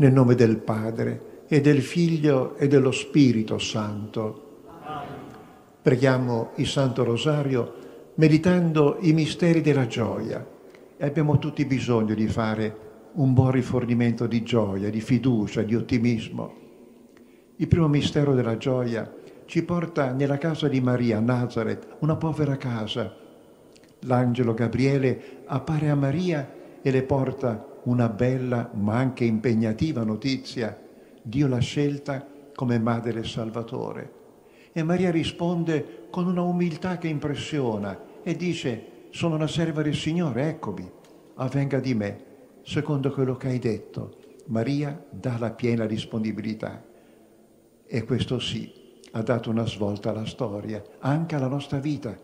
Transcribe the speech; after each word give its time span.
Nel 0.00 0.12
nome 0.12 0.36
del 0.36 0.58
Padre 0.58 1.44
e 1.48 1.60
del 1.60 1.82
Figlio 1.82 2.54
e 2.54 2.68
dello 2.68 2.92
Spirito 2.92 3.58
Santo. 3.58 4.60
Preghiamo 5.82 6.50
il 6.54 6.68
Santo 6.68 7.02
Rosario 7.02 7.74
meditando 8.14 8.98
i 9.00 9.12
misteri 9.12 9.60
della 9.60 9.88
gioia 9.88 10.46
e 10.96 11.04
abbiamo 11.04 11.40
tutti 11.40 11.64
bisogno 11.64 12.14
di 12.14 12.28
fare 12.28 12.76
un 13.14 13.34
buon 13.34 13.50
rifornimento 13.50 14.28
di 14.28 14.44
gioia, 14.44 14.88
di 14.88 15.00
fiducia, 15.00 15.62
di 15.62 15.74
ottimismo. 15.74 16.54
Il 17.56 17.66
primo 17.66 17.88
mistero 17.88 18.34
della 18.34 18.56
gioia 18.56 19.12
ci 19.46 19.64
porta 19.64 20.12
nella 20.12 20.38
casa 20.38 20.68
di 20.68 20.80
Maria, 20.80 21.18
Nazareth, 21.18 21.96
una 21.98 22.14
povera 22.14 22.56
casa. 22.56 23.16
L'angelo 24.02 24.54
Gabriele 24.54 25.42
appare 25.46 25.90
a 25.90 25.96
Maria 25.96 26.54
e 26.80 26.88
le 26.92 27.02
porta 27.02 27.77
una 27.88 28.08
bella 28.08 28.70
ma 28.74 28.96
anche 28.96 29.24
impegnativa 29.24 30.04
notizia. 30.04 30.78
Dio 31.22 31.48
l'ha 31.48 31.58
scelta 31.58 32.26
come 32.54 32.78
madre 32.78 33.24
salvatore. 33.24 34.12
E 34.72 34.82
Maria 34.82 35.10
risponde 35.10 36.06
con 36.10 36.26
una 36.26 36.42
umiltà 36.42 36.98
che 36.98 37.08
impressiona 37.08 37.98
e 38.22 38.36
dice, 38.36 39.06
sono 39.10 39.36
una 39.36 39.46
serva 39.46 39.82
del 39.82 39.94
Signore, 39.94 40.48
eccomi, 40.48 40.88
avvenga 41.36 41.80
di 41.80 41.94
me, 41.94 42.24
secondo 42.62 43.10
quello 43.10 43.36
che 43.36 43.48
hai 43.48 43.58
detto. 43.58 44.16
Maria 44.46 45.06
dà 45.10 45.36
la 45.38 45.50
piena 45.50 45.86
disponibilità. 45.86 46.84
E 47.86 48.04
questo 48.04 48.38
sì, 48.38 48.70
ha 49.12 49.22
dato 49.22 49.48
una 49.48 49.66
svolta 49.66 50.10
alla 50.10 50.26
storia, 50.26 50.82
anche 50.98 51.34
alla 51.34 51.48
nostra 51.48 51.78
vita. 51.78 52.16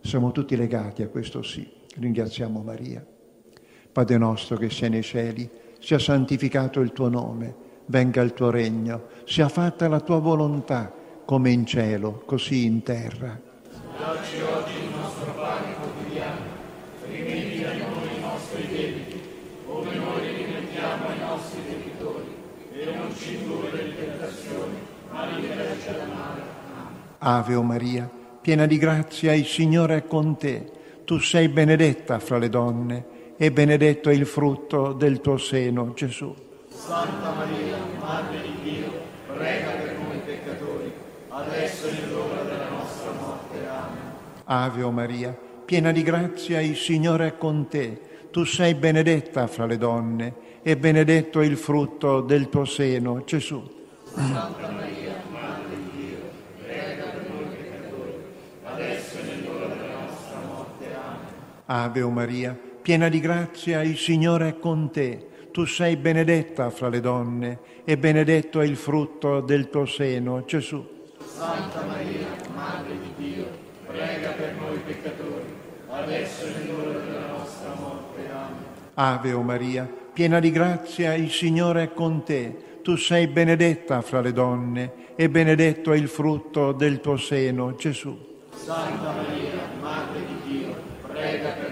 Siamo 0.00 0.32
tutti 0.32 0.56
legati 0.56 1.02
a 1.02 1.08
questo 1.08 1.42
sì. 1.42 1.80
Ringraziamo 1.94 2.60
Maria. 2.62 3.06
Padre 3.92 4.16
nostro 4.16 4.56
che 4.56 4.70
sei 4.70 4.88
nei 4.88 5.02
cieli, 5.02 5.46
sia 5.78 5.98
santificato 5.98 6.80
il 6.80 6.92
tuo 6.92 7.10
nome, 7.10 7.54
venga 7.86 8.22
il 8.22 8.32
tuo 8.32 8.48
regno, 8.48 9.08
sia 9.24 9.50
fatta 9.50 9.86
la 9.86 10.00
tua 10.00 10.18
volontà, 10.18 10.90
come 11.26 11.50
in 11.50 11.66
cielo, 11.66 12.22
così 12.24 12.64
in 12.64 12.82
terra. 12.82 13.38
Dacci 13.98 14.40
oggi 14.40 14.78
il 14.82 14.94
nostro 14.96 15.34
pane 15.34 15.74
quotidiano, 15.74 16.40
rimetti 17.06 17.64
a 17.64 17.72
noi 17.72 18.16
i 18.16 18.20
nostri 18.22 18.66
debiti, 18.66 19.20
come 19.66 19.94
noi 19.94 20.36
rimettiamo 20.36 21.08
ai 21.08 21.18
nostri 21.18 21.60
debitori, 21.68 22.34
e 22.72 22.96
non 22.96 23.14
ci 23.14 23.34
indurre 23.34 23.82
in 23.82 23.94
tentazione, 23.94 24.74
ma 25.10 25.26
liberaci 25.26 25.86
dal 25.86 26.08
male. 26.08 26.40
Ave 27.18 27.54
o 27.54 27.62
Maria, 27.62 28.10
piena 28.40 28.64
di 28.64 28.78
grazia, 28.78 29.34
il 29.34 29.44
Signore 29.44 29.96
è 29.96 30.06
con 30.06 30.38
te. 30.38 30.80
Tu 31.04 31.18
sei 31.18 31.48
benedetta 31.48 32.18
fra 32.20 32.38
le 32.38 32.48
donne 32.48 33.11
e 33.42 33.50
benedetto 33.50 34.08
è 34.08 34.12
il 34.12 34.24
frutto 34.24 34.92
del 34.92 35.20
tuo 35.20 35.36
seno, 35.36 35.94
Gesù. 35.94 36.32
Santa 36.68 37.32
Maria, 37.32 37.76
Madre 37.98 38.40
di 38.40 38.54
Dio, 38.62 38.92
prega 39.34 39.70
per 39.70 39.98
noi 39.98 40.18
peccatori, 40.24 40.92
adesso 41.28 41.88
è 41.88 42.06
l'ora 42.08 42.42
della 42.44 42.68
nostra 42.68 43.10
morte. 43.10 43.66
Amen. 43.66 44.12
Ave 44.44 44.82
o 44.84 44.92
Maria, 44.92 45.36
piena 45.64 45.90
di 45.90 46.04
grazia, 46.04 46.60
il 46.60 46.76
Signore 46.76 47.26
è 47.26 47.36
con 47.36 47.66
te. 47.66 48.28
Tu 48.30 48.44
sei 48.44 48.74
benedetta 48.76 49.48
fra 49.48 49.66
le 49.66 49.76
donne 49.76 50.34
e 50.62 50.76
benedetto 50.76 51.40
è 51.40 51.44
il 51.44 51.56
frutto 51.56 52.20
del 52.20 52.48
tuo 52.48 52.64
seno, 52.64 53.24
Gesù. 53.24 53.60
Santa 54.04 54.70
Maria, 54.70 55.20
Madre 55.32 55.74
di 55.74 55.90
Dio, 55.96 56.18
prega 56.62 57.06
per 57.06 57.28
noi 57.28 57.56
peccatori, 57.56 58.14
adesso 58.62 59.18
è 59.18 59.44
l'ora 59.44 59.66
della 59.66 59.98
nostra 59.98 60.38
morte. 60.46 60.84
Amen. 60.94 61.26
Ave 61.64 62.02
o 62.02 62.10
Maria, 62.10 62.56
piena 62.82 63.08
di 63.08 63.20
grazia, 63.20 63.80
il 63.82 63.96
Signore 63.96 64.48
è 64.48 64.58
con 64.58 64.90
te. 64.90 65.28
Tu 65.52 65.64
sei 65.66 65.96
benedetta 65.96 66.70
fra 66.70 66.88
le 66.88 67.00
donne 67.00 67.58
e 67.84 67.96
benedetto 67.96 68.60
è 68.60 68.64
il 68.64 68.76
frutto 68.76 69.40
del 69.40 69.70
tuo 69.70 69.86
seno, 69.86 70.44
Gesù. 70.44 70.84
Santa 71.24 71.84
Maria, 71.84 72.26
Madre 72.54 72.94
di 72.98 73.24
Dio, 73.24 73.46
prega 73.86 74.30
per 74.30 74.54
noi 74.58 74.78
peccatori, 74.78 75.54
adesso 75.90 76.46
è 76.46 76.64
l'ora 76.66 76.98
della 76.98 77.26
nostra 77.26 77.74
morte. 77.78 78.20
Amen. 78.32 78.64
Ave 78.94 79.32
o 79.32 79.42
Maria, 79.42 79.88
piena 80.12 80.40
di 80.40 80.50
grazia, 80.50 81.14
il 81.14 81.30
Signore 81.30 81.84
è 81.84 81.92
con 81.92 82.24
te. 82.24 82.80
Tu 82.82 82.96
sei 82.96 83.28
benedetta 83.28 84.00
fra 84.00 84.20
le 84.20 84.32
donne 84.32 84.92
e 85.14 85.28
benedetto 85.30 85.92
è 85.92 85.96
il 85.96 86.08
frutto 86.08 86.72
del 86.72 87.00
tuo 87.00 87.16
seno, 87.16 87.76
Gesù. 87.76 88.18
Santa 88.56 89.12
Maria, 89.12 89.68
Madre 89.80 90.20
di 90.26 90.52
Dio, 90.52 90.74
prega 91.06 91.50
per 91.50 91.70
noi 91.70 91.71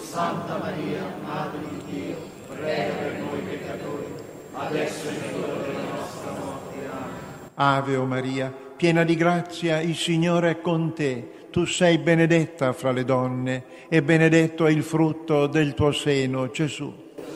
Santa 0.00 0.58
Maria, 0.58 1.02
Madre 1.22 1.60
di 1.70 1.92
Dio, 1.92 2.16
prega 2.48 2.94
per 2.94 3.12
noi 3.18 3.40
peccatori, 3.40 4.14
adesso 4.52 5.08
è 5.08 5.32
l'ora 5.32 5.62
della 5.62 5.82
nostra 5.96 6.30
morte. 6.32 6.74
Amen. 6.90 7.50
Ave 7.54 7.96
o 7.96 8.04
Maria, 8.04 8.52
piena 8.76 9.04
di 9.04 9.16
grazia, 9.16 9.80
il 9.80 9.96
Signore 9.96 10.50
è 10.50 10.60
con 10.60 10.94
te. 10.94 11.46
Tu 11.50 11.64
sei 11.64 11.98
benedetta 11.98 12.72
fra 12.72 12.92
le 12.92 13.04
donne 13.04 13.64
e 13.88 14.02
benedetto 14.02 14.66
è 14.66 14.70
il 14.70 14.82
frutto 14.82 15.46
del 15.46 15.74
tuo 15.74 15.92
seno, 15.92 16.50
Gesù. 16.50 16.92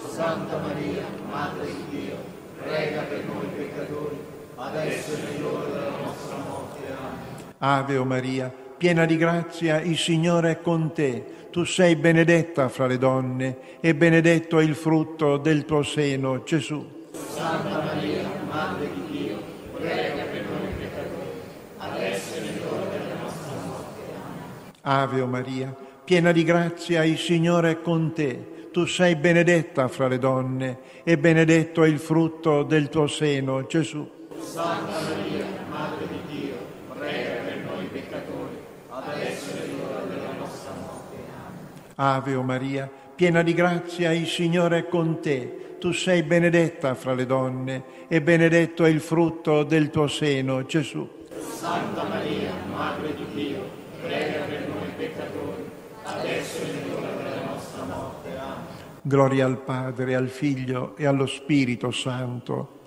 Santa 0.09 0.59
Maria, 0.59 1.05
Madre 1.31 1.67
di 1.67 1.99
Dio, 1.99 2.17
prega 2.63 3.03
per 3.03 3.25
noi 3.25 3.47
peccatori, 3.57 4.19
adesso 4.57 5.13
è 5.15 5.39
l'ora 5.41 5.65
della 5.67 5.97
nostra 6.03 6.37
morte. 6.37 6.79
Amen. 6.89 7.49
Ave 7.59 7.97
o 7.97 8.05
Maria, 8.05 8.53
piena 8.77 9.05
di 9.05 9.17
grazia, 9.17 9.81
il 9.81 9.97
Signore 9.97 10.51
è 10.51 10.61
con 10.61 10.93
te. 10.93 11.41
Tu 11.53 11.65
sei 11.65 11.97
benedetta 11.97 12.71
fra 12.71 12.87
le 12.87 12.97
donne 12.97 13.59
e 13.81 13.95
benedetto 13.95 14.59
è 14.59 14.65
il 14.65 14.75
frutto 14.75 15.37
del 15.37 15.67
tuo 15.67 15.83
seno, 15.83 16.43
Gesù. 16.45 16.83
Santa 17.13 17.83
Maria, 17.83 18.27
Madre 18.51 18.89
di 18.91 19.05
Dio, 19.11 19.37
prega 19.77 20.23
per 20.25 20.45
noi 20.47 20.73
peccatori, 20.79 21.29
adesso 21.77 22.37
è 22.37 22.41
l'ora 22.59 22.87
della 22.87 23.15
nostra 23.21 23.55
morte. 23.67 24.01
Amen. 24.25 25.03
Ave 25.03 25.21
o 25.21 25.27
Maria, 25.27 25.77
piena 26.03 26.33
di 26.33 26.43
grazia, 26.43 27.05
il 27.05 27.19
Signore 27.19 27.73
è 27.73 27.81
con 27.83 28.15
te. 28.15 28.71
Tu 28.73 28.87
sei 28.87 29.15
benedetta 29.17 29.89
fra 29.89 30.09
le 30.09 30.19
donne 30.19 30.79
e 31.05 31.19
benedetto 31.19 31.83
è 31.83 31.89
il 31.89 31.99
frutto 31.99 32.63
del 32.63 32.89
tuo 32.89 33.07
seno, 33.07 33.67
Gesù. 33.67 34.11
Santa 34.41 35.01
Maria, 35.03 35.45
Madre 35.69 36.07
di 36.09 36.35
Dio, 36.35 36.55
prega 36.97 37.43
per 37.45 37.59
noi 37.59 37.85
peccatori, 37.93 38.57
adesso 38.89 39.51
è 39.51 39.67
l'ora 39.67 40.01
della 40.05 40.33
nostra 40.39 40.73
morte. 40.81 41.17
Amen. 41.45 41.61
Ave 42.05 42.35
o 42.35 42.43
Maria, 42.43 42.91
piena 43.15 43.43
di 43.43 43.55
grazia, 43.55 44.11
il 44.11 44.27
Signore 44.27 44.79
è 44.79 44.89
con 44.89 45.21
te. 45.21 45.77
Tu 45.79 45.93
sei 45.93 46.25
benedetta 46.25 46.97
fra 46.97 47.15
le 47.15 47.27
donne 47.27 47.85
e 48.09 48.21
benedetto 48.21 48.85
è 48.85 48.89
il 48.89 49.01
frutto 49.01 49.63
del 49.63 49.89
tuo 49.89 50.09
seno, 50.09 50.67
Gesù. 50.67 51.09
Santa 51.39 52.03
Maria, 52.03 52.51
Madre 52.69 53.15
di 53.15 53.25
Dio, 53.33 53.63
prega 54.03 54.41
per 54.49 54.67
noi 54.67 54.89
peccatori, 54.97 55.63
adesso 56.03 56.63
è 56.65 56.89
l'ora 56.89 57.13
della 57.13 57.45
nostra 57.53 57.85
morte. 57.85 58.29
Amen. 58.37 58.65
Gloria 59.03 59.47
al 59.47 59.59
Padre, 59.59 60.17
al 60.17 60.29
Figlio 60.29 60.97
e 60.97 61.07
allo 61.07 61.27
Spirito 61.27 61.93
Santo. 61.93 62.81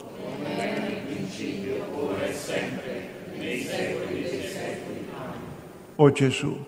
O 5.98 6.12
Gesù, 6.12 6.66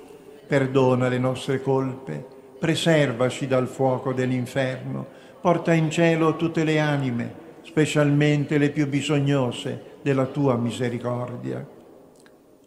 perdona 0.47 1.09
le 1.09 1.17
nostre 1.17 1.61
colpe, 1.61 2.35
preservaci 2.59 3.47
dal 3.47 3.67
fuoco 3.67 4.13
dell'inferno, 4.13 5.05
porta 5.41 5.73
in 5.73 5.89
cielo 5.89 6.35
tutte 6.35 6.63
le 6.63 6.79
anime, 6.79 7.45
specialmente 7.61 8.57
le 8.57 8.69
più 8.69 8.87
bisognose 8.87 9.97
della 10.01 10.25
tua 10.25 10.55
misericordia. 10.55 11.65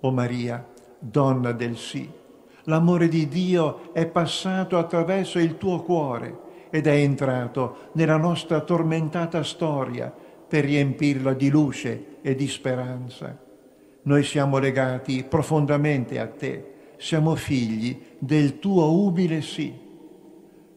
O 0.01 0.11
Maria, 0.11 0.67
donna 0.99 1.53
del 1.53 1.77
sì, 1.77 2.09
l'amore 2.65 3.09
di 3.09 3.27
Dio 3.29 3.93
è 3.93 4.07
passato 4.07 4.79
attraverso 4.79 5.39
il 5.39 5.57
tuo 5.57 5.83
cuore 5.83 6.49
ed 6.71 6.87
è 6.87 6.95
entrato 6.95 7.91
nella 7.93 8.17
nostra 8.17 8.61
tormentata 8.61 9.43
storia 9.43 10.13
per 10.49 10.65
riempirla 10.65 11.33
di 11.33 11.51
luce 11.51 12.19
e 12.23 12.35
di 12.35 12.49
speranza. 12.49 13.37
Noi 14.03 14.23
siamo 14.23 14.59
legati 14.59 15.25
profondamente 15.29 16.19
a 16.19 16.27
te, 16.27 16.70
siamo 17.01 17.35
figli 17.35 17.99
del 18.19 18.59
tuo 18.59 18.93
umile 18.93 19.41
sì. 19.41 19.75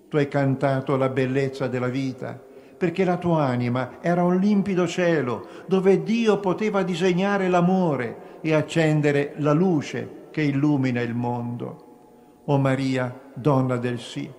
Tu 0.08 0.16
hai 0.16 0.30
cantato 0.30 0.96
la 0.96 1.10
bellezza 1.10 1.68
della 1.68 1.90
vita, 1.90 2.42
perché 2.78 3.04
la 3.04 3.18
tua 3.18 3.44
anima 3.44 3.98
era 4.00 4.24
un 4.24 4.38
limpido 4.38 4.88
cielo 4.88 5.46
dove 5.66 6.02
Dio 6.02 6.40
poteva 6.40 6.82
disegnare 6.82 7.50
l'amore 7.50 8.40
e 8.40 8.54
accendere 8.54 9.34
la 9.40 9.52
luce 9.52 10.28
che 10.32 10.42
illumina 10.42 11.02
il 11.02 11.14
mondo. 11.14 12.42
O 12.46 12.58
Maria, 12.58 13.20
donna 13.34 13.76
del 13.76 14.00
sì, 14.00 14.30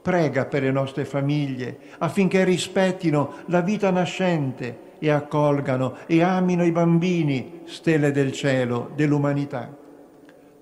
prega 0.00 0.44
per 0.44 0.62
le 0.62 0.70
nostre 0.70 1.04
famiglie 1.04 1.76
affinché 1.98 2.44
rispettino 2.44 3.38
la 3.46 3.62
vita 3.62 3.90
nascente 3.90 4.90
e 5.00 5.10
accolgano 5.10 5.96
e 6.06 6.22
amino 6.22 6.64
i 6.64 6.70
bambini, 6.70 7.62
stelle 7.64 8.12
del 8.12 8.30
cielo, 8.30 8.92
dell'umanità. 8.94 9.81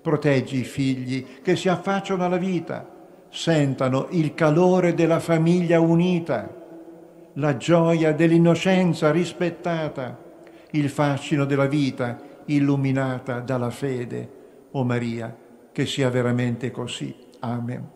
Proteggi 0.01 0.59
i 0.59 0.63
figli 0.63 1.25
che 1.41 1.55
si 1.55 1.69
affacciano 1.69 2.25
alla 2.25 2.37
vita, 2.37 2.89
sentano 3.29 4.07
il 4.11 4.33
calore 4.33 4.93
della 4.93 5.19
famiglia 5.19 5.79
unita, 5.79 6.59
la 7.33 7.57
gioia 7.57 8.11
dell'innocenza 8.11 9.11
rispettata, 9.11 10.17
il 10.71 10.89
fascino 10.89 11.45
della 11.45 11.67
vita 11.67 12.19
illuminata 12.45 13.39
dalla 13.39 13.69
fede. 13.69 14.39
O 14.71 14.83
Maria, 14.83 15.35
che 15.71 15.85
sia 15.85 16.09
veramente 16.09 16.71
così. 16.71 17.13
Amen. 17.39 17.89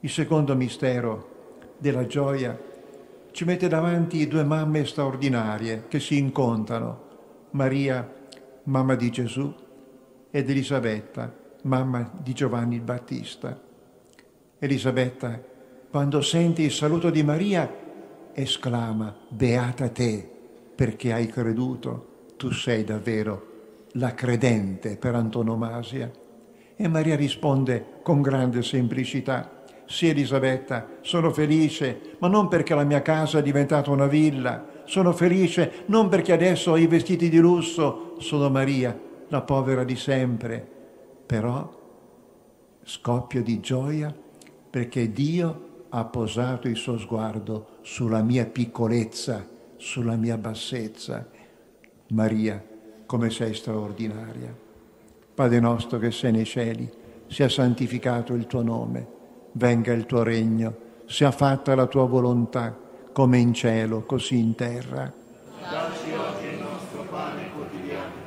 Il 0.00 0.10
secondo 0.10 0.54
mistero 0.56 1.30
della 1.78 2.06
gioia 2.06 2.58
ci 3.30 3.44
mette 3.44 3.68
davanti 3.68 4.26
due 4.28 4.44
mamme 4.44 4.84
straordinarie 4.84 5.84
che 5.88 6.00
si 6.00 6.18
incontrano, 6.18 7.10
Maria, 7.50 8.08
mamma 8.64 8.94
di 8.94 9.10
Gesù, 9.10 9.54
ed 10.34 10.48
Elisabetta, 10.48 11.30
mamma 11.64 12.10
di 12.22 12.32
Giovanni 12.32 12.76
il 12.76 12.80
Battista. 12.80 13.60
Elisabetta, 14.58 15.38
quando 15.90 16.22
sente 16.22 16.62
il 16.62 16.72
saluto 16.72 17.10
di 17.10 17.22
Maria, 17.22 17.70
esclama, 18.32 19.14
beata 19.28 19.90
te, 19.90 20.26
perché 20.74 21.12
hai 21.12 21.26
creduto, 21.26 22.30
tu 22.38 22.50
sei 22.50 22.82
davvero 22.82 23.50
la 23.92 24.14
credente 24.14 24.96
per 24.96 25.14
antonomasia. 25.14 26.10
E 26.76 26.88
Maria 26.88 27.14
risponde 27.14 28.00
con 28.02 28.22
grande 28.22 28.62
semplicità, 28.62 29.64
sì 29.84 30.08
Elisabetta, 30.08 30.88
sono 31.02 31.30
felice, 31.30 32.16
ma 32.20 32.28
non 32.28 32.48
perché 32.48 32.74
la 32.74 32.84
mia 32.84 33.02
casa 33.02 33.40
è 33.40 33.42
diventata 33.42 33.90
una 33.90 34.06
villa, 34.06 34.66
sono 34.84 35.12
felice 35.12 35.84
non 35.86 36.08
perché 36.08 36.32
adesso 36.32 36.70
ho 36.70 36.78
i 36.78 36.86
vestiti 36.86 37.28
di 37.28 37.38
lusso, 37.38 38.16
sono 38.18 38.48
Maria, 38.48 38.98
la 39.32 39.40
povera 39.40 39.82
di 39.82 39.96
sempre, 39.96 40.62
però 41.24 41.80
scoppio 42.82 43.42
di 43.42 43.60
gioia 43.60 44.14
perché 44.68 45.10
Dio 45.10 45.86
ha 45.88 46.04
posato 46.04 46.68
il 46.68 46.76
suo 46.76 46.98
sguardo 46.98 47.78
sulla 47.80 48.20
mia 48.22 48.44
piccolezza, 48.44 49.48
sulla 49.78 50.16
mia 50.16 50.36
bassezza. 50.36 51.26
Maria, 52.08 52.62
come 53.06 53.30
sei 53.30 53.54
straordinaria. 53.54 54.54
Padre 55.34 55.60
nostro 55.60 55.98
che 55.98 56.10
sei 56.10 56.32
nei 56.32 56.44
cieli, 56.44 56.90
sia 57.26 57.48
santificato 57.48 58.34
il 58.34 58.46
tuo 58.46 58.62
nome, 58.62 59.06
venga 59.52 59.94
il 59.94 60.04
tuo 60.04 60.22
regno, 60.22 60.76
sia 61.06 61.30
fatta 61.30 61.74
la 61.74 61.86
tua 61.86 62.04
volontà, 62.04 62.78
come 63.12 63.38
in 63.38 63.54
cielo, 63.54 64.02
così 64.02 64.36
in 64.36 64.54
terra. 64.54 65.10
Dacci 65.58 66.12
oggi 66.12 66.46
il 66.52 66.60
nostro 66.60 67.04
pane 67.08 67.50
quotidiano, 67.54 68.20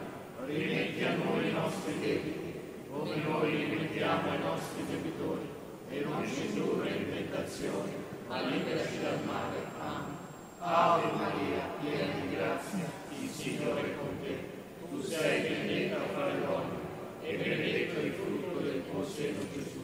rimetti 0.46 1.04
a 1.04 1.16
noi 1.16 1.50
i 1.50 1.52
nostri 1.52 2.00
debiti, 2.00 2.54
come 2.90 3.16
noi 3.28 3.56
rimettiamo 3.56 4.30
ai 4.30 4.40
nostri 4.40 4.86
debitori, 4.88 5.50
e 5.90 6.06
non 6.06 6.24
ci 6.26 6.48
indurre 6.48 6.90
in 6.90 7.06
tentazione, 7.10 7.92
ma 8.28 8.42
liberaci 8.42 9.02
dal 9.02 9.20
male. 9.26 9.58
Amen. 9.80 10.16
Ave 10.60 11.12
Maria, 11.18 11.62
piena 11.82 12.14
di 12.22 12.36
grazia, 12.36 12.86
il 13.20 13.30
Signore 13.30 13.82
è 13.82 13.98
con 13.98 14.14
te. 14.22 14.54
Tu 14.90 15.02
sei 15.02 15.42
benedetta 15.42 15.98
fra 16.14 16.28
le 16.28 16.40
donne, 16.46 16.78
e 17.22 17.38
benedetto 17.38 18.00
il 18.00 18.14
frutto 18.14 18.60
del 18.62 18.84
tuo 18.90 19.04
seno, 19.04 19.40
Gesù. 19.54 19.84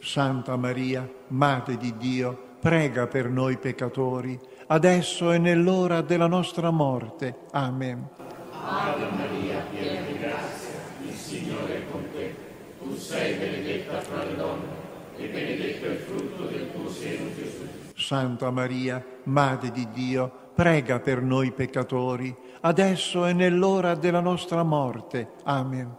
Santa 0.11 0.57
Maria, 0.57 1.09
Madre 1.29 1.77
di 1.77 1.95
Dio, 1.95 2.57
prega 2.59 3.07
per 3.07 3.29
noi 3.29 3.55
peccatori, 3.57 4.37
adesso 4.67 5.31
e 5.31 5.37
nell'ora 5.37 6.01
della 6.01 6.27
nostra 6.27 6.69
morte. 6.69 7.33
Amen. 7.51 8.09
Ave 8.51 9.05
Maria, 9.09 9.63
piena 9.71 10.05
di 10.05 10.17
grazia, 10.19 10.79
il 11.07 11.13
Signore 11.13 11.77
è 11.77 11.89
con 11.89 12.03
te. 12.11 12.35
Tu 12.77 12.93
sei 12.97 13.35
benedetta 13.35 14.01
fra 14.01 14.25
le 14.25 14.35
donne, 14.35 14.67
e 15.15 15.27
benedetto 15.29 15.85
il 15.85 15.97
frutto 15.99 16.43
del 16.43 16.73
tuo 16.73 16.89
seno, 16.89 17.29
Gesù. 17.33 17.65
Santa 17.95 18.51
Maria, 18.51 19.01
Madre 19.23 19.71
di 19.71 19.87
Dio, 19.93 20.29
prega 20.53 20.99
per 20.99 21.21
noi 21.21 21.53
peccatori, 21.53 22.35
adesso 22.59 23.25
e 23.25 23.31
nell'ora 23.31 23.95
della 23.95 24.19
nostra 24.19 24.63
morte. 24.63 25.29
Amen. 25.43 25.89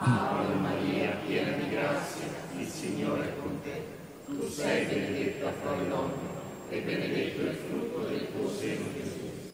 Ave 0.00 0.54
Maria, 0.60 1.16
piena 1.26 1.56
di 1.56 1.70
grazia, 1.70 2.26
il 2.58 2.66
Signore 2.66 3.22
è 3.22 3.32
con 3.40 3.60
te. 3.62 3.82
Tu 4.26 4.48
sei 4.48 4.84
benedetta 4.86 5.52
fra 5.62 5.76
le 5.76 5.88
donne, 5.88 6.12
e 6.68 6.80
benedetto 6.80 7.42
il 7.42 7.54
frutto 7.54 8.08
del 8.08 8.26
tuo 8.32 8.48
seno, 8.50 8.84
Gesù. 8.94 9.53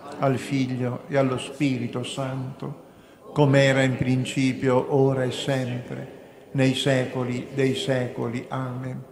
al 0.21 0.37
Figlio 0.37 1.01
e 1.07 1.17
allo 1.17 1.39
Spirito 1.39 2.03
Santo, 2.03 2.89
come 3.33 3.63
era 3.63 3.81
in 3.81 3.97
principio, 3.97 4.93
ora 4.95 5.23
e 5.23 5.31
sempre, 5.31 6.19
nei 6.51 6.75
secoli 6.75 7.47
dei 7.55 7.73
secoli. 7.75 8.45
Amen. 8.47 9.03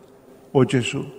O 0.51 0.65
Gesù, 0.65 1.11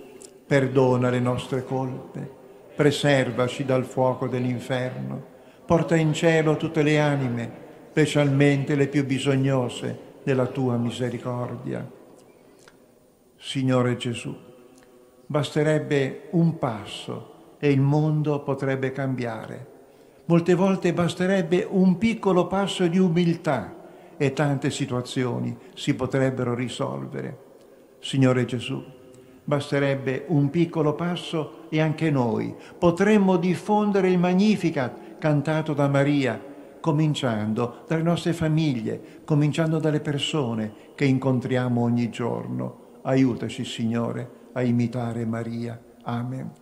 perdona 0.46 1.10
le 1.10 1.18
nostre 1.18 1.64
colpe, 1.64 2.38
preservaci 2.76 3.64
dal 3.64 3.84
fuoco 3.84 4.28
dell'inferno, 4.28 5.22
porta 5.66 5.96
in 5.96 6.12
cielo 6.12 6.56
tutte 6.56 6.82
le 6.82 7.00
anime, 7.00 7.50
specialmente 7.90 8.76
le 8.76 8.86
più 8.86 9.04
bisognose 9.04 9.98
della 10.22 10.46
tua 10.46 10.76
misericordia. 10.76 11.84
Signore 13.36 13.96
Gesù, 13.96 14.36
basterebbe 15.26 16.28
un 16.30 16.58
passo 16.58 17.56
e 17.58 17.72
il 17.72 17.80
mondo 17.80 18.40
potrebbe 18.42 18.92
cambiare. 18.92 19.78
Molte 20.30 20.54
volte 20.54 20.92
basterebbe 20.92 21.66
un 21.68 21.98
piccolo 21.98 22.46
passo 22.46 22.86
di 22.86 22.98
umiltà 22.98 23.74
e 24.16 24.32
tante 24.32 24.70
situazioni 24.70 25.58
si 25.74 25.94
potrebbero 25.94 26.54
risolvere. 26.54 27.36
Signore 27.98 28.44
Gesù, 28.44 28.80
basterebbe 29.42 30.26
un 30.28 30.48
piccolo 30.48 30.94
passo 30.94 31.66
e 31.68 31.80
anche 31.80 32.12
noi 32.12 32.54
potremmo 32.78 33.38
diffondere 33.38 34.08
il 34.08 34.20
Magnificat 34.20 35.18
cantato 35.18 35.74
da 35.74 35.88
Maria, 35.88 36.40
cominciando 36.78 37.82
dalle 37.88 38.02
nostre 38.02 38.32
famiglie, 38.32 39.22
cominciando 39.24 39.80
dalle 39.80 40.00
persone 40.00 40.72
che 40.94 41.06
incontriamo 41.06 41.82
ogni 41.82 42.08
giorno. 42.08 42.98
Aiutaci, 43.02 43.64
Signore, 43.64 44.30
a 44.52 44.62
imitare 44.62 45.26
Maria. 45.26 45.76
Amen. 46.04 46.52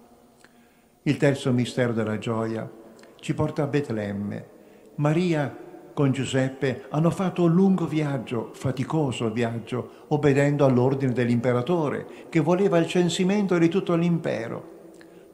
Il 1.02 1.18
terzo 1.18 1.52
mistero 1.52 1.92
della 1.92 2.16
gioia 2.16 2.77
ci 3.20 3.34
porta 3.34 3.64
a 3.64 3.66
Betlemme. 3.66 4.56
Maria 4.96 5.56
con 5.92 6.12
Giuseppe 6.12 6.84
hanno 6.90 7.10
fatto 7.10 7.42
un 7.42 7.52
lungo 7.52 7.86
viaggio, 7.86 8.50
faticoso 8.52 9.30
viaggio, 9.32 10.04
obbedendo 10.08 10.64
all'ordine 10.64 11.12
dell'imperatore 11.12 12.06
che 12.28 12.40
voleva 12.40 12.78
il 12.78 12.86
censimento 12.86 13.58
di 13.58 13.68
tutto 13.68 13.94
l'impero. 13.96 14.76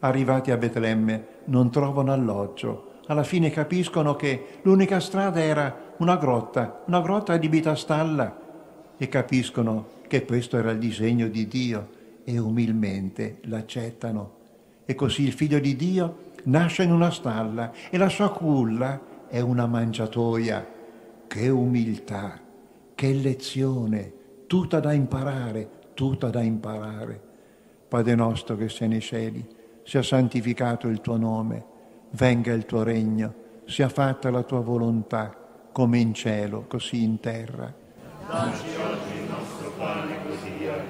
Arrivati 0.01 0.51
a 0.51 0.57
Betlemme 0.57 1.27
non 1.47 1.71
trovano 1.71 2.13
alloggio. 2.13 2.93
Alla 3.07 3.25
fine 3.25 3.51
capiscono 3.51 4.17
che 4.17 4.61
l'unica 4.63 5.01
strada 5.01 5.41
era 5.41 5.93
una 5.99 6.17
grotta, 6.17 6.83
una 6.87 7.03
grotta 7.03 7.35
adibita 7.35 7.73
a 7.73 7.77
stalla 7.77 8.41
e 8.97 9.09
capiscono 9.09 9.87
che 10.09 10.25
questo 10.25 10.57
era 10.57 10.71
il 10.71 10.79
disegno 10.79 11.29
di 11.29 11.47
Dio 11.47 11.89
e 12.25 12.39
umilmente 12.39 13.41
l'accettano 13.43 14.43
e 14.87 14.95
così 14.95 15.25
il 15.25 15.33
figlio 15.33 15.59
di 15.59 15.77
Dio 15.77 16.24
nasce 16.45 16.83
in 16.83 16.93
una 16.93 17.11
stalla 17.11 17.73
e 17.91 17.99
la 17.99 18.09
sua 18.09 18.31
culla 18.31 19.01
è 19.29 19.41
una 19.41 19.67
mangiatoia. 19.67 20.73
Che 21.27 21.49
umiltà, 21.49 22.39
che 22.95 23.13
lezione, 23.13 24.13
tutta 24.47 24.79
da 24.79 24.93
imparare, 24.93 25.69
tutta 25.95 26.29
da 26.31 26.43
imparare. 26.43 27.21
Padre 27.89 28.15
nostro 28.15 28.57
che 28.57 28.69
sei 28.69 28.89
nei 28.89 29.01
cieli, 29.01 29.45
sia 29.83 30.03
santificato 30.03 30.89
il 30.89 31.01
tuo 31.01 31.17
nome, 31.17 31.65
venga 32.11 32.53
il 32.53 32.67
tuo 32.67 32.83
regno, 32.83 33.35
sia 33.65 33.89
fatta 33.89 34.31
la 34.31 34.43
tua 34.43 34.61
volontà, 34.61 35.35
come 35.73 35.99
in 35.99 36.15
cielo, 36.15 36.67
così 36.69 37.03
in 37.03 37.19
terra. 37.19 37.73
Dacci 38.29 38.67
oggi 38.77 39.19
il 39.19 39.29
nostro 39.29 39.73
pane 39.77 40.17
quotidiano, 40.25 40.83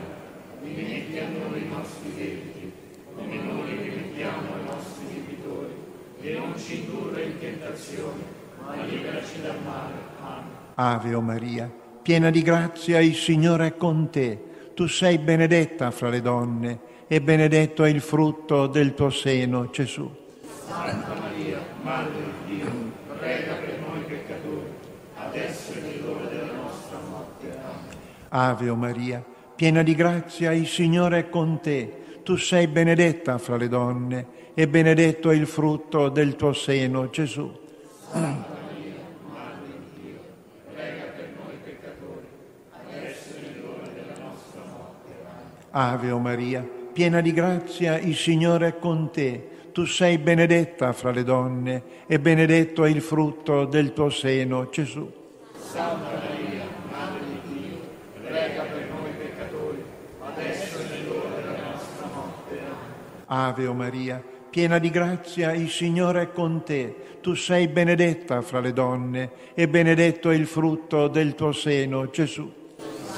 rimetti 0.62 1.18
a 1.18 1.28
noi 1.28 1.62
i 1.62 1.68
nostri 1.68 2.14
debiti 2.14 2.72
come 3.14 3.36
noi 3.36 3.76
rimettiamo 3.76 4.54
ai 4.54 4.64
nostri 4.64 5.06
debitori, 5.14 5.74
e 6.20 6.36
non 6.54 6.62
ci 6.62 6.84
indurre 6.84 7.24
in 7.24 7.38
tentazione, 7.38 8.22
ma 8.64 8.84
liberaci 8.84 9.42
dal 9.42 9.60
male. 9.64 9.92
Amen. 10.20 10.44
Ave 10.74 11.14
o 11.14 11.20
Maria, 11.20 11.70
piena 12.00 12.30
di 12.30 12.42
grazia, 12.42 13.00
il 13.00 13.16
Signore 13.16 13.66
è 13.66 13.76
con 13.76 14.08
te. 14.10 14.52
Tu 14.74 14.86
sei 14.86 15.18
benedetta 15.18 15.90
fra 15.90 16.08
le 16.08 16.20
donne, 16.20 16.78
e 17.08 17.20
benedetto 17.20 17.82
è 17.82 17.88
il 17.88 18.00
frutto 18.00 18.68
del 18.68 18.94
tuo 18.94 19.10
seno, 19.10 19.68
Gesù. 19.70 20.08
Santa 20.66 21.14
Maria, 21.14 21.58
Madre 21.82 22.12
di 22.46 22.56
Dio, 22.56 22.70
prega 23.18 23.54
per 23.54 23.78
noi 23.88 24.02
peccatori, 24.04 24.72
adesso 25.16 25.72
è 25.72 25.80
nell'ora 25.80 26.26
della 26.26 26.52
nostra 26.52 26.98
morte. 27.10 27.50
Amen. 27.50 27.96
Ave 28.28 28.68
o 28.68 28.76
Maria, 28.76 29.24
piena 29.56 29.82
di 29.82 29.94
grazia, 29.96 30.52
il 30.52 30.68
Signore 30.68 31.18
è 31.18 31.28
con 31.28 31.58
te 31.60 32.02
tu 32.24 32.36
sei 32.36 32.66
benedetta 32.68 33.36
fra 33.36 33.56
le 33.56 33.68
donne 33.68 34.26
e 34.54 34.68
benedetto 34.68 35.30
è 35.30 35.34
il 35.34 35.46
frutto 35.46 36.08
del 36.08 36.36
tuo 36.36 36.52
seno, 36.52 37.10
Gesù. 37.10 37.52
Santa 38.08 38.28
Maria, 38.28 38.94
Madre 39.28 39.66
di 39.66 40.02
Dio, 40.02 40.18
prega 40.72 41.04
per 41.16 41.28
noi 41.36 41.56
peccatori, 41.64 42.26
adesso 42.70 43.34
è 43.34 43.60
l'ora 43.60 43.88
della 43.88 44.24
nostra 44.24 44.62
morte. 44.70 45.12
Ave 45.70 46.10
o 46.12 46.18
Maria, 46.20 46.64
piena 46.92 47.20
di 47.20 47.32
grazia, 47.32 47.98
il 47.98 48.14
Signore 48.14 48.68
è 48.68 48.78
con 48.78 49.10
te. 49.10 49.48
Tu 49.72 49.86
sei 49.86 50.18
benedetta 50.18 50.92
fra 50.92 51.10
le 51.10 51.24
donne 51.24 51.82
e 52.06 52.20
benedetto 52.20 52.84
è 52.84 52.88
il 52.88 53.02
frutto 53.02 53.64
del 53.64 53.92
tuo 53.92 54.08
seno, 54.08 54.70
Gesù. 54.70 55.10
Santa 55.58 56.10
Maria, 56.12 56.34
Ave 63.26 63.66
o 63.66 63.74
Maria, 63.74 64.22
piena 64.54 64.78
di 64.78 64.90
grazia, 64.90 65.52
il 65.52 65.68
Signore 65.68 66.22
è 66.22 66.30
con 66.30 66.62
te. 66.62 67.18
Tu 67.20 67.34
sei 67.34 67.66
benedetta 67.66 68.40
fra 68.40 68.60
le 68.60 68.72
donne 68.72 69.30
e 69.52 69.66
benedetto 69.66 70.30
è 70.30 70.36
il 70.36 70.46
frutto 70.46 71.08
del 71.08 71.34
tuo 71.34 71.50
seno, 71.50 72.08
Gesù. 72.08 72.48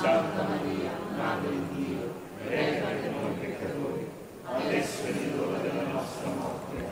Santa 0.00 0.46
Maria, 0.48 0.92
Madre 1.14 1.50
di 1.50 1.84
Dio, 1.84 2.14
prega 2.42 2.86
per 2.86 3.10
noi 3.20 3.32
peccatori, 3.38 4.08
adesso 4.44 5.04
è 5.04 5.36
l'ora 5.36 5.58
della 5.58 5.92
nostra 5.92 6.30
morte. 6.30 6.84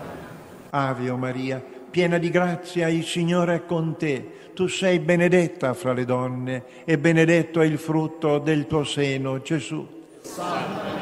Ave 0.68 1.08
o 1.08 1.16
Maria, 1.16 1.64
piena 1.90 2.18
di 2.18 2.28
grazia, 2.28 2.88
il 2.88 3.04
Signore 3.04 3.54
è 3.54 3.64
con 3.64 3.96
te. 3.96 4.50
Tu 4.52 4.66
sei 4.66 4.98
benedetta 4.98 5.72
fra 5.72 5.94
le 5.94 6.04
donne 6.04 6.64
e 6.84 6.98
benedetto 6.98 7.62
è 7.62 7.64
il 7.64 7.78
frutto 7.78 8.38
del 8.40 8.66
tuo 8.66 8.84
seno, 8.84 9.40
Gesù. 9.40 9.88
Santa 10.20 10.82
Maria, 10.82 10.93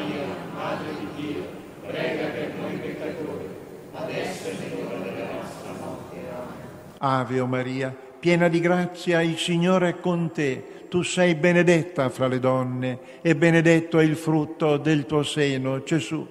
Ave 7.04 7.40
o 7.40 7.46
Maria, 7.46 7.92
piena 8.20 8.46
di 8.46 8.60
grazia, 8.60 9.22
il 9.22 9.36
Signore 9.36 9.88
è 9.88 9.98
con 9.98 10.30
te. 10.30 10.86
Tu 10.88 11.02
sei 11.02 11.34
benedetta 11.34 12.08
fra 12.10 12.28
le 12.28 12.38
donne 12.38 12.98
e 13.22 13.34
benedetto 13.34 13.98
è 13.98 14.04
il 14.04 14.14
frutto 14.14 14.76
del 14.76 15.04
tuo 15.04 15.24
seno, 15.24 15.82
Gesù. 15.82 16.24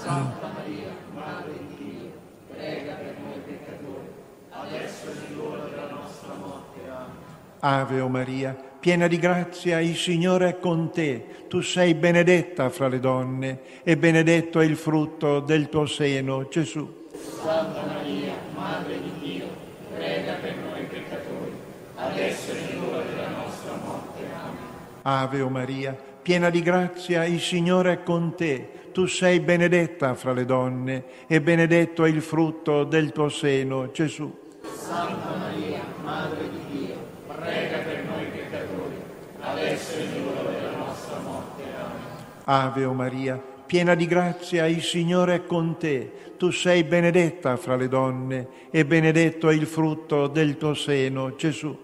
Santa 0.00 0.52
Maria, 0.54 0.88
Madre 1.12 1.52
di 1.68 1.84
Dio, 1.84 2.10
prega 2.50 2.94
per 2.94 3.14
noi 3.22 3.40
peccatori, 3.44 4.08
adesso 4.52 5.06
è 5.08 5.34
l'ora 5.34 5.64
della 5.64 5.90
nostra 5.90 6.32
morte. 6.34 6.80
Amen. 6.88 7.16
Ave 7.60 8.00
o 8.00 8.08
Maria, 8.08 8.56
piena 8.80 9.08
di 9.08 9.18
grazia, 9.18 9.80
il 9.80 9.96
Signore 9.96 10.48
è 10.48 10.58
con 10.58 10.90
te. 10.92 11.44
Tu 11.48 11.60
sei 11.60 11.92
benedetta 11.92 12.70
fra 12.70 12.88
le 12.88 13.00
donne 13.00 13.60
e 13.82 13.98
benedetto 13.98 14.60
è 14.60 14.64
il 14.64 14.76
frutto 14.76 15.40
del 15.40 15.68
tuo 15.68 15.84
seno, 15.84 16.48
Gesù. 16.48 17.04
Santa 17.42 17.84
Maria, 17.84 18.32
Madre 18.54 18.98
di 18.98 19.12
Dio, 19.20 19.64
prega 19.94 20.34
per 20.34 20.54
noi 20.56 20.84
peccatori, 20.84 21.52
adesso 21.94 22.52
è 22.52 22.74
l'ora 22.74 23.00
della 23.02 23.28
nostra 23.28 23.72
morte. 23.82 24.24
Amen. 24.34 24.95
Ave 25.08 25.40
o 25.40 25.48
Maria, 25.48 25.96
piena 26.20 26.50
di 26.50 26.60
grazia, 26.62 27.24
il 27.24 27.40
Signore 27.40 27.92
è 27.92 28.02
con 28.02 28.34
te. 28.34 28.90
Tu 28.90 29.06
sei 29.06 29.38
benedetta 29.38 30.16
fra 30.16 30.32
le 30.32 30.44
donne 30.44 31.04
e 31.28 31.40
benedetto 31.40 32.04
è 32.04 32.08
il 32.08 32.20
frutto 32.20 32.82
del 32.82 33.12
tuo 33.12 33.28
seno, 33.28 33.92
Gesù. 33.92 34.36
Santa 34.74 35.36
Maria, 35.36 35.82
Madre 36.02 36.50
di 36.50 36.58
Dio, 36.76 36.96
prega 37.24 37.78
per 37.78 38.04
noi 38.04 38.24
peccatori, 38.26 38.96
adesso 39.42 39.96
è 39.96 40.06
l'ora 40.18 40.50
della 40.50 40.76
nostra 40.76 41.18
morte. 41.20 41.62
Amen. 41.62 42.00
Ave 42.42 42.84
o 42.84 42.92
Maria, 42.92 43.40
piena 43.64 43.94
di 43.94 44.06
grazia, 44.06 44.66
il 44.66 44.82
Signore 44.82 45.36
è 45.36 45.46
con 45.46 45.76
te. 45.78 46.34
Tu 46.36 46.50
sei 46.50 46.82
benedetta 46.82 47.56
fra 47.56 47.76
le 47.76 47.86
donne 47.86 48.48
e 48.70 48.84
benedetto 48.84 49.48
è 49.50 49.54
il 49.54 49.66
frutto 49.66 50.26
del 50.26 50.56
tuo 50.56 50.74
seno, 50.74 51.36
Gesù. 51.36 51.78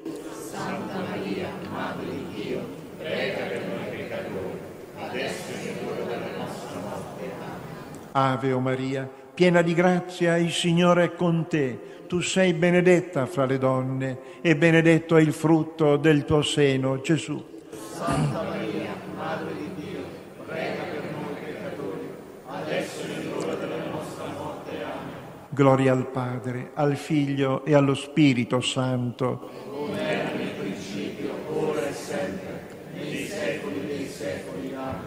Santa 0.50 0.98
Maria, 1.08 1.48
Madre 1.70 2.06
di 2.10 2.26
Dio, 2.34 2.80
prega 2.98 3.46
per 3.46 3.62
noi 3.66 3.96
peccatori, 3.96 4.58
adesso 4.98 5.52
è 5.52 5.82
l'ora 5.82 6.04
della 6.04 6.36
nostra 6.36 6.78
morte. 6.80 7.30
Amen. 7.40 8.01
Ave 8.12 8.52
o 8.52 8.60
Maria, 8.60 9.08
piena 9.34 9.62
di 9.62 9.72
grazia, 9.72 10.36
il 10.36 10.52
Signore 10.52 11.04
è 11.04 11.14
con 11.14 11.46
te. 11.48 11.90
Tu 12.06 12.20
sei 12.20 12.52
benedetta 12.52 13.24
fra 13.24 13.46
le 13.46 13.56
donne 13.56 14.18
e 14.42 14.54
benedetto 14.54 15.16
è 15.16 15.22
il 15.22 15.32
frutto 15.32 15.96
del 15.96 16.26
tuo 16.26 16.42
seno, 16.42 17.00
Gesù. 17.00 17.42
Santa 17.94 18.42
Maria, 18.42 18.94
Madre 19.16 19.54
di 19.54 19.70
Dio, 19.82 20.00
prega 20.44 20.82
per 20.82 21.04
noi 21.10 21.34
peccatori, 21.42 22.08
adesso 22.48 23.00
è 23.02 23.24
l'ora 23.24 23.54
della 23.54 23.86
nostra 23.90 24.26
morte. 24.26 24.70
Amen. 24.82 25.14
Gloria 25.48 25.92
al 25.92 26.06
Padre, 26.08 26.72
al 26.74 26.96
Figlio 26.96 27.64
e 27.64 27.74
allo 27.74 27.94
Spirito 27.94 28.60
Santo. 28.60 29.48
Come 29.70 29.98
era 29.98 30.36
nel 30.36 30.50
principio, 30.50 31.30
ora 31.48 31.88
e 31.88 31.92
sempre, 31.94 32.66
nei 32.92 33.24
secoli 33.24 33.86
dei 33.86 34.06
secoli. 34.06 34.74
Amen. 34.74 35.00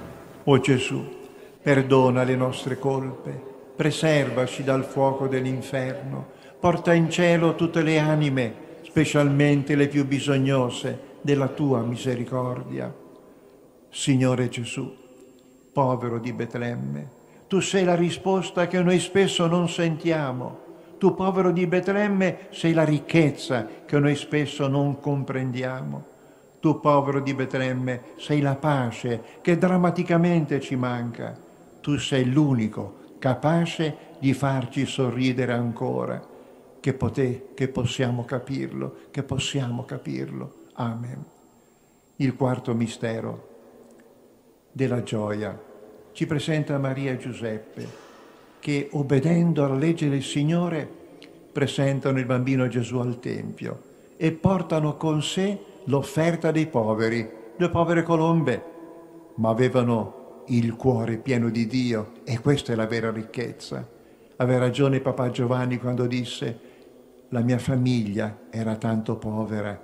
O 0.46 0.60
Gesù, 0.60 1.24
perdona 1.66 2.22
le 2.22 2.36
nostre 2.36 2.78
colpe, 2.78 3.32
preservaci 3.76 4.64
dal 4.64 4.84
fuoco 4.84 5.28
dell'inferno, 5.28 6.28
porta 6.60 6.94
in 6.94 7.10
cielo 7.10 7.56
tutte 7.56 7.82
le 7.82 7.98
anime, 7.98 8.54
specialmente 8.84 9.74
le 9.74 9.88
più 9.88 10.06
bisognose 10.06 11.16
della 11.22 11.48
tua 11.48 11.82
misericordia. 11.82 12.94
Signore 13.90 14.48
Gesù, 14.48 14.96
povero 15.74 16.20
di 16.20 16.34
Betlemme, 16.34 17.10
tu 17.48 17.60
sei 17.62 17.84
la 17.84 17.96
risposta 17.96 18.68
che 18.68 18.84
noi 18.84 19.00
spesso 19.00 19.48
non 19.48 19.68
sentiamo. 19.68 20.60
Tu, 21.00 21.16
povero 21.16 21.50
di 21.50 21.66
Betlemme, 21.66 22.50
sei 22.52 22.74
la 22.74 22.84
ricchezza 22.84 23.68
che 23.88 23.98
noi 23.98 24.16
spesso 24.16 24.68
non 24.68 25.00
comprendiamo. 25.00 26.06
Tu, 26.60 26.80
povero 26.80 27.22
di 27.22 27.34
Betlemme, 27.34 28.02
sei 28.18 28.42
la 28.42 28.54
pace 28.54 29.40
che 29.42 29.58
drammaticamente 29.58 30.60
ci 30.60 30.76
manca. 30.76 31.42
Tu 31.86 32.00
sei 32.00 32.32
l'unico 32.32 33.14
capace 33.20 33.96
di 34.18 34.34
farci 34.34 34.88
sorridere 34.88 35.54
ancora. 35.54 36.20
Che, 36.80 36.94
poté, 36.96 37.50
che 37.54 37.68
possiamo 37.68 38.26
capirlo, 38.26 39.02
che 39.12 39.22
possiamo 39.22 39.86
capirlo. 39.86 40.64
Amen. 40.74 41.24
Il 42.16 42.36
quarto 42.36 42.74
mistero 42.74 43.50
della 44.72 45.04
gioia 45.04 45.62
ci 46.14 46.26
presenta 46.26 46.80
Maria 46.80 47.12
e 47.12 47.18
Giuseppe 47.18 47.88
che 48.58 48.90
obbedendo 48.94 49.64
alla 49.64 49.76
legge 49.76 50.10
del 50.10 50.24
Signore 50.24 50.90
presentano 51.52 52.18
il 52.18 52.26
bambino 52.26 52.68
Gesù 52.68 52.98
al 52.98 53.20
Tempio 53.20 53.82
e 54.18 54.32
portano 54.32 54.98
con 54.98 55.22
sé 55.22 55.60
l'offerta 55.84 56.50
dei 56.50 56.66
poveri, 56.66 57.30
le 57.56 57.70
povere 57.70 58.02
colombe, 58.02 58.64
ma 59.36 59.50
avevano 59.50 60.25
il 60.48 60.76
cuore 60.76 61.18
pieno 61.18 61.50
di 61.50 61.68
Dio 61.68 62.14
e 62.24 62.40
questa 62.40 62.74
è 62.74 62.76
la 62.76 62.88
vera 62.88 63.12
ricchezza. 63.12 63.88
Aveva 64.38 64.60
ragione 64.60 65.00
papà 65.00 65.30
Giovanni 65.30 65.78
quando 65.78 66.06
disse 66.08 66.74
la 67.30 67.42
mia 67.42 67.58
famiglia 67.58 68.42
era 68.50 68.76
tanto 68.76 69.18
povera, 69.18 69.80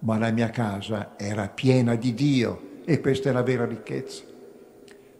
ma 0.00 0.18
la 0.18 0.30
mia 0.30 0.50
casa 0.50 1.14
era 1.16 1.48
piena 1.48 1.94
di 1.94 2.14
Dio 2.14 2.78
e 2.84 3.00
questa 3.00 3.30
è 3.30 3.32
la 3.32 3.42
vera 3.42 3.64
ricchezza. 3.64 4.24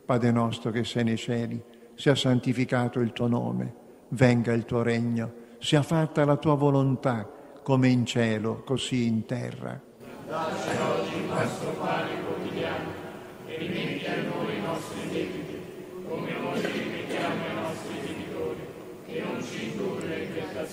Padre 0.04 0.30
nostro 0.32 0.70
che 0.70 0.84
sei 0.84 1.04
nei 1.04 1.16
cieli, 1.16 1.62
sia 1.94 2.14
santificato 2.14 3.00
il 3.00 3.12
tuo 3.12 3.28
nome, 3.28 3.74
venga 4.08 4.52
il 4.52 4.64
tuo 4.64 4.82
regno, 4.82 5.32
sia 5.58 5.82
fatta 5.82 6.24
la 6.24 6.36
tua 6.36 6.54
volontà, 6.54 7.30
come 7.62 7.88
in 7.88 8.04
cielo, 8.06 8.62
così 8.64 9.06
in 9.06 9.26
terra. 9.26 9.80
Dacci 10.26 10.76
oggi 10.76 11.16
il 11.16 11.24
nostro 11.28 11.70
pane 11.72 12.24
quotidiano 12.24 12.88
e 13.46 13.56
rimetti 13.58 13.89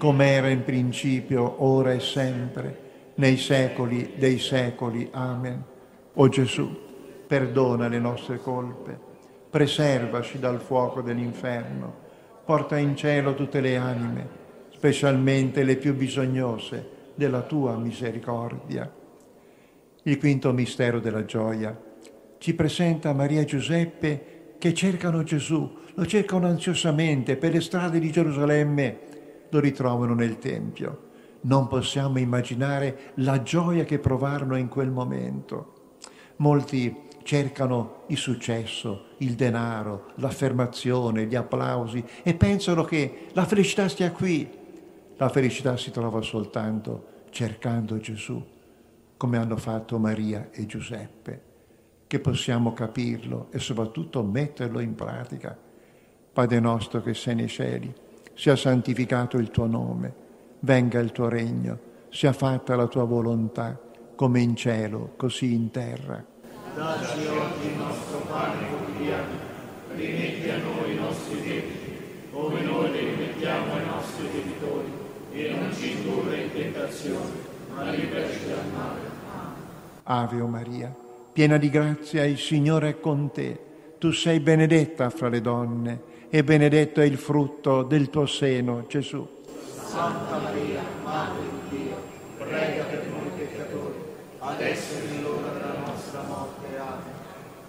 come 0.00 0.30
era 0.32 0.48
in 0.48 0.64
principio, 0.64 1.62
ora 1.62 1.92
e 1.92 2.00
sempre, 2.00 3.12
nei 3.16 3.36
secoli 3.36 4.14
dei 4.16 4.38
secoli. 4.38 5.06
Amen. 5.12 5.62
O 6.14 6.28
Gesù, 6.30 6.74
perdona 7.26 7.86
le 7.86 7.98
nostre 7.98 8.38
colpe, 8.38 8.98
preservaci 9.50 10.38
dal 10.38 10.58
fuoco 10.58 11.02
dell'inferno, 11.02 11.94
porta 12.46 12.78
in 12.78 12.96
cielo 12.96 13.34
tutte 13.34 13.60
le 13.60 13.76
anime, 13.76 14.26
specialmente 14.70 15.64
le 15.64 15.76
più 15.76 15.94
bisognose 15.94 17.12
della 17.14 17.42
tua 17.42 17.76
misericordia. 17.76 18.90
Il 20.04 20.18
quinto 20.18 20.50
mistero 20.54 20.98
della 20.98 21.26
gioia 21.26 21.78
ci 22.38 22.54
presenta 22.54 23.12
Maria 23.12 23.42
e 23.42 23.44
Giuseppe 23.44 24.54
che 24.56 24.72
cercano 24.72 25.22
Gesù, 25.24 25.76
lo 25.92 26.06
cercano 26.06 26.46
ansiosamente 26.46 27.36
per 27.36 27.52
le 27.52 27.60
strade 27.60 27.98
di 27.98 28.10
Gerusalemme, 28.10 29.09
lo 29.50 29.60
ritrovano 29.60 30.14
nel 30.14 30.38
Tempio. 30.38 31.08
Non 31.42 31.68
possiamo 31.68 32.18
immaginare 32.18 33.12
la 33.16 33.42
gioia 33.42 33.84
che 33.84 33.98
provarono 33.98 34.56
in 34.56 34.68
quel 34.68 34.90
momento. 34.90 35.74
Molti 36.36 37.08
cercano 37.22 38.04
il 38.08 38.16
successo, 38.16 39.06
il 39.18 39.34
denaro, 39.34 40.12
l'affermazione, 40.16 41.26
gli 41.26 41.34
applausi 41.34 42.04
e 42.22 42.34
pensano 42.34 42.84
che 42.84 43.28
la 43.32 43.44
felicità 43.44 43.88
stia 43.88 44.10
qui. 44.10 44.58
La 45.16 45.28
felicità 45.28 45.76
si 45.76 45.90
trova 45.90 46.22
soltanto 46.22 47.06
cercando 47.30 47.98
Gesù, 47.98 48.42
come 49.16 49.38
hanno 49.38 49.56
fatto 49.56 49.98
Maria 49.98 50.48
e 50.50 50.66
Giuseppe, 50.66 51.42
che 52.06 52.20
possiamo 52.20 52.72
capirlo 52.72 53.48
e 53.50 53.58
soprattutto 53.58 54.22
metterlo 54.22 54.80
in 54.80 54.94
pratica. 54.94 55.56
Padre 56.32 56.60
nostro 56.60 57.02
che 57.02 57.14
sei 57.14 57.34
nei 57.34 57.48
cieli, 57.48 57.92
sia 58.40 58.56
santificato 58.56 59.36
il 59.36 59.50
tuo 59.50 59.66
nome, 59.66 60.14
venga 60.60 60.98
il 60.98 61.12
tuo 61.12 61.28
regno, 61.28 61.78
sia 62.08 62.32
fatta 62.32 62.74
la 62.74 62.86
tua 62.86 63.04
volontà, 63.04 63.78
come 64.14 64.40
in 64.40 64.56
cielo, 64.56 65.12
così 65.18 65.52
in 65.52 65.70
terra. 65.70 66.24
Dacci 66.74 67.26
oggi 67.26 67.66
il 67.66 67.76
nostro 67.76 68.20
pane 68.20 68.66
quotidiano, 68.66 69.34
rimetti 69.94 70.48
a 70.48 70.56
noi 70.56 70.92
i 70.92 70.98
nostri 70.98 71.42
debiti, 71.42 71.92
come 72.30 72.62
noi 72.62 72.90
li 72.92 73.10
rimettiamo 73.10 73.74
ai 73.74 73.84
nostri 73.84 74.28
debitori, 74.32 74.90
e 75.32 75.50
non 75.50 75.70
ci 75.74 75.98
indurre 75.98 76.36
in 76.38 76.50
tentazione, 76.50 77.30
ma 77.74 77.90
liberaci 77.90 78.46
dal 78.46 78.72
male. 78.72 79.00
Ave 80.04 80.40
o 80.40 80.46
Maria, 80.46 80.96
piena 81.30 81.58
di 81.58 81.68
grazia, 81.68 82.24
il 82.24 82.38
Signore 82.38 82.88
è 82.88 83.00
con 83.00 83.30
te. 83.32 83.66
Tu 83.98 84.12
sei 84.12 84.40
benedetta 84.40 85.10
fra 85.10 85.28
le 85.28 85.42
donne, 85.42 86.08
e 86.30 86.44
benedetto 86.44 87.00
è 87.00 87.04
il 87.04 87.18
frutto 87.18 87.82
del 87.82 88.08
tuo 88.08 88.24
seno, 88.24 88.84
Gesù. 88.86 89.26
Santa 89.84 90.38
Maria, 90.38 90.80
Madre 91.02 91.42
di 91.68 91.76
Dio, 91.76 91.96
prega 92.38 92.84
per 92.84 93.06
noi 93.08 93.30
peccatori, 93.36 93.94
adesso 94.38 94.94
è 94.94 95.20
l'ora 95.20 95.50
della 95.50 95.78
nostra 95.84 96.22
morte. 96.22 96.68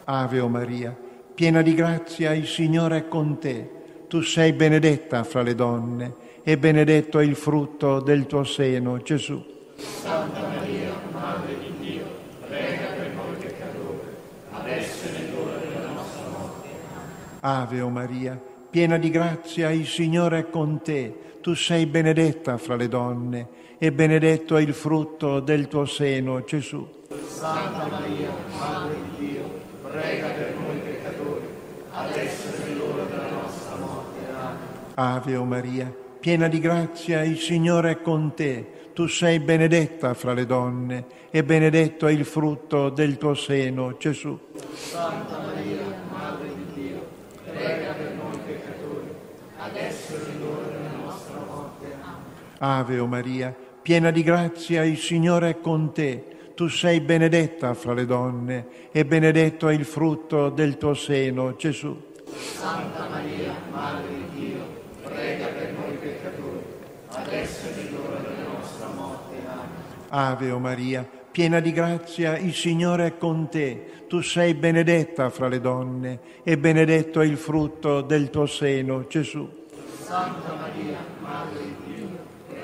Ave 0.03 0.39
o 0.39 0.47
Maria, 0.47 0.95
piena 1.33 1.63
di 1.63 1.73
grazia, 1.73 2.33
il 2.33 2.45
Signore 2.45 2.97
è 2.97 3.07
con 3.07 3.39
te. 3.39 3.79
Tu 4.07 4.21
sei 4.21 4.53
benedetta 4.53 5.23
fra 5.23 5.41
le 5.41 5.55
donne 5.55 6.15
e 6.43 6.57
benedetto 6.57 7.17
è 7.17 7.23
il 7.23 7.35
frutto 7.35 7.99
del 7.99 8.27
tuo 8.27 8.43
seno, 8.43 9.01
Gesù. 9.01 9.43
Santa 9.77 10.41
Maria, 10.41 10.91
Madre 11.11 11.57
di 11.57 11.73
Dio, 11.79 12.03
prega 12.45 12.87
per 12.95 13.11
noi 13.15 13.35
peccatori, 13.39 14.07
adesso 14.51 15.07
è 15.07 15.31
l'ora 15.33 15.55
della 15.57 15.91
nostra 15.93 16.27
morte. 16.27 16.67
Ave 17.39 17.81
o 17.81 17.89
Maria, 17.89 18.39
piena 18.71 18.97
di 18.97 19.11
grazia, 19.11 19.69
il 19.69 19.85
Signore 19.85 20.39
è 20.39 20.49
con 20.49 20.81
te. 20.81 21.13
Tu 21.41 21.53
sei 21.53 21.85
benedetta 21.85 22.57
fra 22.57 22.75
le 22.75 22.87
donne 22.87 23.47
e 23.77 23.91
benedetto 23.91 24.55
è 24.55 24.61
il 24.61 24.73
frutto 24.73 25.39
del 25.41 25.67
tuo 25.67 25.85
seno, 25.85 26.43
Gesù. 26.43 26.87
Santa 27.27 27.87
Maria, 27.87 28.29
Madre 28.57 28.95
di 28.95 29.27
Dio, 29.27 29.43
prega 29.83 30.27
per 30.29 30.55
noi 30.57 30.77
peccatori, 30.77 31.45
adesso 31.91 32.47
è 32.63 32.73
l'ora 32.73 33.03
della 33.03 33.29
nostra 33.29 33.75
morte. 33.75 34.19
Amen. 34.33 34.57
Ave 34.93 35.35
o 35.35 35.43
Maria, 35.43 35.93
piena 36.19 36.47
di 36.47 36.59
grazia, 36.59 37.23
il 37.23 37.37
Signore 37.37 37.91
è 37.91 38.01
con 38.01 38.33
te. 38.33 38.79
Tu 38.93 39.07
sei 39.07 39.39
benedetta 39.39 40.13
fra 40.13 40.33
le 40.33 40.45
donne 40.45 41.05
e 41.29 41.43
benedetto 41.43 42.07
è 42.07 42.11
il 42.11 42.25
frutto 42.25 42.89
del 42.89 43.17
tuo 43.17 43.33
seno, 43.33 43.97
Gesù. 43.97 44.37
Santa 44.73 45.39
Maria, 45.39 45.79
Madre 46.11 46.49
di 46.53 46.65
Dio, 46.73 47.07
prega 47.43 47.93
per 47.93 48.13
noi 48.13 48.37
peccatori, 48.45 49.15
adesso 49.57 50.13
è 50.13 50.39
l'ora 50.39 50.67
della 50.67 51.03
nostra 51.03 51.39
morte. 51.47 51.85
Amen. 52.01 52.50
Ave 52.63 52.99
o 52.99 53.07
Maria, 53.07 53.55
piena 53.81 54.11
di 54.11 54.21
grazia, 54.21 54.83
il 54.83 54.99
Signore 54.99 55.49
è 55.49 55.59
con 55.59 55.91
te. 55.93 56.51
Tu 56.53 56.67
sei 56.67 56.99
benedetta 56.99 57.73
fra 57.73 57.93
le 57.93 58.05
donne 58.05 58.67
e 58.91 59.03
benedetto 59.03 59.67
è 59.67 59.73
il 59.73 59.83
frutto 59.83 60.49
del 60.49 60.77
tuo 60.77 60.93
seno, 60.93 61.55
Gesù. 61.55 61.99
Santa 62.27 63.07
Maria, 63.09 63.55
Madre 63.73 64.07
di 64.13 64.39
Dio, 64.39 64.59
prega 65.03 65.47
per 65.47 65.73
noi 65.73 65.95
peccatori, 65.95 66.63
adesso 67.07 67.67
è 67.67 67.89
l'ora 67.89 68.19
della 68.19 68.49
nostra 68.49 68.87
morte. 68.89 69.35
Amen. 69.47 69.67
Ave 70.09 70.51
o 70.51 70.59
Maria, 70.59 71.09
piena 71.31 71.59
di 71.59 71.71
grazia, 71.71 72.37
il 72.37 72.53
Signore 72.53 73.07
è 73.07 73.17
con 73.17 73.49
te. 73.49 74.03
Tu 74.07 74.21
sei 74.21 74.53
benedetta 74.53 75.31
fra 75.31 75.47
le 75.47 75.59
donne 75.59 76.19
e 76.43 76.59
benedetto 76.59 77.21
è 77.21 77.25
il 77.25 77.37
frutto 77.37 78.01
del 78.01 78.29
tuo 78.29 78.45
seno, 78.45 79.07
Gesù. 79.07 79.49
Santa 80.03 80.53
Maria, 80.53 80.97
Madre 81.21 81.59
di 81.63 81.75
Dio, 81.85 82.09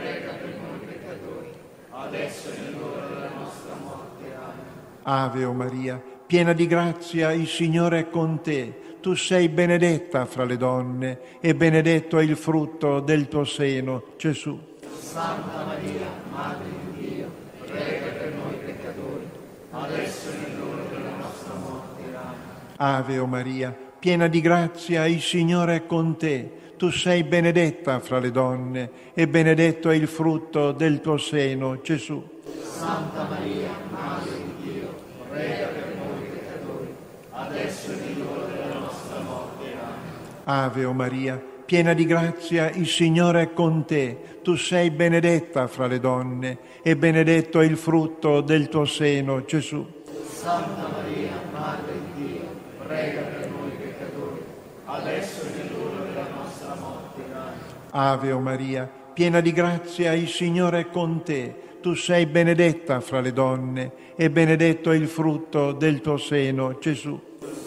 prega 0.07 0.31
per 0.33 0.55
noi 0.61 0.79
peccatori, 0.85 1.49
adesso 1.89 2.49
è 2.49 2.71
l'ora 2.71 3.05
della 3.07 3.29
nostra 3.37 3.75
morte. 3.75 4.35
Amen. 4.35 4.65
Ave 5.03 5.43
o 5.43 5.53
Maria, 5.53 6.01
piena 6.25 6.53
di 6.53 6.65
grazia, 6.65 7.31
il 7.33 7.47
Signore 7.47 7.99
è 7.99 8.09
con 8.09 8.41
te. 8.41 8.85
Tu 9.01 9.13
sei 9.15 9.49
benedetta 9.49 10.25
fra 10.25 10.43
le 10.43 10.57
donne 10.57 11.19
e 11.39 11.55
benedetto 11.55 12.17
è 12.17 12.23
il 12.23 12.35
frutto 12.35 12.99
del 12.99 13.27
tuo 13.27 13.43
seno, 13.43 14.03
Gesù. 14.17 14.59
Santa 14.99 15.65
Maria, 15.65 16.07
Madre 16.31 16.67
di 16.93 17.07
Dio, 17.07 17.31
prega 17.65 18.07
per 18.17 18.33
noi 18.33 18.55
peccatori, 18.55 19.29
adesso 19.71 20.29
è 20.29 20.55
l'ora 20.57 20.83
della 20.83 21.15
nostra 21.15 21.53
morte. 21.53 22.01
Amen. 22.13 22.35
Ave 22.77 23.19
o 23.19 23.25
Maria, 23.25 23.75
piena 23.99 24.27
di 24.27 24.41
grazia, 24.41 25.05
il 25.05 25.21
Signore 25.21 25.75
è 25.75 25.85
con 25.85 26.17
te. 26.17 26.65
Tu 26.77 26.91
sei 26.91 27.23
benedetta 27.23 27.99
fra 27.99 28.19
le 28.19 28.29
donne 28.29 28.89
e 29.15 29.27
benedetto 29.27 29.89
è 29.89 29.95
il 29.95 30.07
frutto 30.07 30.71
del 30.71 31.01
tuo 31.01 31.17
seno, 31.17 31.81
Gesù. 31.81 32.23
Santa 32.61 33.23
Maria, 33.23 33.71
Madre 33.89 34.35
di 34.35 34.71
Dio, 34.71 34.95
prega 35.27 35.67
per 35.67 35.95
noi 35.95 36.27
peccatori, 36.29 36.95
adesso 37.31 37.91
è 37.91 37.95
l'ora 38.15 38.45
della 38.45 38.79
nostra 38.79 39.19
morte. 39.21 39.65
Amen. 39.65 40.03
Ave 40.43 40.85
o 40.85 40.93
Maria, 40.93 41.43
piena 41.65 41.93
di 41.93 42.05
grazia, 42.05 42.69
il 42.69 42.87
Signore 42.87 43.41
è 43.41 43.53
con 43.53 43.85
te. 43.85 44.39
Tu 44.43 44.55
sei 44.55 44.91
benedetta 44.91 45.65
fra 45.65 45.87
le 45.87 45.99
donne 45.99 46.59
e 46.83 46.95
benedetto 46.95 47.59
è 47.59 47.65
il 47.65 47.77
frutto 47.77 48.41
del 48.41 48.69
tuo 48.69 48.85
seno, 48.85 49.43
Gesù. 49.45 49.83
Santa 50.31 50.87
Maria, 50.91 51.31
Madre 51.51 51.93
di 52.13 52.23
Dio, 52.23 52.41
prega 52.85 53.21
per 53.21 53.49
noi 53.49 53.71
peccatori, 53.71 54.43
adesso 54.85 55.41
è 55.41 55.69
l'ora 55.73 56.05
della 56.05 56.27
nostra 56.33 56.75
morte. 56.75 57.21
Amen. 57.33 57.55
Ave 57.99 58.31
o 58.31 58.39
Maria, 58.39 58.87
piena 59.11 59.41
di 59.41 59.51
grazia, 59.51 60.13
il 60.13 60.27
Signore 60.27 60.81
è 60.81 60.89
con 60.91 61.23
te. 61.23 61.79
Tu 61.81 61.95
sei 61.95 62.27
benedetta 62.27 62.99
fra 62.99 63.21
le 63.21 63.33
donne 63.33 63.91
e 64.15 64.29
benedetto 64.29 64.91
è 64.91 64.95
il 64.95 65.07
frutto 65.07 65.71
del 65.71 65.99
tuo 66.01 66.17
seno, 66.17 66.77
Gesù. 66.77 67.19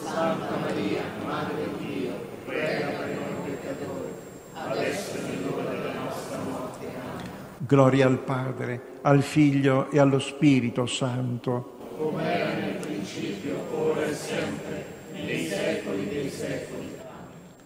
Santa 0.04 0.56
Maria, 0.60 1.02
Madre 1.26 1.68
di 1.78 1.84
Dio, 1.84 2.12
prega 2.44 2.86
per 2.90 3.08
noi 3.08 3.42
peccatori, 3.44 4.10
adesso 4.54 5.16
è 5.16 5.48
l'ora 5.48 5.68
della 5.68 5.94
nostra 5.94 6.38
morte. 6.48 6.86
Amen. 6.86 7.26
Gloria 7.66 8.06
al 8.06 8.18
Padre, 8.18 8.80
al 9.00 9.22
Figlio 9.22 9.90
e 9.90 9.98
allo 9.98 10.20
Spirito 10.20 10.86
Santo. 10.86 11.78
Come 11.98 12.22
era 12.22 12.52
nel 12.52 12.76
principio, 12.76 13.56
ora 13.72 14.04
e 14.04 14.14
sempre, 14.14 14.84
nei 15.10 15.44
secoli 15.44 16.08
dei 16.08 16.30
secoli. 16.30 16.88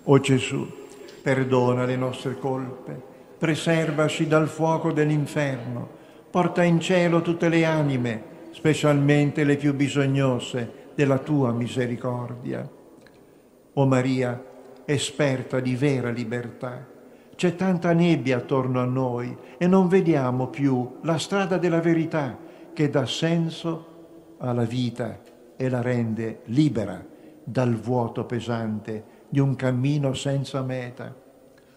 O 0.04 0.18
Gesù, 0.20 0.82
perdona 1.24 1.86
le 1.86 1.96
nostre 1.96 2.38
colpe, 2.38 3.00
preservaci 3.38 4.26
dal 4.26 4.46
fuoco 4.46 4.92
dell'inferno, 4.92 5.88
porta 6.30 6.62
in 6.62 6.78
cielo 6.80 7.22
tutte 7.22 7.48
le 7.48 7.64
anime, 7.64 8.22
specialmente 8.50 9.42
le 9.42 9.56
più 9.56 9.72
bisognose 9.72 10.90
della 10.94 11.16
tua 11.16 11.50
misericordia. 11.52 12.68
O 13.72 13.86
Maria, 13.86 14.44
esperta 14.84 15.60
di 15.60 15.74
vera 15.76 16.10
libertà, 16.10 16.86
c'è 17.34 17.56
tanta 17.56 17.94
nebbia 17.94 18.36
attorno 18.36 18.82
a 18.82 18.84
noi 18.84 19.34
e 19.56 19.66
non 19.66 19.88
vediamo 19.88 20.48
più 20.48 20.98
la 21.04 21.16
strada 21.16 21.56
della 21.56 21.80
verità 21.80 22.36
che 22.74 22.90
dà 22.90 23.06
senso 23.06 24.34
alla 24.36 24.64
vita 24.64 25.20
e 25.56 25.68
la 25.70 25.80
rende 25.80 26.42
libera 26.44 27.02
dal 27.42 27.76
vuoto 27.76 28.26
pesante 28.26 29.13
di 29.34 29.40
un 29.40 29.56
cammino 29.56 30.14
senza 30.14 30.62
meta. 30.62 31.12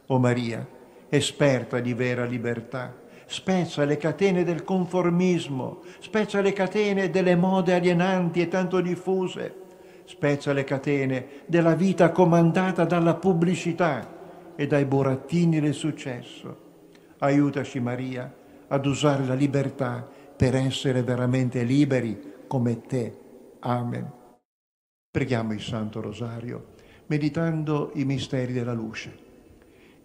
O 0.06 0.20
Maria, 0.20 0.65
esperta 1.10 1.80
di 1.80 1.96
vera 1.96 2.24
libertà, 2.24 2.96
spezza 3.26 3.84
le 3.84 3.98
catene 3.98 4.43
del 4.43 4.63
conformismo, 4.63 5.82
spezza 5.98 6.39
le 6.39 6.54
catene 6.54 7.10
delle 7.10 7.36
mode 7.36 7.74
alienanti 7.74 8.41
e 8.41 8.48
tanto 8.48 8.80
diffuse, 8.80 9.56
spezza 10.06 10.54
le 10.54 10.63
catene 10.65 11.28
della 11.48 11.74
vita 11.74 12.12
comandata 12.12 12.86
dalla 12.86 13.15
pubblicità 13.15 14.54
e 14.56 14.67
dai 14.67 14.86
burattini 14.86 15.60
del 15.60 15.74
successo. 15.74 16.65
Aiutaci 17.17 17.80
Maria 17.80 18.32
ad 18.67 18.86
usare 18.86 19.26
la 19.26 19.34
libertà 19.34 20.08
per 20.38 20.54
essere 20.54 21.02
veramente 21.02 21.63
liberi 21.63 22.34
come 22.46 22.82
te. 22.82 23.17
Amen. 23.62 24.12
Preghiamo 25.10 25.54
il 25.54 25.62
Santo 25.62 26.02
Rosario 26.02 26.76
meditando 27.08 27.91
i 27.96 28.06
misteri 28.06 28.54
della 28.54 28.74
luce. 28.74 29.26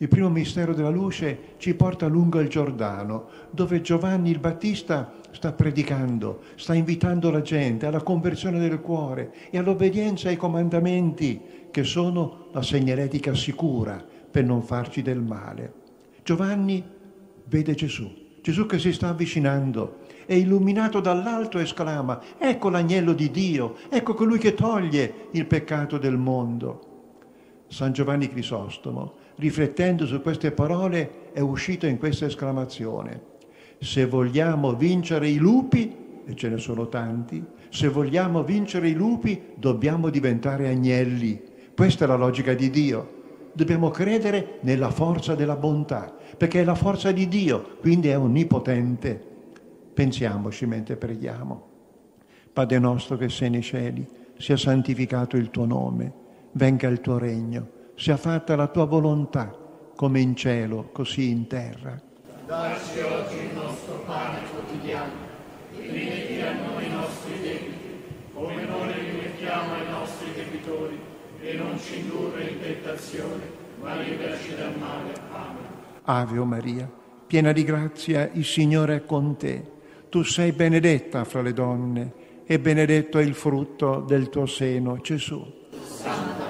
Il 0.02 0.08
primo 0.08 0.30
mistero 0.30 0.74
della 0.74 0.90
luce 0.90 1.54
ci 1.58 1.74
porta 1.74 2.08
lungo 2.08 2.40
il 2.40 2.48
Giordano, 2.48 3.28
dove 3.50 3.80
Giovanni 3.82 4.30
il 4.30 4.40
Battista 4.40 5.12
sta 5.30 5.52
predicando, 5.52 6.40
sta 6.56 6.74
invitando 6.74 7.30
la 7.30 7.40
gente 7.40 7.86
alla 7.86 8.02
conversione 8.02 8.58
del 8.58 8.80
cuore 8.80 9.32
e 9.50 9.58
all'obbedienza 9.58 10.28
ai 10.28 10.36
comandamenti 10.36 11.40
che 11.70 11.84
sono 11.84 12.48
la 12.50 12.62
segnaletica 12.62 13.32
sicura 13.34 14.04
per 14.30 14.44
non 14.44 14.62
farci 14.62 15.02
del 15.02 15.20
male. 15.20 15.72
Giovanni 16.24 16.82
vede 17.44 17.74
Gesù, 17.74 18.10
Gesù 18.40 18.66
che 18.66 18.80
si 18.80 18.92
sta 18.92 19.08
avvicinando, 19.10 19.98
è 20.26 20.34
illuminato 20.34 20.98
dall'alto 20.98 21.58
esclama, 21.58 22.20
ecco 22.38 22.70
l'agnello 22.70 23.12
di 23.12 23.30
Dio, 23.30 23.76
ecco 23.88 24.14
colui 24.14 24.38
che 24.38 24.54
toglie 24.54 25.28
il 25.30 25.46
peccato 25.46 25.96
del 25.96 26.16
mondo. 26.16 26.90
San 27.72 27.94
Giovanni 27.94 28.28
Crisostomo, 28.28 29.14
riflettendo 29.36 30.04
su 30.04 30.20
queste 30.20 30.52
parole, 30.52 31.30
è 31.32 31.40
uscito 31.40 31.86
in 31.86 31.96
questa 31.96 32.26
esclamazione. 32.26 33.30
Se 33.78 34.04
vogliamo 34.04 34.74
vincere 34.74 35.30
i 35.30 35.36
lupi, 35.36 35.96
e 36.26 36.34
ce 36.34 36.50
ne 36.50 36.58
sono 36.58 36.88
tanti, 36.88 37.42
se 37.70 37.88
vogliamo 37.88 38.44
vincere 38.44 38.90
i 38.90 38.92
lupi 38.92 39.40
dobbiamo 39.54 40.10
diventare 40.10 40.68
agnelli. 40.68 41.42
Questa 41.74 42.04
è 42.04 42.08
la 42.08 42.16
logica 42.16 42.52
di 42.52 42.68
Dio. 42.68 43.20
Dobbiamo 43.54 43.88
credere 43.88 44.58
nella 44.60 44.90
forza 44.90 45.34
della 45.34 45.56
bontà, 45.56 46.14
perché 46.36 46.60
è 46.60 46.64
la 46.64 46.74
forza 46.74 47.10
di 47.10 47.26
Dio, 47.26 47.78
quindi 47.80 48.08
è 48.08 48.18
onnipotente. 48.18 49.18
Pensiamoci 49.94 50.66
mentre 50.66 50.96
preghiamo. 50.96 51.68
Padre 52.52 52.78
nostro 52.78 53.16
che 53.16 53.30
sei 53.30 53.48
nei 53.48 53.62
cieli, 53.62 54.06
sia 54.36 54.58
santificato 54.58 55.38
il 55.38 55.48
tuo 55.48 55.64
nome 55.64 56.20
venga 56.52 56.88
il 56.88 57.00
tuo 57.00 57.18
regno, 57.18 57.68
sia 57.94 58.16
fatta 58.16 58.56
la 58.56 58.68
tua 58.68 58.84
volontà, 58.84 59.56
come 59.94 60.20
in 60.20 60.34
cielo, 60.34 60.88
così 60.92 61.30
in 61.30 61.46
terra. 61.46 62.00
Darci 62.46 63.00
oggi 63.00 63.36
il 63.36 63.54
nostro 63.54 64.02
pane 64.04 64.38
quotidiano, 64.50 65.12
rimetti 65.76 66.40
a 66.40 66.52
noi 66.52 66.86
i 66.86 66.90
nostri 66.90 67.40
debiti, 67.40 68.04
come 68.34 68.64
noi 68.64 68.92
rimettiamo 68.92 69.72
ai 69.74 69.88
nostri 69.88 70.32
debitori, 70.34 70.98
e 71.40 71.54
non 71.54 71.78
ci 71.78 72.00
indurre 72.00 72.42
in 72.42 72.60
tentazione, 72.60 73.42
ma 73.80 74.00
liberaci 74.00 74.54
dal 74.56 74.76
male. 74.78 75.12
Amen. 75.30 75.64
Ave 76.04 76.38
o 76.38 76.44
Maria, 76.44 76.90
piena 77.26 77.52
di 77.52 77.64
grazia, 77.64 78.28
il 78.32 78.44
Signore 78.44 78.96
è 78.96 79.04
con 79.04 79.36
te. 79.36 79.70
Tu 80.08 80.22
sei 80.24 80.52
benedetta 80.52 81.24
fra 81.24 81.40
le 81.40 81.52
donne, 81.52 82.12
e 82.44 82.58
benedetto 82.58 83.18
è 83.18 83.22
il 83.22 83.34
frutto 83.34 84.00
del 84.00 84.28
tuo 84.28 84.46
seno, 84.46 84.98
Gesù. 85.00 85.60
Santa 85.84 86.42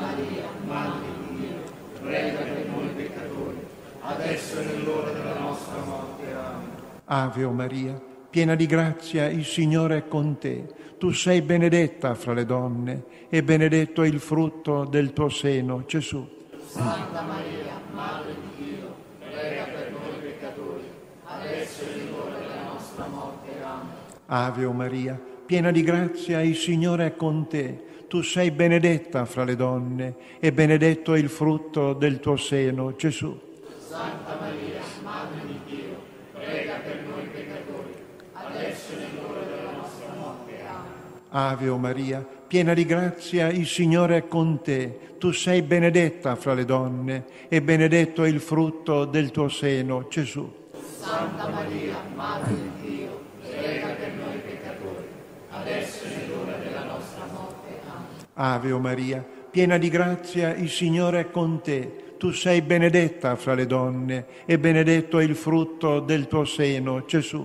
adesso 4.22 4.58
è 4.60 4.64
nell'ora 4.64 5.10
della 5.10 5.38
nostra 5.38 5.84
morte. 5.84 6.32
Amen. 6.32 7.01
Ave 7.14 7.44
o 7.44 7.52
Maria, 7.52 8.00
piena 8.30 8.54
di 8.54 8.64
grazia, 8.64 9.28
il 9.28 9.44
Signore 9.44 9.98
è 9.98 10.08
con 10.08 10.38
te. 10.38 10.66
Tu 10.96 11.10
sei 11.10 11.42
benedetta 11.42 12.14
fra 12.14 12.32
le 12.32 12.46
donne 12.46 13.04
e 13.28 13.42
benedetto 13.42 14.02
è 14.02 14.06
il 14.06 14.18
frutto 14.18 14.86
del 14.86 15.12
tuo 15.12 15.28
seno, 15.28 15.84
Gesù. 15.84 16.26
Santa 16.64 17.20
Maria, 17.20 17.78
Madre 17.92 18.34
di 18.34 18.64
Dio, 18.64 18.94
prega 19.18 19.64
per 19.64 19.92
noi 19.92 20.20
peccatori, 20.22 20.84
adesso 21.24 21.82
è 21.82 22.10
l'ora 22.10 22.38
della 22.38 22.62
nostra 22.72 23.06
morte. 23.08 23.62
Amen. 23.62 23.86
Ave 24.24 24.64
o 24.64 24.72
Maria, 24.72 25.20
piena 25.44 25.70
di 25.70 25.82
grazia, 25.82 26.40
il 26.40 26.56
Signore 26.56 27.08
è 27.08 27.14
con 27.14 27.46
te. 27.46 28.06
Tu 28.08 28.22
sei 28.22 28.50
benedetta 28.50 29.26
fra 29.26 29.44
le 29.44 29.56
donne 29.56 30.14
e 30.40 30.50
benedetto 30.50 31.12
è 31.12 31.18
il 31.18 31.28
frutto 31.28 31.92
del 31.92 32.20
tuo 32.20 32.36
seno, 32.36 32.96
Gesù. 32.96 33.38
Santa 33.86 34.38
Maria, 34.40 34.80
Madre 35.02 35.40
di 35.46 35.60
Dio, 35.66 36.00
prega 36.32 36.76
per 36.84 37.02
noi 37.08 37.26
peccatori, 37.26 37.94
adesso 38.32 38.92
è 38.92 38.96
nell'ora 38.96 39.40
della 39.40 39.70
nostra 39.72 40.14
morte. 40.18 40.60
Amen. 40.66 41.21
Ave 41.32 41.68
o 41.68 41.78
Maria, 41.78 42.26
piena 42.46 42.74
di 42.74 42.84
grazia, 42.84 43.48
il 43.48 43.66
Signore 43.66 44.18
è 44.18 44.28
con 44.28 44.62
te. 44.62 45.16
Tu 45.18 45.32
sei 45.32 45.62
benedetta 45.62 46.36
fra 46.36 46.54
le 46.54 46.64
donne 46.64 47.24
e 47.48 47.62
benedetto 47.62 48.22
è 48.22 48.28
il 48.28 48.40
frutto 48.40 49.04
del 49.04 49.30
tuo 49.30 49.48
seno, 49.48 50.06
Gesù. 50.08 50.50
Santa 50.98 51.48
Maria, 51.48 51.96
Madre 52.14 52.54
di 52.54 52.70
Dio, 52.80 53.20
prega 53.40 53.88
per 53.88 54.12
noi 54.12 54.38
peccatori, 54.38 55.06
adesso 55.50 56.04
è 56.04 56.16
nell'ora 56.16 56.56
della 56.58 56.84
nostra 56.84 57.24
morte. 57.32 57.80
Amen. 57.86 58.06
Ave 58.34 58.72
o 58.72 58.78
Maria, 58.78 59.26
piena 59.50 59.78
di 59.78 59.88
grazia, 59.88 60.54
il 60.54 60.70
Signore 60.70 61.20
è 61.20 61.30
con 61.30 61.60
te 61.60 62.02
tu 62.22 62.30
sei 62.30 62.62
benedetta 62.62 63.34
fra 63.34 63.54
le 63.54 63.66
donne 63.66 64.26
e 64.44 64.56
benedetto 64.56 65.18
è 65.18 65.24
il 65.24 65.34
frutto 65.34 65.98
del 65.98 66.28
tuo 66.28 66.44
seno, 66.44 67.04
Gesù. 67.04 67.44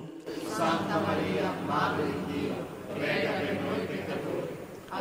Santa 0.54 1.00
Maria, 1.00 1.52
Madre 1.66 2.06
di 2.06 2.40
Dio, 2.40 2.54
prega 2.94 3.32
per 3.32 3.60
noi 3.60 3.86
peccatori, 3.88 4.56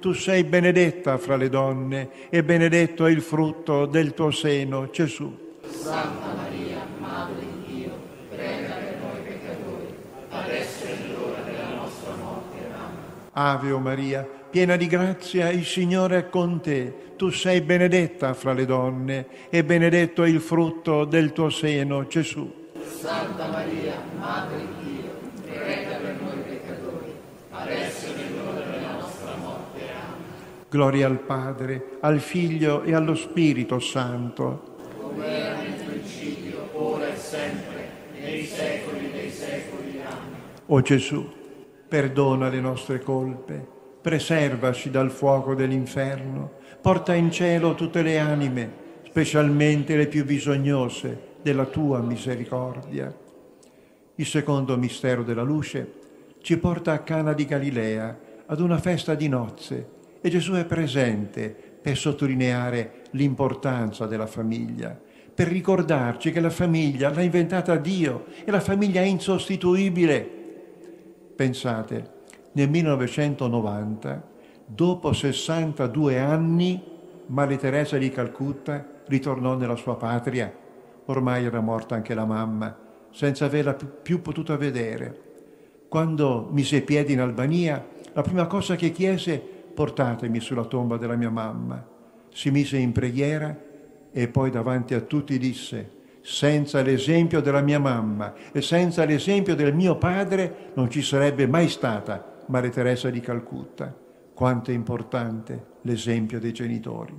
Tu 0.00 0.12
sei 0.14 0.44
benedetta 0.44 1.18
fra 1.18 1.36
le 1.36 1.50
donne 1.50 2.08
e 2.30 2.42
benedetto 2.42 3.04
è 3.04 3.10
il 3.10 3.20
frutto 3.20 3.84
del 3.84 4.14
tuo 4.14 4.30
seno, 4.30 4.88
Gesù. 4.90 5.58
Santa 5.68 6.32
Maria, 6.34 6.86
Madre 6.98 7.34
di 7.40 7.74
Dio, 7.74 7.92
prega 8.30 8.74
per 8.76 8.96
noi 8.98 9.20
peccatori, 9.22 9.94
adesso 10.30 10.84
è 10.86 10.94
nell'ora 11.02 11.42
della 11.42 11.74
nostra 11.74 12.14
morte. 12.14 12.56
Amen. 12.72 12.96
Ave 13.32 13.70
o 13.72 13.78
Maria, 13.78 14.26
piena 14.50 14.76
di 14.76 14.86
grazia, 14.86 15.50
il 15.50 15.66
Signore 15.66 16.16
è 16.16 16.28
con 16.30 16.62
te. 16.62 17.12
Tu 17.16 17.28
sei 17.28 17.60
benedetta 17.60 18.32
fra 18.32 18.54
le 18.54 18.64
donne 18.64 19.26
e 19.50 19.62
benedetto 19.64 20.22
è 20.22 20.28
il 20.28 20.40
frutto 20.40 21.04
del 21.04 21.32
tuo 21.32 21.50
seno, 21.50 22.06
Gesù. 22.06 22.50
Santa 22.98 23.48
Maria, 23.48 24.02
Madre 24.18 24.56
di 24.56 24.92
Dio, 24.94 25.10
prega 25.44 25.96
per 25.96 26.16
noi 26.22 26.38
peccatori, 26.38 27.14
adesso 27.50 28.06
è 28.06 28.16
nell'ora 28.16 28.60
della 28.60 28.92
nostra 28.92 29.36
morte. 29.36 29.80
Amen. 29.80 30.59
Gloria 30.70 31.08
al 31.08 31.18
Padre, 31.18 31.98
al 31.98 32.20
Figlio 32.20 32.84
e 32.84 32.94
allo 32.94 33.16
Spirito 33.16 33.80
Santo. 33.80 34.76
Come 35.00 35.26
era 35.26 35.56
nel 35.56 35.82
principio, 35.84 36.68
ora 36.74 37.12
e 37.12 37.16
sempre, 37.16 37.88
nei 38.20 38.44
secoli 38.44 39.10
dei 39.10 39.30
secoli. 39.30 40.00
Amen. 40.00 40.40
O 40.66 40.80
Gesù, 40.80 41.28
perdona 41.88 42.48
le 42.48 42.60
nostre 42.60 43.00
colpe, 43.00 43.66
preservaci 44.00 44.90
dal 44.90 45.10
fuoco 45.10 45.56
dell'inferno, 45.56 46.52
porta 46.80 47.14
in 47.14 47.32
cielo 47.32 47.74
tutte 47.74 48.02
le 48.02 48.20
anime, 48.20 48.72
specialmente 49.06 49.96
le 49.96 50.06
più 50.06 50.24
bisognose 50.24 51.30
della 51.42 51.64
tua 51.64 51.98
misericordia. 51.98 53.12
Il 54.14 54.26
secondo 54.26 54.76
mistero 54.76 55.24
della 55.24 55.42
luce 55.42 55.94
ci 56.42 56.56
porta 56.58 56.92
a 56.92 57.00
Cana 57.00 57.32
di 57.32 57.44
Galilea, 57.44 58.18
ad 58.46 58.60
una 58.60 58.78
festa 58.78 59.16
di 59.16 59.28
nozze, 59.28 59.98
e 60.20 60.28
Gesù 60.28 60.52
è 60.52 60.64
presente 60.64 61.54
per 61.80 61.96
sottolineare 61.96 63.02
l'importanza 63.12 64.06
della 64.06 64.26
famiglia, 64.26 64.98
per 65.34 65.48
ricordarci 65.48 66.30
che 66.32 66.40
la 66.40 66.50
famiglia 66.50 67.10
l'ha 67.10 67.22
inventata 67.22 67.76
Dio 67.76 68.26
e 68.44 68.50
la 68.50 68.60
famiglia 68.60 69.00
è 69.00 69.04
insostituibile. 69.04 70.38
Pensate, 71.34 72.18
nel 72.52 72.68
1990, 72.68 74.28
dopo 74.66 75.12
62 75.12 76.18
anni, 76.18 76.82
Maria 77.26 77.56
Teresa 77.56 77.96
di 77.96 78.10
Calcutta 78.10 79.02
ritornò 79.06 79.56
nella 79.56 79.76
sua 79.76 79.96
patria. 79.96 80.52
Ormai 81.06 81.44
era 81.44 81.60
morta 81.60 81.94
anche 81.94 82.12
la 82.12 82.26
mamma, 82.26 82.76
senza 83.10 83.46
averla 83.46 83.74
più 83.74 84.20
potuta 84.20 84.56
vedere. 84.56 85.28
Quando 85.88 86.48
mise 86.50 86.82
piedi 86.82 87.14
in 87.14 87.20
Albania, 87.20 87.84
la 88.12 88.22
prima 88.22 88.46
cosa 88.46 88.76
che 88.76 88.90
chiese, 88.90 89.59
portatemi 89.74 90.40
sulla 90.40 90.64
tomba 90.64 90.96
della 90.96 91.16
mia 91.16 91.30
mamma. 91.30 91.86
Si 92.32 92.50
mise 92.50 92.76
in 92.76 92.92
preghiera 92.92 93.56
e 94.12 94.28
poi 94.28 94.50
davanti 94.50 94.94
a 94.94 95.00
tutti 95.00 95.38
disse, 95.38 95.98
senza 96.22 96.82
l'esempio 96.82 97.40
della 97.40 97.60
mia 97.60 97.78
mamma 97.78 98.34
e 98.52 98.60
senza 98.60 99.04
l'esempio 99.04 99.54
del 99.54 99.74
mio 99.74 99.96
padre 99.96 100.72
non 100.74 100.90
ci 100.90 101.02
sarebbe 101.02 101.46
mai 101.46 101.68
stata 101.68 102.42
Maria 102.46 102.70
Teresa 102.70 103.10
di 103.10 103.20
Calcutta. 103.20 103.94
Quanto 104.34 104.70
è 104.70 104.74
importante 104.74 105.66
l'esempio 105.82 106.38
dei 106.38 106.52
genitori. 106.52 107.18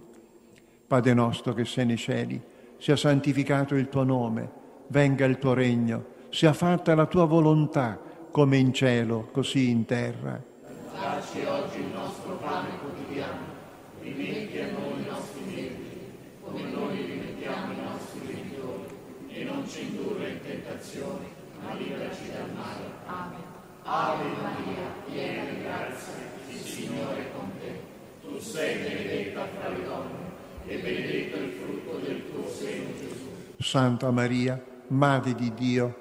Padre 0.87 1.13
nostro 1.13 1.53
che 1.53 1.65
sei 1.65 1.85
nei 1.85 1.97
cieli, 1.97 2.41
sia 2.77 2.95
santificato 2.95 3.75
il 3.75 3.89
tuo 3.89 4.03
nome, 4.03 4.49
venga 4.87 5.25
il 5.25 5.37
tuo 5.37 5.53
regno, 5.53 6.05
sia 6.29 6.51
fatta 6.51 6.95
la 6.95 7.05
tua 7.05 7.25
volontà, 7.25 7.99
come 8.31 8.57
in 8.57 8.73
cielo, 8.73 9.29
così 9.31 9.69
in 9.69 9.85
terra. 9.85 10.50
Dacci 11.01 11.43
oggi 11.45 11.79
il 11.79 11.87
nostro 11.95 12.35
pane 12.35 12.77
quotidiano, 12.77 13.45
rimetti 14.01 14.59
a 14.59 14.69
noi 14.69 15.01
i 15.01 15.09
nostri 15.09 15.43
debiti, 15.45 15.97
come 16.43 16.61
noi 16.61 16.95
rimettiamo 16.95 17.73
i 17.73 17.77
nostri 17.83 18.19
debitori, 18.27 18.85
e 19.29 19.43
non 19.43 19.67
ci 19.67 19.81
indurre 19.81 20.29
in 20.29 20.41
tentazione, 20.41 21.25
ma 21.63 21.73
liberaci 21.73 22.31
dal 22.31 22.51
male. 22.53 22.83
Amen. 23.07 23.41
Ave 23.81 24.25
Maria, 24.43 24.93
piena 25.07 25.49
di 25.49 25.63
grazia, 25.63 26.13
il 26.47 26.59
Signore 26.59 27.17
è 27.17 27.31
con 27.31 27.49
te. 27.59 27.81
Tu 28.21 28.37
sei 28.37 28.77
benedetta 28.83 29.47
fra 29.57 29.69
le 29.69 29.83
donne, 29.83 30.19
e 30.67 30.77
benedetto 30.77 31.37
il 31.37 31.51
frutto 31.51 31.97
del 31.97 32.29
tuo 32.29 32.47
seno, 32.47 32.89
Gesù. 32.99 33.27
Santa 33.57 34.11
Maria, 34.11 34.63
Madre 34.89 35.33
di 35.33 35.51
Dio, 35.55 36.00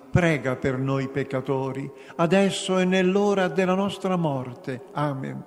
prega 0.11 0.57
per 0.57 0.77
noi 0.77 1.07
peccatori, 1.07 1.89
adesso 2.17 2.77
e 2.77 2.85
nell'ora 2.85 3.47
della 3.47 3.73
nostra 3.73 4.17
morte. 4.17 4.81
Amen. 4.91 5.41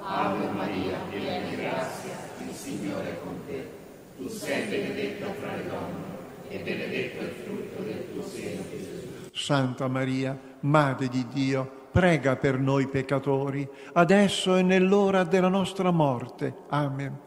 Ave 0.00 0.46
Maria, 0.48 0.96
piena 1.10 1.48
di 1.48 1.56
grazia, 1.56 2.16
il 2.46 2.54
Signore 2.54 3.10
è 3.10 3.18
con 3.22 3.40
te. 3.46 3.68
Tu 4.16 4.28
sei 4.28 4.66
benedetta 4.66 5.26
fra 5.32 5.56
le 5.56 5.66
donne, 5.66 6.04
e 6.48 6.58
benedetto 6.58 7.24
il 7.24 7.32
frutto 7.44 7.82
del 7.82 8.12
tuo 8.12 8.22
seno, 8.22 8.62
Gesù. 8.70 9.30
Santa 9.32 9.88
Maria, 9.88 10.38
Madre 10.60 11.08
di 11.08 11.26
Dio, 11.32 11.82
prega 11.90 12.36
per 12.36 12.58
noi 12.58 12.86
peccatori, 12.86 13.68
adesso 13.94 14.56
e 14.56 14.62
nell'ora 14.62 15.24
della 15.24 15.48
nostra 15.48 15.90
morte. 15.90 16.54
Amen. 16.68 17.18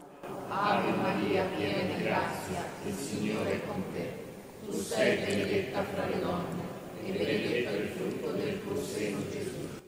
Ave 0.48 0.92
Maria, 1.02 1.44
piena 1.54 1.94
di 1.94 2.02
grazia, 2.02 2.64
il 2.86 2.94
Signore 2.94 3.52
è 3.52 3.60
con 3.66 3.82
te. 3.92 4.12
Tu 4.64 4.72
sei 4.72 5.18
benedetta 5.18 5.82
fra 5.82 6.06
le 6.06 6.20
donne, 6.20 6.62
e 7.04 7.10
benedetto 7.10 7.76
il 7.76 7.88
frutto 7.88 8.30
del 8.32 8.62
tuo 8.62 8.76
seno, 8.76 9.18
Gesù. 9.30 9.56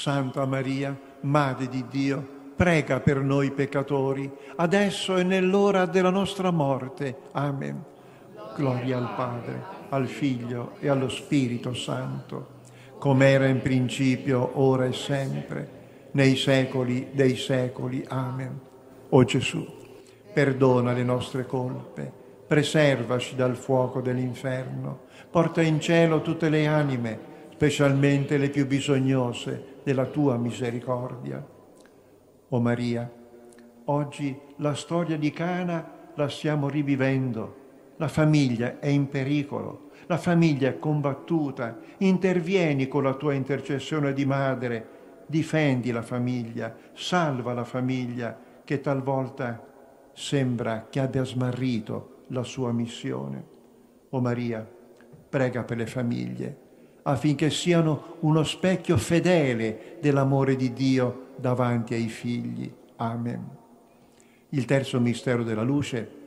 Santa 0.00 0.46
Maria, 0.46 0.98
Madre 1.20 1.68
di 1.68 1.84
Dio, 1.86 2.26
prega 2.56 3.00
per 3.00 3.18
noi 3.18 3.50
peccatori, 3.50 4.32
adesso 4.56 5.18
e 5.18 5.24
nell'ora 5.24 5.84
della 5.84 6.08
nostra 6.08 6.50
morte. 6.50 7.18
Amen. 7.32 7.84
Gloria 8.56 8.96
al 8.96 9.14
Padre, 9.14 9.62
al 9.90 10.06
Figlio 10.06 10.76
e 10.80 10.88
allo 10.88 11.10
Spirito 11.10 11.74
Santo, 11.74 12.60
come 12.96 13.28
era 13.28 13.46
in 13.46 13.60
principio, 13.60 14.52
ora 14.54 14.86
e 14.86 14.94
sempre, 14.94 15.68
nei 16.12 16.34
secoli 16.34 17.08
dei 17.12 17.36
secoli. 17.36 18.02
Amen. 18.08 18.58
O 19.10 19.22
Gesù, 19.24 19.66
perdona 20.32 20.94
le 20.94 21.04
nostre 21.04 21.44
colpe, 21.44 22.10
preservaci 22.46 23.36
dal 23.36 23.54
fuoco 23.54 24.00
dell'inferno, 24.00 25.00
porta 25.30 25.60
in 25.60 25.78
cielo 25.78 26.22
tutte 26.22 26.48
le 26.48 26.66
anime, 26.66 27.18
specialmente 27.52 28.38
le 28.38 28.48
più 28.48 28.66
bisognose 28.66 29.69
della 29.82 30.06
tua 30.06 30.36
misericordia. 30.36 31.44
O 32.48 32.60
Maria, 32.60 33.10
oggi 33.84 34.38
la 34.56 34.74
storia 34.74 35.16
di 35.16 35.30
Cana 35.30 36.10
la 36.14 36.28
stiamo 36.28 36.68
rivivendo. 36.68 37.58
La 37.96 38.08
famiglia 38.08 38.78
è 38.78 38.86
in 38.86 39.08
pericolo, 39.08 39.90
la 40.06 40.16
famiglia 40.16 40.68
è 40.68 40.78
combattuta. 40.78 41.78
Intervieni 41.98 42.88
con 42.88 43.02
la 43.02 43.14
tua 43.14 43.34
intercessione 43.34 44.12
di 44.12 44.24
madre, 44.24 44.88
difendi 45.26 45.90
la 45.90 46.02
famiglia, 46.02 46.74
salva 46.94 47.52
la 47.52 47.64
famiglia 47.64 48.36
che 48.64 48.80
talvolta 48.80 49.66
sembra 50.12 50.86
che 50.90 51.00
abbia 51.00 51.24
smarrito 51.24 52.22
la 52.28 52.42
sua 52.42 52.72
missione. 52.72 53.44
O 54.10 54.20
Maria, 54.20 54.68
prega 55.28 55.62
per 55.62 55.76
le 55.76 55.86
famiglie 55.86 56.68
affinché 57.02 57.50
siano 57.50 58.16
uno 58.20 58.42
specchio 58.44 58.96
fedele 58.96 59.96
dell'amore 60.00 60.56
di 60.56 60.72
Dio 60.72 61.28
davanti 61.36 61.94
ai 61.94 62.08
figli. 62.08 62.70
Amen. 62.96 63.48
Il 64.50 64.64
terzo 64.64 65.00
mistero 65.00 65.42
della 65.42 65.62
luce 65.62 66.18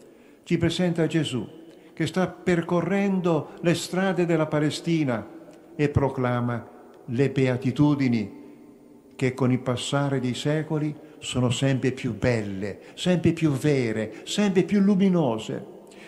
ci 0.43 0.57
presenta 0.57 1.07
Gesù 1.07 1.47
che 1.93 2.07
sta 2.07 2.27
percorrendo 2.27 3.51
le 3.61 3.75
strade 3.75 4.25
della 4.25 4.47
Palestina 4.47 5.25
e 5.75 5.89
proclama 5.89 6.67
le 7.05 7.29
beatitudini 7.29 8.41
che 9.15 9.33
con 9.33 9.51
il 9.51 9.59
passare 9.59 10.19
dei 10.19 10.33
secoli 10.33 10.95
sono 11.19 11.49
sempre 11.49 11.91
più 11.91 12.17
belle, 12.17 12.79
sempre 12.95 13.31
più 13.31 13.51
vere, 13.51 14.21
sempre 14.23 14.63
più 14.63 14.79
luminose. 14.79 15.63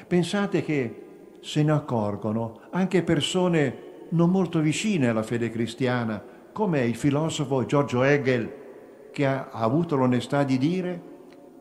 Pensate 0.08 0.64
che 0.64 1.04
se 1.40 1.64
ne 1.64 1.72
accorgono 1.72 2.62
anche 2.72 3.04
persone 3.04 3.85
non 4.16 4.30
molto 4.30 4.62
vicine 4.62 5.10
alla 5.10 5.24
fede 5.24 5.50
cristiana, 5.50 6.24
come 6.54 6.86
il 6.86 6.96
filosofo 6.96 7.66
Giorgio 7.66 8.02
Hegel, 8.02 8.64
che 9.12 9.26
ha 9.26 9.50
avuto 9.52 9.98
l'onestà 9.98 10.44
di 10.44 10.58
dire 10.58 11.02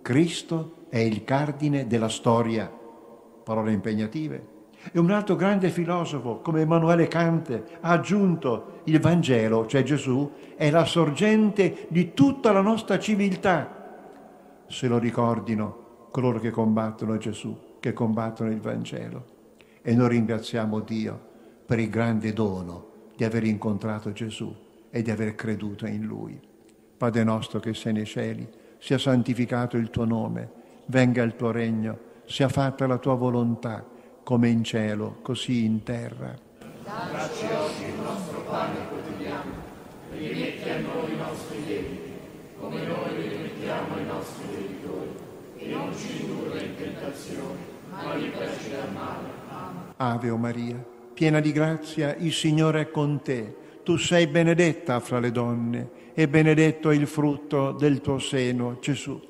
Cristo 0.01 0.87
è 0.89 0.99
il 0.99 1.25
cardine 1.25 1.87
della 1.87 2.09
storia. 2.09 2.71
Parole 3.43 3.73
impegnative. 3.73 4.53
E 4.93 4.99
un 4.99 5.11
altro 5.11 5.35
grande 5.35 5.71
filosofo 5.71 6.41
come 6.41 6.61
Emanuele 6.61 7.09
Kant 7.09 7.63
ha 7.81 7.91
aggiunto 7.91 8.81
il 8.85 9.01
Vangelo, 9.01 9.67
cioè 9.67 9.83
Gesù, 9.83 10.31
è 10.57 10.71
la 10.71 10.85
sorgente 10.85 11.87
di 11.89 12.13
tutta 12.15 12.53
la 12.53 12.61
nostra 12.61 12.99
civiltà. 12.99 13.83
Se 14.69 14.87
lo 14.87 14.99
ricordino 14.99 16.07
coloro 16.11 16.39
che 16.39 16.51
combattono 16.51 17.17
Gesù, 17.17 17.59
che 17.81 17.93
combattono 17.93 18.51
il 18.51 18.61
Vangelo. 18.61 19.25
E 19.83 19.95
noi 19.95 20.11
ringraziamo 20.11 20.81
Dio 20.81 21.33
per 21.67 21.79
il 21.79 21.89
grande 21.89 22.33
dono 22.33 22.93
di 23.17 23.25
aver 23.25 23.45
incontrato 23.45 24.13
Gesù 24.13 24.55
e 24.91 25.03
di 25.03 25.11
aver 25.11 25.35
creduto 25.35 25.87
in 25.87 26.05
Lui. 26.05 26.39
Padre 26.97 27.25
nostro 27.25 27.59
che 27.59 27.75
sei 27.75 27.93
nei 27.93 28.05
cieli, 28.05 28.47
sia 28.79 28.99
santificato 28.99 29.77
il 29.77 29.91
tuo 29.91 30.05
nome, 30.05 30.51
venga 30.87 31.23
il 31.23 31.37
tuo 31.37 31.51
regno, 31.51 31.99
sia 32.27 32.49
fatta 32.49 32.87
la 32.87 32.99
tua 32.99 33.15
volontà, 33.15 33.85
come 34.23 34.49
in 34.49 34.63
cielo, 34.63 35.19
così 35.23 35.65
in 35.65 35.83
terra. 35.83 36.35
Dacci 36.85 37.47
oggi 37.47 37.85
il 37.85 38.01
nostro 38.03 38.43
pane 38.43 38.89
quotidiano, 38.89 39.53
rimetti 40.13 40.69
a 40.69 40.81
noi 40.81 41.13
i 41.13 41.17
nostri 41.17 41.65
debiti, 41.65 42.13
come 42.59 42.87
noi 42.87 43.29
rimettiamo 43.29 43.95
ai 43.95 44.07
nostri 44.07 44.47
debitori, 44.51 45.11
e 45.57 45.69
non 45.69 45.95
ci 45.97 46.23
indurre 46.23 46.63
in 46.63 46.75
tentazione, 46.77 47.59
ma 47.91 48.15
liberaci 48.15 48.71
dal 48.71 48.93
male. 48.93 49.43
Ave 49.97 50.31
o 50.31 50.37
Maria 50.37 50.93
piena 51.15 51.41
di 51.41 51.53
grazia, 51.53 52.15
il 52.17 52.33
Signore 52.33 52.83
è 52.83 52.91
con 52.91 53.23
te. 53.23 53.57
Tu 53.85 53.97
sei 53.97 54.27
benedetta 54.27 54.99
fra 55.01 55.21
le 55.21 55.31
donne 55.31 55.91
e 56.15 56.29
benedetto 56.29 56.91
è 56.91 56.95
il 56.95 57.07
frutto 57.07 57.73
del 57.73 58.01
tuo 58.01 58.19
seno, 58.19 58.79
Gesù. 58.81 59.21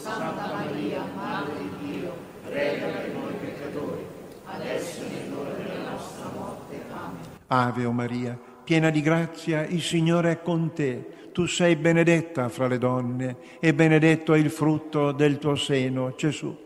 Santa 0.00 0.52
Maria, 0.52 1.04
Madre 1.14 1.54
di 1.58 1.90
Dio, 1.90 2.12
prega 2.48 2.86
per 2.86 3.10
noi 3.12 3.34
peccatori, 3.40 4.04
adesso 4.44 5.02
è 5.02 5.28
l'ora 5.30 5.50
della 5.50 5.90
nostra 5.90 6.30
morte. 6.34 6.82
Amen. 6.90 7.20
Ave 7.46 7.84
o 7.84 7.92
Maria, 7.92 8.38
piena 8.64 8.90
di 8.90 9.02
grazia, 9.02 9.66
il 9.66 9.82
Signore 9.82 10.30
è 10.32 10.42
con 10.42 10.72
te. 10.72 11.08
Tu 11.32 11.46
sei 11.46 11.74
benedetta 11.74 12.48
fra 12.48 12.68
le 12.68 12.78
donne 12.78 13.36
e 13.58 13.74
benedetto 13.74 14.32
è 14.34 14.38
il 14.38 14.50
frutto 14.50 15.12
del 15.12 15.38
tuo 15.38 15.56
seno, 15.56 16.14
Gesù. 16.16 16.56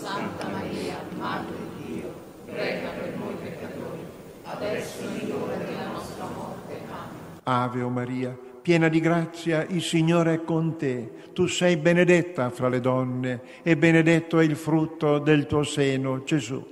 Santa 0.00 0.48
Maria, 0.48 0.96
Madre 1.16 1.56
di 1.76 1.92
Dio, 1.92 2.12
prega 2.44 2.90
per 2.90 3.16
noi 3.16 3.34
peccatori, 3.40 4.00
adesso 4.42 5.00
è 5.00 5.26
l'ora 5.26 5.56
della 5.56 5.86
nostra 5.86 6.26
morte. 6.26 6.74
Amen. 6.90 7.37
Ave 7.50 7.80
o 7.80 7.88
Maria, 7.88 8.36
piena 8.60 8.88
di 8.88 9.00
grazia, 9.00 9.64
il 9.64 9.80
Signore 9.80 10.34
è 10.34 10.44
con 10.44 10.76
te. 10.76 11.12
Tu 11.32 11.46
sei 11.46 11.78
benedetta 11.78 12.50
fra 12.50 12.68
le 12.68 12.78
donne 12.80 13.40
e 13.62 13.74
benedetto 13.74 14.38
è 14.38 14.44
il 14.44 14.54
frutto 14.54 15.18
del 15.18 15.46
tuo 15.46 15.62
seno, 15.62 16.22
Gesù. 16.24 16.62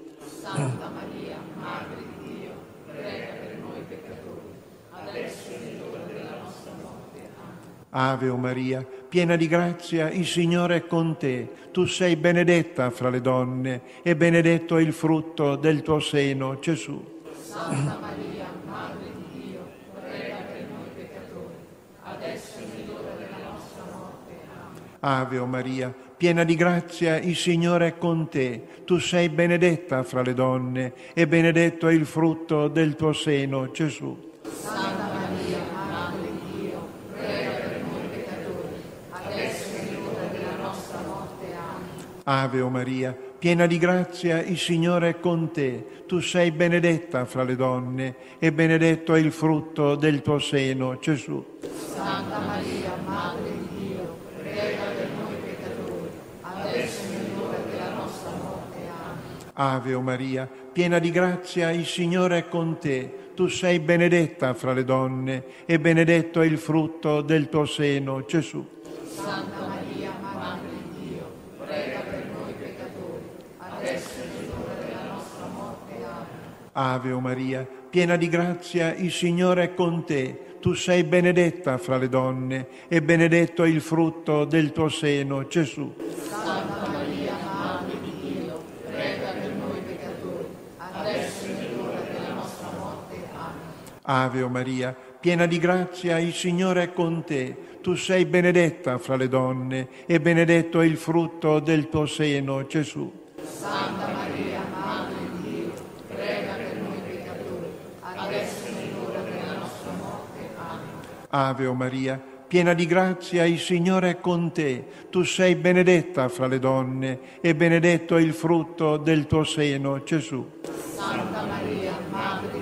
Santa 0.43 0.91
Maria, 0.91 1.39
Madre 1.59 1.97
di 1.97 2.29
Dio, 2.29 2.51
prega 2.85 3.33
per 3.41 3.59
noi 3.59 3.81
peccatori, 3.89 4.53
adesso 4.91 5.51
è 5.51 5.79
l'ora 5.79 6.03
della 6.05 6.39
nostra 6.43 6.73
morte. 6.83 7.31
Amen. 7.41 8.11
Ave 8.11 8.29
o 8.29 8.37
Maria, 8.37 8.87
piena 9.09 9.37
di 9.37 9.49
grazia, 9.49 10.11
il 10.11 10.27
Signore 10.27 10.77
è 10.77 10.87
con 10.87 11.17
te. 11.17 11.51
Tu 11.73 11.87
sei 11.87 12.17
benedetta 12.17 12.91
fra 12.91 13.09
le 13.09 13.23
donne 13.23 13.81
e 14.03 14.15
benedetto 14.15 14.77
è 14.77 14.83
il 14.83 14.93
frutto 14.93 15.57
del 15.57 15.81
tuo 15.81 16.01
seno, 16.01 16.59
Gesù. 16.59 17.03
Santa 17.33 17.99
Maria, 17.99 18.45
Madre 18.69 19.11
di 19.15 19.41
Dio, 19.41 19.61
prega 19.95 20.37
per 20.37 20.67
noi 20.69 20.89
peccatori, 20.95 21.55
adesso 22.03 22.59
è 22.59 22.87
l'ora 22.87 23.15
della 23.17 23.51
nostra 23.51 23.85
morte. 23.93 24.33
Amen. 24.53 24.96
Ave 25.09 25.39
o 25.39 25.47
Maria, 25.47 25.95
piena 26.17 26.43
di 26.43 26.57
grazia, 26.57 27.17
il 27.17 27.37
Signore 27.37 27.87
è 27.87 27.97
con 27.97 28.29
te. 28.29 28.83
Tu 28.85 28.99
sei 28.99 29.29
benedetta 29.29 30.03
fra 30.03 30.21
le 30.21 30.35
donne 30.35 30.93
e 31.15 31.29
benedetto 31.29 31.87
è 31.87 31.93
il 31.93 32.05
frutto 32.05 32.67
del 32.67 32.97
tuo 32.97 33.13
seno, 33.13 33.71
Gesù. 33.71 34.33
Santa 34.43 35.13
Maria, 35.15 35.59
Madre 35.73 36.29
di 36.33 36.59
Dio, 36.59 36.89
prega 37.13 37.51
per 37.51 37.83
noi 37.89 38.09
peccatori, 38.11 38.75
adesso 39.11 39.77
è 39.77 39.93
l'ora 39.93 40.27
della 40.33 40.57
nostra 40.61 40.99
morte. 41.07 41.45
Amen. 41.55 41.89
Ave 42.25 42.61
o 42.61 42.69
Maria, 42.69 43.17
piena 43.39 43.67
di 43.67 43.79
grazia, 43.79 44.43
il 44.43 44.59
Signore 44.59 45.11
è 45.11 45.21
con 45.21 45.53
te. 45.53 46.03
Tu 46.09 46.19
sei 46.19 46.51
benedetta 46.51 47.27
fra 47.27 47.45
le 47.45 47.55
donne 47.55 48.17
e 48.41 48.51
benedetto 48.51 49.15
è 49.15 49.21
il 49.21 49.31
frutto 49.31 49.95
del 49.95 50.21
tuo 50.23 50.41
seno, 50.41 50.99
Gesù. 50.99 51.59
Santa 51.95 52.41
Maria, 52.41 52.97
Madre 53.05 53.53
di 53.53 53.69
Dio, 53.87 54.25
prega 54.39 54.85
per 54.95 55.09
noi 55.19 55.35
peccatori, 55.43 56.11
adesso 56.43 57.03
è 57.13 57.37
l'ora 57.37 57.59
della 57.69 57.91
nostra 57.95 58.31
morte. 58.31 58.79
Amen. 58.87 59.46
Ave 59.59 59.95
o 59.95 60.03
Maria, 60.03 60.47
piena 60.73 60.99
di 60.99 61.11
grazia, 61.11 61.71
il 61.71 61.87
Signore 61.87 62.39
è 62.39 62.49
con 62.49 62.79
te. 62.79 63.31
Tu 63.35 63.49
sei 63.49 63.81
benedetta 63.81 64.53
fra 64.55 64.73
le 64.73 64.85
donne 64.85 65.45
e 65.65 65.81
benedetto 65.81 66.43
è 66.43 66.47
il 66.47 66.59
frutto 66.59 67.23
del 67.23 67.49
tuo 67.49 67.65
seno, 67.65 68.25
Gesù. 68.25 68.67
Santa 69.09 69.67
Maria, 69.67 70.13
Madre 70.21 70.69
di 70.69 71.09
Dio, 71.09 71.33
prega 71.59 72.01
per 72.01 72.27
noi 72.35 72.53
peccatori, 72.53 73.25
adesso 73.59 74.21
è 74.21 74.47
l'ora 74.47 74.75
della 74.75 75.13
nostra 75.13 75.47
morte. 75.47 75.95
Amen. 76.05 76.27
Ave 76.73 77.13
o 77.13 77.21
Maria, 77.21 77.67
piena 77.89 78.17
di 78.17 78.29
grazia, 78.29 78.95
il 78.95 79.11
Signore 79.11 79.63
è 79.65 79.75
con 79.75 80.05
te. 80.05 80.41
Tu 80.61 80.75
sei 80.75 81.05
benedetta 81.05 81.79
fra 81.79 81.97
le 81.97 82.09
donne 82.09 82.67
e 82.89 83.01
benedetto 83.01 83.63
è 83.63 83.69
il 83.69 83.81
frutto 83.81 84.45
del 84.45 84.73
tuo 84.73 84.89
seno, 84.89 85.47
Gesù. 85.47 85.95
Santa 86.29 86.89
Maria, 86.89 87.37
Madre 87.45 88.01
di 88.03 88.13
Dio, 88.21 88.65
prega 88.85 89.31
per 89.31 89.51
noi 89.53 89.81
peccatori, 89.81 90.47
adesso 90.79 91.47
è 91.47 91.69
l'ora 91.77 92.01
della 92.01 92.35
nostra 92.35 92.71
morte. 92.77 93.15
Amen. 93.35 93.96
Ave 94.09 94.43
o 94.43 94.49
Maria, 94.49 94.95
piena 95.19 95.47
di 95.47 95.59
grazia, 95.59 96.19
il 96.19 96.33
Signore 96.33 96.85
è 96.85 96.93
con 96.93 97.25
te. 97.25 97.79
Tu 97.81 97.97
sei 97.97 98.25
benedetta 98.25 98.99
fra 98.99 99.17
le 99.17 99.29
donne 99.29 99.89
e 100.07 100.21
benedetto 100.21 100.81
è 100.81 100.87
il 100.87 100.97
frutto 100.97 101.59
del 101.59 101.89
tuo 101.89 102.07
seno, 102.07 102.65
Gesù. 102.67 103.13
Santa 103.43 104.07
Maria, 104.13 104.61
Madre 104.73 105.17
di 105.33 105.51
Dio, 105.51 105.73
prega 106.07 106.55
per 106.55 106.77
noi 106.77 107.01
peccatori, 107.01 107.67
adesso 108.01 108.67
è 108.67 108.93
l'ora 108.95 109.21
della 109.23 109.59
nostra 109.59 109.91
morte. 109.99 110.51
Amen. 110.57 110.87
Ave 111.29 111.67
o 111.67 111.75
Maria, 111.75 112.23
piena 112.47 112.75
di 112.75 112.87
grazia, 112.87 113.45
il 113.45 113.59
Signore 113.59 114.11
è 114.11 114.21
con 114.21 114.53
te. 114.53 114.85
Tu 115.11 115.25
sei 115.25 115.57
benedetta 115.57 116.29
fra 116.29 116.47
le 116.47 116.61
donne 116.61 117.19
e 117.41 117.57
benedetto 117.57 118.17
è 118.17 118.21
il 118.21 118.35
frutto 118.35 118.99
del 118.99 119.27
tuo 119.27 119.43
seno, 119.43 120.03
Gesù. 120.05 120.49
Santa 120.95 121.45
Maria, 121.45 121.93
Madre 122.11 122.49
di 122.53 122.53
Dio, 122.53 122.56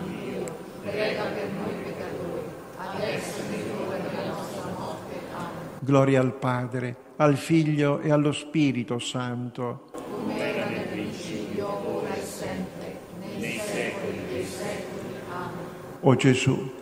prega 0.95 1.24
per 1.24 1.51
noi 1.51 1.74
peccatori, 1.82 2.42
adesso 2.76 3.40
è 3.51 3.66
l'ora 3.66 3.97
della 3.97 4.26
nostra 4.28 4.70
morte. 4.78 5.14
Amen. 5.34 5.78
Gloria 5.80 6.20
al 6.20 6.32
Padre, 6.34 6.97
al 7.16 7.36
Figlio 7.36 7.99
e 7.99 8.12
allo 8.12 8.30
Spirito 8.30 9.01
Santo. 9.01 9.90
Come 9.92 10.38
era 10.38 10.66
nel 10.66 10.86
principio, 10.86 11.99
ora 11.99 12.14
e 12.14 12.22
sempre, 12.22 12.99
nei 13.38 13.59
secoli 13.59 14.20
dei 14.28 14.45
secoli. 14.45 15.18
Amen. 15.30 15.66
O 16.01 16.14
Gesù, 16.14 16.72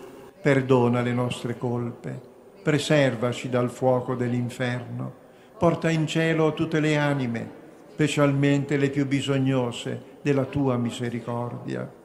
perdona 0.43 1.01
le 1.01 1.13
nostre 1.13 1.57
colpe, 1.57 2.21
preservaci 2.63 3.49
dal 3.49 3.71
fuoco 3.71 4.15
dell'inferno, 4.15 5.21
porta 5.57 5.89
in 5.89 6.07
cielo 6.07 6.53
tutte 6.53 6.81
le 6.81 6.99
anime, 6.99 7.51
specialmente 7.93 8.77
le 8.77 8.91
più 8.91 9.07
bisognose 9.07 10.11
della 10.21 10.45
tua 10.45 10.77
misericordia. 10.77 12.01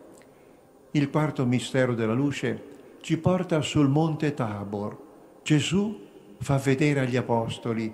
Il 0.97 1.11
quarto 1.11 1.45
mistero 1.45 1.93
della 1.93 2.15
luce 2.15 2.63
ci 3.01 3.19
porta 3.19 3.61
sul 3.61 3.87
monte 3.87 4.33
Tabor. 4.33 4.97
Gesù 5.43 5.95
fa 6.39 6.57
vedere 6.57 7.01
agli 7.01 7.15
apostoli 7.15 7.93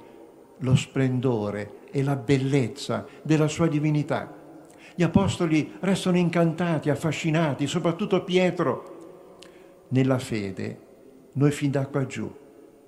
lo 0.59 0.75
splendore 0.77 1.79
e 1.91 2.01
la 2.01 2.15
bellezza 2.15 3.05
della 3.21 3.49
sua 3.49 3.67
divinità. 3.67 4.33
Gli 4.95 5.03
apostoli 5.03 5.73
restano 5.81 6.15
incantati, 6.15 6.89
affascinati, 6.89 7.67
soprattutto 7.67 8.23
Pietro. 8.23 9.41
Nella 9.89 10.17
fede, 10.17 10.79
noi 11.33 11.51
fin 11.51 11.71
da 11.71 11.85
qua 11.87 12.05
giù 12.05 12.33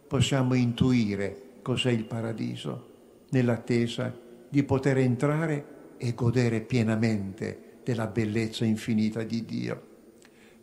possiamo 0.07 0.53
intuire 0.53 1.57
cos'è 1.61 1.91
il 1.91 2.05
paradiso, 2.05 2.87
nell'attesa 3.31 4.17
di 4.47 4.63
poter 4.63 4.99
entrare 4.99 5.65
e 5.97 6.13
godere 6.13 6.61
pienamente 6.61 7.79
della 7.83 8.07
bellezza 8.07 8.63
infinita 8.63 9.21
di 9.21 9.43
Dio. 9.43 9.93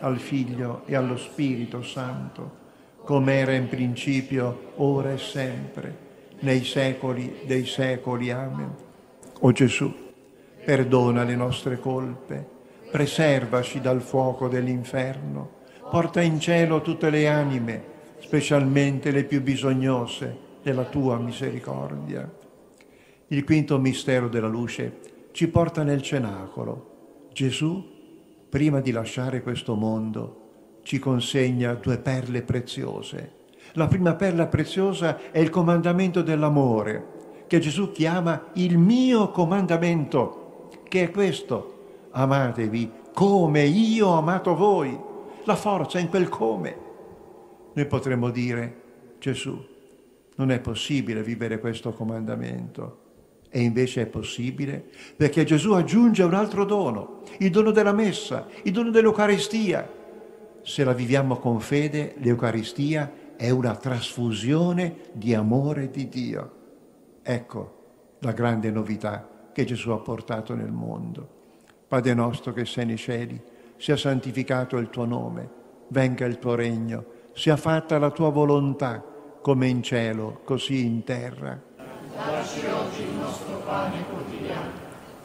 al 0.00 0.18
Figlio 0.18 0.82
e 0.86 0.94
allo 0.94 1.16
Spirito 1.16 1.82
Santo, 1.82 2.58
come 3.04 3.34
era 3.34 3.52
in 3.52 3.68
principio, 3.68 4.72
ora 4.76 5.12
e 5.12 5.18
sempre, 5.18 6.08
nei 6.40 6.64
secoli 6.64 7.40
dei 7.46 7.66
secoli. 7.66 8.30
Amen. 8.30 8.74
O 9.40 9.52
Gesù, 9.52 9.92
perdona 10.64 11.24
le 11.24 11.36
nostre 11.36 11.78
colpe, 11.78 12.46
preservaci 12.90 13.80
dal 13.80 14.02
fuoco 14.02 14.48
dell'inferno, 14.48 15.58
porta 15.90 16.20
in 16.20 16.38
cielo 16.40 16.82
tutte 16.82 17.10
le 17.10 17.28
anime, 17.28 17.84
specialmente 18.18 19.10
le 19.10 19.24
più 19.24 19.42
bisognose 19.42 20.48
della 20.62 20.84
tua 20.84 21.18
misericordia. 21.18 22.30
Il 23.28 23.44
quinto 23.44 23.78
mistero 23.78 24.28
della 24.28 24.48
luce 24.48 24.98
ci 25.32 25.48
porta 25.48 25.82
nel 25.82 26.02
cenacolo. 26.02 27.28
Gesù, 27.32 27.99
prima 28.50 28.80
di 28.80 28.90
lasciare 28.90 29.42
questo 29.42 29.76
mondo, 29.76 30.80
ci 30.82 30.98
consegna 30.98 31.74
due 31.74 31.98
perle 31.98 32.42
preziose. 32.42 33.38
La 33.74 33.86
prima 33.86 34.14
perla 34.14 34.48
preziosa 34.48 35.30
è 35.30 35.38
il 35.38 35.50
comandamento 35.50 36.20
dell'amore, 36.20 37.44
che 37.46 37.60
Gesù 37.60 37.92
chiama 37.92 38.48
il 38.54 38.76
mio 38.76 39.30
comandamento, 39.30 40.68
che 40.88 41.04
è 41.04 41.10
questo. 41.12 42.08
Amatevi 42.10 42.90
come 43.14 43.64
io 43.64 44.08
ho 44.08 44.18
amato 44.18 44.56
voi. 44.56 44.98
La 45.44 45.54
forza 45.54 46.00
in 46.00 46.08
quel 46.08 46.28
come. 46.28 46.76
Noi 47.72 47.86
potremmo 47.86 48.30
dire, 48.30 48.82
Gesù, 49.20 49.64
non 50.36 50.50
è 50.50 50.58
possibile 50.58 51.22
vivere 51.22 51.60
questo 51.60 51.92
comandamento. 51.92 53.09
E 53.50 53.60
invece 53.60 54.02
è 54.02 54.06
possibile 54.06 54.84
perché 55.16 55.44
Gesù 55.44 55.72
aggiunge 55.72 56.22
un 56.22 56.34
altro 56.34 56.64
dono, 56.64 57.22
il 57.38 57.50
dono 57.50 57.72
della 57.72 57.92
messa, 57.92 58.46
il 58.62 58.72
dono 58.72 58.90
dell'Eucaristia. 58.90 59.98
Se 60.62 60.84
la 60.84 60.92
viviamo 60.92 61.36
con 61.38 61.58
fede, 61.58 62.14
l'Eucaristia 62.18 63.12
è 63.36 63.50
una 63.50 63.74
trasfusione 63.74 64.96
di 65.12 65.34
amore 65.34 65.90
di 65.90 66.08
Dio. 66.08 66.52
Ecco 67.22 67.78
la 68.20 68.32
grande 68.32 68.70
novità 68.70 69.48
che 69.52 69.64
Gesù 69.64 69.90
ha 69.90 69.98
portato 69.98 70.54
nel 70.54 70.70
mondo. 70.70 71.38
Padre 71.88 72.14
nostro 72.14 72.52
che 72.52 72.64
sei 72.66 72.86
nei 72.86 72.96
cieli, 72.96 73.40
sia 73.76 73.96
santificato 73.96 74.76
il 74.76 74.90
tuo 74.90 75.06
nome, 75.06 75.48
venga 75.88 76.24
il 76.26 76.38
tuo 76.38 76.54
regno, 76.54 77.04
sia 77.32 77.56
fatta 77.56 77.98
la 77.98 78.10
tua 78.10 78.28
volontà, 78.28 79.02
come 79.40 79.66
in 79.66 79.82
cielo, 79.82 80.40
così 80.44 80.84
in 80.84 81.02
terra. 81.02 81.60
Dacci 82.26 82.66
oggi 82.66 83.02
il 83.02 83.14
nostro 83.14 83.56
pane 83.64 84.04
quotidiano 84.04 84.72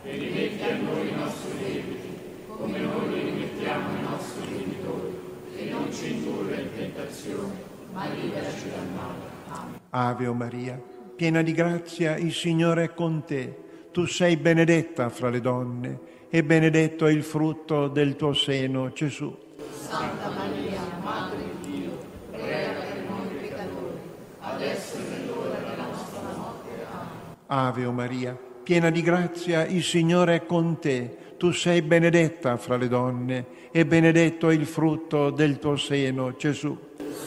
e 0.03 0.11
rimetti 0.17 0.63
a 0.63 0.77
noi 0.77 1.09
i 1.09 1.15
nostri 1.15 1.57
debiti, 1.57 2.17
come 2.47 2.79
noi 2.79 3.09
li 3.09 3.19
rimettiamo 3.21 3.89
ai 3.89 4.01
nostri 4.01 4.47
debitori, 4.57 5.19
e 5.57 5.69
non 5.69 5.91
ci 5.93 6.13
indurre 6.13 6.61
in 6.61 6.69
tentazione, 6.73 7.53
ma 7.91 8.07
liberaci 8.07 8.69
dal 8.69 8.87
male. 8.95 9.19
Amen. 9.49 9.79
Ave 9.89 10.27
o 10.27 10.33
Maria, 10.33 10.81
piena 11.15 11.41
di 11.41 11.51
grazia, 11.51 12.15
il 12.15 12.33
Signore 12.33 12.83
è 12.85 12.93
con 12.93 13.23
te. 13.25 13.63
Tu 13.91 14.05
sei 14.05 14.37
benedetta 14.37 15.09
fra 15.09 15.29
le 15.29 15.41
donne 15.41 15.99
e 16.29 16.43
benedetto 16.43 17.05
è 17.05 17.11
il 17.11 17.23
frutto 17.23 17.87
del 17.87 18.15
tuo 18.15 18.33
seno, 18.33 18.91
Gesù. 18.91 19.35
Santa 19.71 20.29
Maria, 20.29 20.79
Madre 21.01 21.39
di 21.61 21.71
Dio, 21.71 21.97
prega 22.31 22.71
per 22.79 23.03
noi 23.07 23.27
peccatori, 23.27 23.99
adesso 24.39 24.97
è 24.97 25.25
l'ora 25.25 25.57
della 25.57 25.85
nostra 25.85 26.19
morte. 26.35 26.69
Amen. 26.91 27.34
Ave 27.47 27.85
o 27.85 27.91
Maria, 27.91 28.37
piena 28.63 28.89
di 28.89 29.01
grazia, 29.01 29.65
il 29.65 29.83
Signore 29.83 30.35
è 30.35 30.45
con 30.45 30.79
te. 30.79 31.17
Tu 31.37 31.51
sei 31.51 31.81
benedetta 31.81 32.57
fra 32.57 32.77
le 32.77 32.87
donne 32.87 33.45
e 33.71 33.85
benedetto 33.85 34.49
è 34.49 34.53
il 34.53 34.65
frutto 34.65 35.29
del 35.29 35.59
tuo 35.59 35.75
seno, 35.75 36.35
Gesù. 36.35 36.75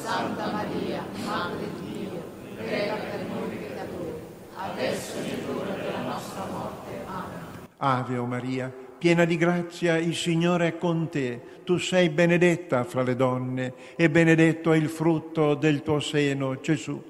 Santa 0.02 0.50
Maria, 0.50 1.04
Madre 1.24 1.66
di 1.78 1.92
Dio, 1.92 2.22
prega 2.56 2.94
per 2.94 3.26
noi 3.28 3.56
peccatori, 3.56 4.12
adesso 4.56 5.18
è 5.18 5.36
l'ora 5.46 5.74
della 5.74 6.02
nostra 6.02 6.46
morte. 6.50 6.90
Amen. 7.06 7.66
Ave 7.76 8.16
o 8.16 8.24
Maria, 8.24 8.72
piena 8.98 9.24
di 9.24 9.36
grazia, 9.36 9.98
il 9.98 10.16
Signore 10.16 10.66
è 10.66 10.78
con 10.78 11.08
te. 11.10 11.40
Tu 11.62 11.76
sei 11.76 12.08
benedetta 12.08 12.82
fra 12.84 13.02
le 13.02 13.14
donne 13.14 13.74
e 13.94 14.10
benedetto 14.10 14.72
è 14.72 14.76
il 14.76 14.88
frutto 14.88 15.54
del 15.54 15.82
tuo 15.82 16.00
seno, 16.00 16.58
Gesù. 16.60 17.00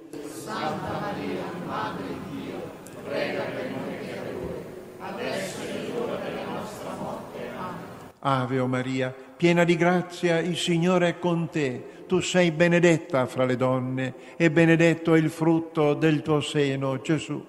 Santa 0.44 0.98
Maria, 1.00 1.44
Madre 1.64 2.06
di 2.06 2.12
Dio, 2.12 2.17
prega 3.09 3.42
per 3.42 3.70
noi 3.70 3.94
peccatori, 3.98 4.64
adesso 5.00 5.61
è 5.62 5.92
l'ora 5.92 6.16
della 6.16 6.44
nostra 6.44 6.94
morte. 7.00 7.38
Amen. 7.56 7.78
Ave 8.20 8.59
o 8.59 8.66
Maria, 8.66 9.14
piena 9.36 9.64
di 9.64 9.76
grazia, 9.76 10.38
il 10.38 10.56
Signore 10.56 11.09
è 11.09 11.18
con 11.18 11.48
te. 11.48 11.96
Tu 12.06 12.20
sei 12.20 12.50
benedetta 12.52 13.26
fra 13.26 13.44
le 13.44 13.56
donne 13.56 14.14
e 14.36 14.50
benedetto 14.50 15.14
è 15.14 15.18
il 15.18 15.30
frutto 15.30 15.94
del 15.94 16.22
tuo 16.22 16.40
seno, 16.40 17.00
Gesù. 17.00 17.44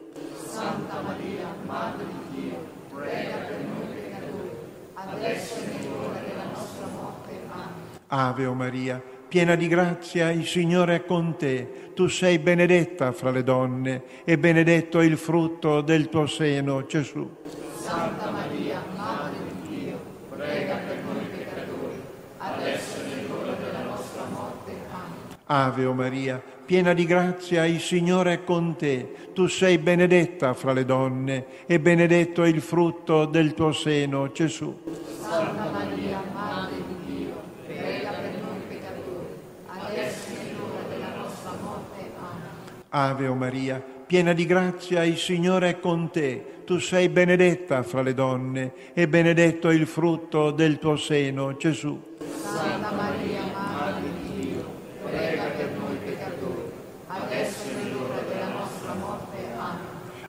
Santa 0.46 1.02
Maria, 1.02 1.48
Madre 1.66 2.06
di 2.06 2.42
Dio, 2.42 2.68
prega 2.94 3.38
per 3.38 3.60
noi 3.60 3.94
peccatori, 3.94 4.50
adesso 4.96 5.56
è 5.56 5.88
l'ora 5.88 6.20
della 6.20 6.44
nostra 6.54 6.88
morte. 6.88 7.32
Amen. 7.50 7.68
Ave 8.08 8.46
o 8.46 8.54
Maria, 8.54 9.02
piena 9.30 9.56
di 9.56 9.68
grazia, 9.68 10.32
il 10.32 10.46
Signore 10.46 10.96
è 10.96 11.06
con 11.06 11.38
te. 11.38 11.92
Tu 11.94 12.08
sei 12.08 12.40
benedetta 12.40 13.12
fra 13.12 13.30
le 13.30 13.44
donne 13.44 14.04
e 14.26 14.38
benedetto 14.38 15.00
il 15.02 15.18
frutto 15.18 15.82
del 15.82 16.10
tuo 16.10 16.26
seno, 16.26 16.86
Gesù. 16.86 17.38
Santa 17.78 18.32
Maria, 18.32 18.84
Madre 18.98 19.38
di 19.62 19.78
Dio, 19.78 20.00
prega 20.30 20.76
per 20.78 21.04
noi 21.04 21.26
peccatori, 21.26 22.02
adesso 22.38 22.98
è 22.98 23.28
l'ora 23.28 23.54
della 23.54 23.84
nostra 23.84 24.24
morte. 24.32 24.72
Amen. 24.92 25.38
Ave 25.46 25.86
o 25.86 25.94
Maria, 25.94 26.42
piena 26.66 26.94
di 26.94 27.06
grazia, 27.06 27.66
il 27.66 27.80
Signore 27.80 28.34
è 28.34 28.44
con 28.44 28.76
te. 28.76 29.14
Tu 29.34 29.48
sei 29.48 29.78
benedetta 29.78 30.54
fra 30.54 30.74
le 30.74 30.86
donne 30.86 31.46
e 31.68 31.80
benedetto 31.80 32.44
il 32.46 32.62
frutto 32.62 33.26
del 33.26 33.54
tuo 33.54 33.72
seno, 33.72 34.32
Gesù. 34.32 34.76
Santa 35.22 35.70
Maria, 35.70 36.22
Madre 36.34 36.76
di 36.76 37.16
Dio, 37.16 37.34
prega 37.66 38.12
per 38.12 38.32
noi 38.42 38.60
peccatori, 38.68 39.36
adesso 39.68 40.30
è 40.30 40.54
l'ora 40.54 40.82
della 40.90 41.16
nostra 41.16 41.52
morte. 41.62 42.12
Amen. 42.20 42.79
Ave 42.92 43.28
o 43.28 43.36
Maria, 43.36 43.80
piena 44.08 44.34
di 44.34 44.48
grazia, 44.48 45.04
il 45.04 45.18
Signore 45.18 45.70
è 45.70 45.80
con 45.80 46.10
te. 46.10 46.64
Tu 46.66 46.80
sei 46.80 47.10
benedetta 47.10 47.84
fra 47.84 48.02
le 48.02 48.16
donne 48.16 48.74
e 48.94 49.08
benedetto 49.08 49.70
il 49.70 49.86
frutto 49.86 50.50
del 50.50 50.80
tuo 50.80 50.96
seno, 50.96 51.56
Gesù. 51.56 52.16
Santa 52.42 52.92
Maria, 52.92 53.42
Madre 53.54 54.10
di 54.22 54.42
Dio, 54.42 54.66
prega 55.04 55.44
per 55.56 55.72
noi 55.78 55.98
peccatori, 56.04 56.72
adesso 57.08 57.70
è 57.70 57.92
l'ora 57.92 58.22
della 58.28 58.50
nostra 58.50 58.94
morte. 58.96 59.38
Amen. 59.58 59.80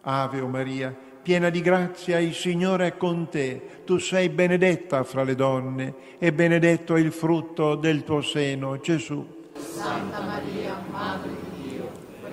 Ave 0.02 0.40
o 0.40 0.46
Maria, 0.46 0.94
piena 1.22 1.48
di 1.48 1.62
grazia, 1.62 2.18
il 2.18 2.34
Signore 2.34 2.88
è 2.88 2.96
con 2.98 3.28
te. 3.30 3.82
Tu 3.86 3.96
sei 3.98 4.28
benedetta 4.28 5.02
fra 5.04 5.24
le 5.24 5.34
donne 5.34 5.94
e 6.18 6.32
benedetto 6.32 6.96
il 6.96 7.10
frutto 7.10 7.74
del 7.74 8.04
tuo 8.04 8.20
seno, 8.20 8.78
Gesù. 8.78 9.26
Santa 9.54 10.20
Maria, 10.20 10.82
Madre 10.90 11.30
di 11.30 11.36
Dio, 11.56 11.59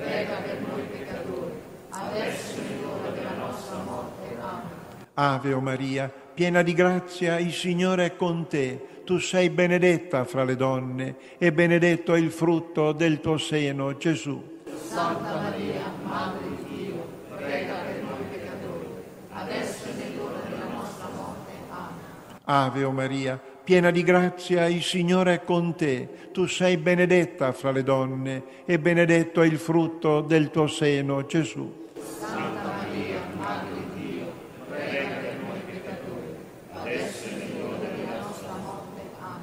prega 0.08 0.36
per 0.38 0.62
noi 0.62 0.82
peccatori, 0.84 1.52
adesso 1.90 2.56
è 2.62 2.82
l'ora 2.82 3.10
della 3.10 3.34
nostra 3.34 3.78
morte. 3.84 4.38
Amen. 4.40 5.06
Ave 5.14 5.54
o 5.54 5.60
Maria, 5.60 6.12
piena 6.34 6.62
di 6.62 6.74
grazia, 6.74 7.38
il 7.40 7.52
Signore 7.52 8.06
è 8.06 8.16
con 8.16 8.48
te. 8.48 9.02
Tu 9.04 9.20
sei 9.20 9.50
benedetta 9.50 10.24
fra 10.26 10.44
le 10.44 10.56
donne 10.56 11.16
e 11.38 11.52
benedetto 11.52 12.14
è 12.14 12.20
il 12.20 12.32
frutto 12.32 12.92
del 12.92 13.20
tuo 13.20 13.38
seno, 13.38 13.96
Gesù. 13.98 14.56
Santa 14.88 15.36
Maria, 15.36 15.92
Madre 16.04 16.48
di 16.50 16.76
Dio, 16.76 17.08
prega 17.36 17.76
per 17.86 18.04
noi 18.04 18.24
peccatori, 18.30 18.88
adesso 19.32 19.86
è 19.86 20.16
l'ora 20.16 20.40
della 20.50 20.74
nostra 20.74 21.08
morte. 21.16 21.52
Amen. 21.70 22.40
Ave 22.44 22.84
o 22.84 22.92
Maria, 22.92 23.40
piena 23.68 23.92
di 23.92 24.02
grazia, 24.02 24.66
il 24.68 24.82
Signore 24.82 25.34
è 25.34 25.44
con 25.44 25.76
te. 25.76 26.30
Tu 26.32 26.46
sei 26.46 26.78
benedetta 26.78 27.52
fra 27.52 27.72
le 27.72 27.84
donne 27.84 28.64
e 28.64 28.80
benedetto 28.80 29.42
è 29.42 29.46
il 29.46 29.58
frutto 29.58 30.22
del 30.22 30.52
tuo 30.52 30.68
seno, 30.68 31.26
Gesù. 31.26 31.90
Santa 32.18 32.62
Maria, 32.64 33.20
Madre 33.38 33.74
di 33.94 34.08
Dio, 34.08 34.26
prega 34.70 35.16
per 35.16 35.36
noi 35.46 35.60
peccatori, 35.66 36.36
adesso 36.72 37.28
è 37.28 37.60
l'ora 37.60 37.78
della 37.90 38.20
nostra 38.22 38.54
morte. 38.54 39.02
Amen. 39.20 39.42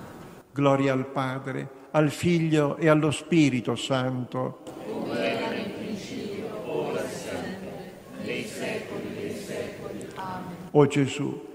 Gloria 0.53 0.95
al 0.95 1.07
Padre, 1.07 1.69
al 1.91 2.11
Figlio 2.11 2.79
e 2.79 2.89
allo 2.89 3.11
Spirito 3.11 3.77
Santo. 3.77 4.63
Come 4.91 5.19
era 5.19 5.51
nel 5.51 5.69
principio, 5.69 6.47
ora 6.65 7.05
e 7.05 7.09
sempre, 7.11 7.93
nei 8.23 8.45
secoli 8.45 9.15
dei 9.15 9.37
secoli. 9.37 10.09
Amen. 10.15 10.57
O 10.71 10.87
Gesù, 10.87 11.47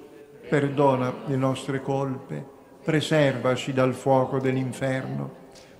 perdona 0.47 1.11
le 1.25 1.35
nostre 1.35 1.81
colpe, 1.81 2.57
preservaci 2.89 3.71
dal 3.71 3.93
fuoco 3.93 4.39
dell'inferno, 4.39 5.31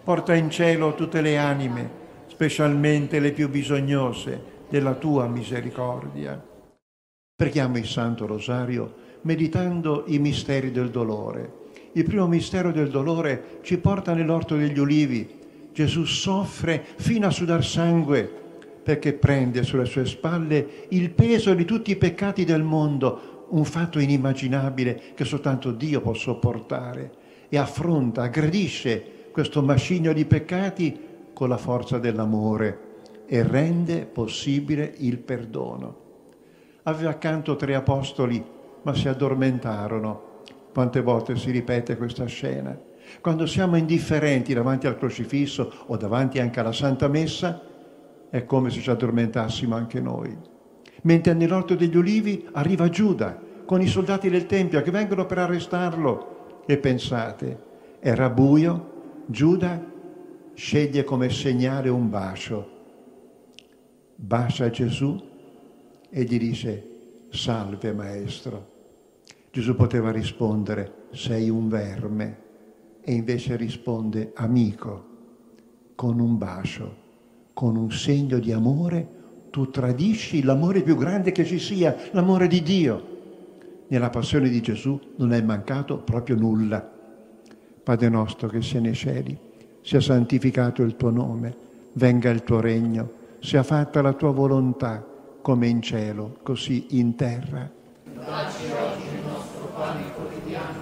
porta 0.04 0.36
in 0.36 0.52
cielo 0.52 0.94
tutte 0.94 1.22
le 1.22 1.40
anime, 1.40 1.90
specialmente 2.28 3.20
le 3.20 3.32
più 3.32 3.50
bisognose 3.50 4.68
della 4.70 4.94
tua 4.94 5.28
misericordia. 5.28 6.40
Preghiamo 7.36 7.80
il 7.80 7.88
Santo 7.88 8.28
Rosario 8.28 8.94
meditando 9.22 10.04
i 10.06 10.20
misteri 10.20 10.70
del 10.70 10.92
dolore. 10.92 11.54
Il 11.94 12.04
primo 12.04 12.28
mistero 12.28 12.72
del 12.72 12.92
dolore 12.92 13.58
ci 13.64 13.80
porta 13.80 14.14
nell'orto 14.14 14.56
degli 14.56 14.78
ulivi. 14.78 15.28
Gesù 15.74 16.06
soffre 16.06 16.86
fino 16.98 17.26
a 17.26 17.32
sudar 17.32 17.66
sangue 17.66 18.32
perché 18.84 19.14
prende 19.14 19.64
sulle 19.64 19.86
sue 19.86 20.06
spalle 20.06 20.86
il 20.90 21.10
peso 21.10 21.56
di 21.56 21.66
tutti 21.66 21.90
i 21.90 21.96
peccati 21.96 22.46
del 22.46 22.62
mondo, 22.62 23.39
un 23.50 23.66
fatto 23.66 24.00
inimmaginabile 24.00 25.14
che 25.16 25.26
soltanto 25.26 25.72
Dio 25.72 26.02
può 26.02 26.14
sopportare, 26.14 27.12
e 27.50 27.58
affronta, 27.58 28.24
aggredisce 28.24 29.30
questo 29.32 29.62
macigno 29.64 30.14
di 30.14 30.26
peccati 30.26 31.08
con 31.34 31.50
la 31.50 31.58
forza 31.58 31.98
dell'amore 31.98 32.88
e 33.26 33.44
rende 33.44 34.06
possibile 34.06 34.94
il 34.98 35.18
perdono. 35.18 36.08
Aveva 36.84 37.10
accanto 37.10 37.56
tre 37.56 37.76
apostoli, 37.76 38.44
ma 38.82 38.94
si 38.94 39.08
addormentarono. 39.08 40.28
Quante 40.72 41.02
volte 41.02 41.36
si 41.36 41.52
ripete 41.52 41.98
questa 41.98 42.26
scena? 42.26 42.78
Quando 43.22 43.46
siamo 43.46 43.76
indifferenti 43.76 44.54
davanti 44.54 44.88
al 44.88 44.98
crocifisso 44.98 45.72
o 45.88 45.98
davanti 45.98 46.40
anche 46.40 46.60
alla 46.60 46.72
Santa 46.72 47.08
Messa, 47.08 47.62
è 48.30 48.46
come 48.46 48.70
se 48.70 48.82
ci 48.82 48.90
addormentassimo 48.90 49.76
anche 49.76 50.00
noi. 50.00 50.38
Mentre 51.04 51.34
nell'orto 51.34 51.76
degli 51.76 51.96
ulivi 51.96 52.48
arriva 52.52 52.90
Giuda 52.90 53.40
con 53.66 53.82
i 53.82 53.88
soldati 53.88 54.30
del 54.30 54.46
Tempio 54.46 54.82
che 54.82 54.92
vengono 54.92 55.26
per 55.26 55.38
arrestarlo. 55.40 56.62
E 56.66 56.78
pensate, 56.78 57.64
era 58.00 58.30
buio, 58.30 59.24
Giuda 59.26 59.84
sceglie 60.54 61.04
come 61.04 61.30
segnale 61.30 61.90
un 61.90 62.10
bacio. 62.10 62.78
Bacia 64.16 64.70
Gesù 64.70 65.18
e 66.10 66.24
gli 66.24 66.38
dice, 66.38 66.88
salve 67.30 67.94
maestro. 67.94 68.78
Gesù 69.52 69.76
poteva 69.76 70.12
rispondere, 70.12 71.08
sei 71.12 71.50
un 71.50 71.70
verme, 71.70 72.38
e 73.02 73.14
invece 73.14 73.56
risponde, 73.56 74.32
amico, 74.36 75.06
con 75.96 76.20
un 76.20 76.38
bacio 76.38 77.08
con 77.60 77.76
un 77.76 77.92
segno 77.92 78.40
di 78.40 78.54
amore, 78.54 79.19
tu 79.50 79.70
tradisci 79.70 80.44
l'amore 80.44 80.82
più 80.82 80.96
grande 80.96 81.32
che 81.32 81.46
ci 81.46 81.60
sia, 81.60 81.96
l'amore 82.12 82.48
di 82.48 82.62
Dio. 82.62 83.18
Nella 83.88 84.10
passione 84.10 84.50
di 84.50 84.62
Gesù 84.62 85.00
non 85.16 85.34
è 85.34 85.42
mancato 85.42 85.98
proprio 85.98 86.36
nulla. 86.36 86.98
Padre 87.84 88.10
nostro 88.10 88.48
che 88.48 88.62
sei 88.62 88.82
nei 88.82 88.94
cieli, 88.94 89.38
sia 89.82 90.00
santificato 90.00 90.84
il 90.84 90.96
tuo 90.96 91.10
nome, 91.10 91.56
venga 91.94 92.30
il 92.30 92.44
tuo 92.44 92.60
regno, 92.60 93.12
sia 93.40 93.64
fatta 93.64 94.02
la 94.02 94.14
tua 94.14 94.32
volontà, 94.32 95.04
come 95.42 95.68
in 95.68 95.82
cielo, 95.82 96.38
così 96.44 96.86
in 97.00 97.16
terra. 97.16 97.68
Dacci 98.04 98.66
oggi 98.72 99.08
il 99.16 99.26
nostro 99.26 99.72
pane 99.76 100.14
quotidiano, 100.14 100.80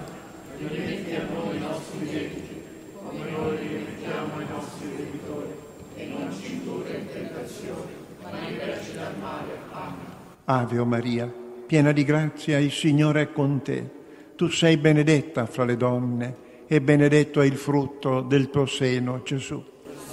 rimetti 0.58 1.16
a 1.16 1.24
noi 1.34 1.56
i 1.56 1.60
nostri 1.60 2.00
debiti, 2.00 2.62
come 2.94 3.30
noi 3.32 3.58
rimettiamo 3.58 4.36
ai 4.36 4.46
nostri 4.50 4.90
debitori, 4.98 5.56
e 5.96 6.06
non 6.08 6.30
ci 6.34 6.56
indurre 6.56 6.98
in 6.98 7.06
tentazione, 7.06 7.92
ma 8.24 8.32
liberaci 8.32 8.94
dal 8.94 9.18
male. 9.20 9.52
Amen. 9.72 10.37
Ave 10.50 10.78
o 10.80 10.86
Maria, 10.86 11.30
piena 11.66 11.92
di 11.92 12.06
grazia, 12.06 12.58
il 12.58 12.72
Signore 12.72 13.24
è 13.24 13.32
con 13.34 13.62
te. 13.62 13.90
Tu 14.38 14.48
sei 14.48 14.78
benedetta 14.78 15.46
fra 15.46 15.66
le 15.66 15.76
donne 15.76 16.36
e 16.68 16.80
benedetto 16.80 17.42
è 17.42 17.46
il 17.46 17.58
frutto 17.58 18.22
del 18.22 18.50
tuo 18.50 18.66
seno, 18.66 19.22
Gesù. 19.24 19.62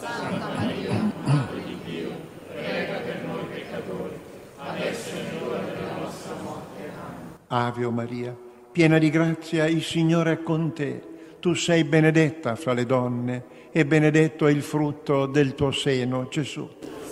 Santa 0.00 0.48
Maria, 0.56 1.12
Madre 1.22 1.62
di 1.64 1.78
Dio, 1.84 2.10
prega 2.48 2.98
per 2.98 3.24
noi 3.24 3.44
peccatori, 3.48 4.14
adesso 4.56 5.10
è 5.14 5.38
l'ora 5.38 5.58
della 5.60 5.98
nostra 6.00 6.34
morte. 6.42 6.82
Amen. 6.82 7.36
Ave 7.46 7.84
o 7.84 7.90
Maria, 7.92 8.36
piena 8.72 8.98
di 8.98 9.10
grazia, 9.10 9.66
il 9.66 9.84
Signore 9.84 10.32
è 10.32 10.42
con 10.42 10.72
te. 10.72 11.00
Tu 11.38 11.54
sei 11.54 11.84
benedetta 11.84 12.56
fra 12.56 12.72
le 12.72 12.86
donne 12.86 13.44
e 13.70 13.86
benedetto 13.86 14.48
è 14.48 14.50
il 14.50 14.62
frutto 14.62 15.26
del 15.26 15.54
tuo 15.54 15.70
seno, 15.70 16.26
Gesù. 16.28 16.68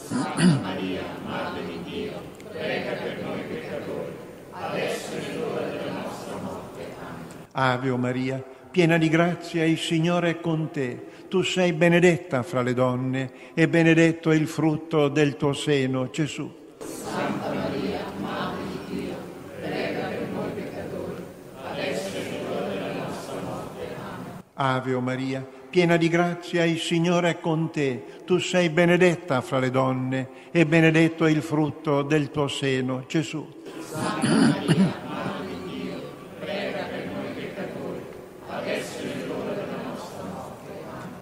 Santa 0.06 0.58
Maria, 0.60 1.02
Madre 1.24 1.64
di 1.64 1.82
Dio, 1.84 2.12
prega 2.50 2.92
per 2.92 3.22
noi 3.22 3.40
peccatori, 3.48 4.12
adesso 4.50 5.16
è 5.16 5.34
l'ora 5.34 5.66
della 5.66 5.92
nostra 5.92 6.36
morte. 6.36 6.84
Amen. 7.00 7.41
Ave 7.52 7.90
o 7.90 7.96
Maria, 7.96 8.42
piena 8.70 8.96
di 8.98 9.08
grazia, 9.08 9.64
il 9.64 9.78
Signore 9.78 10.30
è 10.30 10.40
con 10.40 10.70
te. 10.70 11.06
Tu 11.28 11.42
sei 11.42 11.72
benedetta 11.72 12.42
fra 12.42 12.62
le 12.62 12.74
donne 12.74 13.30
e 13.54 13.68
benedetto 13.68 14.30
è 14.30 14.34
il 14.34 14.46
frutto 14.46 15.08
del 15.08 15.36
tuo 15.36 15.52
seno, 15.52 16.10
Gesù. 16.10 16.50
Santa 16.78 17.52
Maria, 17.52 18.04
Madre 18.20 18.62
di 18.88 18.94
Dio, 18.94 19.14
prega 19.60 20.08
per 20.08 20.28
noi 20.32 20.50
peccatori, 20.50 21.24
adesso 21.70 22.16
è 22.16 22.40
l'ora 22.48 22.68
della 22.68 22.92
nostra 23.04 23.40
morte. 23.40 23.86
Amen. 24.02 24.42
Ave 24.54 24.94
o 24.94 25.00
Maria, 25.00 25.46
piena 25.70 25.96
di 25.96 26.08
grazia, 26.08 26.64
il 26.64 26.78
Signore 26.78 27.30
è 27.30 27.40
con 27.40 27.70
te. 27.70 28.04
Tu 28.26 28.38
sei 28.38 28.68
benedetta 28.68 29.40
fra 29.40 29.58
le 29.58 29.70
donne 29.70 30.28
e 30.50 30.66
benedetto 30.66 31.24
è 31.24 31.30
il 31.30 31.42
frutto 31.42 32.02
del 32.02 32.30
tuo 32.30 32.48
seno, 32.48 33.04
Gesù. 33.06 33.46
Santa 33.80 34.28
Maria, 34.28 35.00
Madre 35.08 35.46
di 35.46 35.70
Dio, 35.70 36.00
prega 36.40 36.84
per 36.84 37.06
noi 37.06 37.32
peccatori, 37.34 38.04
adesso 38.48 38.98
è 38.98 39.26
l'ora 39.26 39.52
della 39.52 39.82
nostra 39.88 40.24
morte. 40.24 40.70
Amen. 40.90 41.21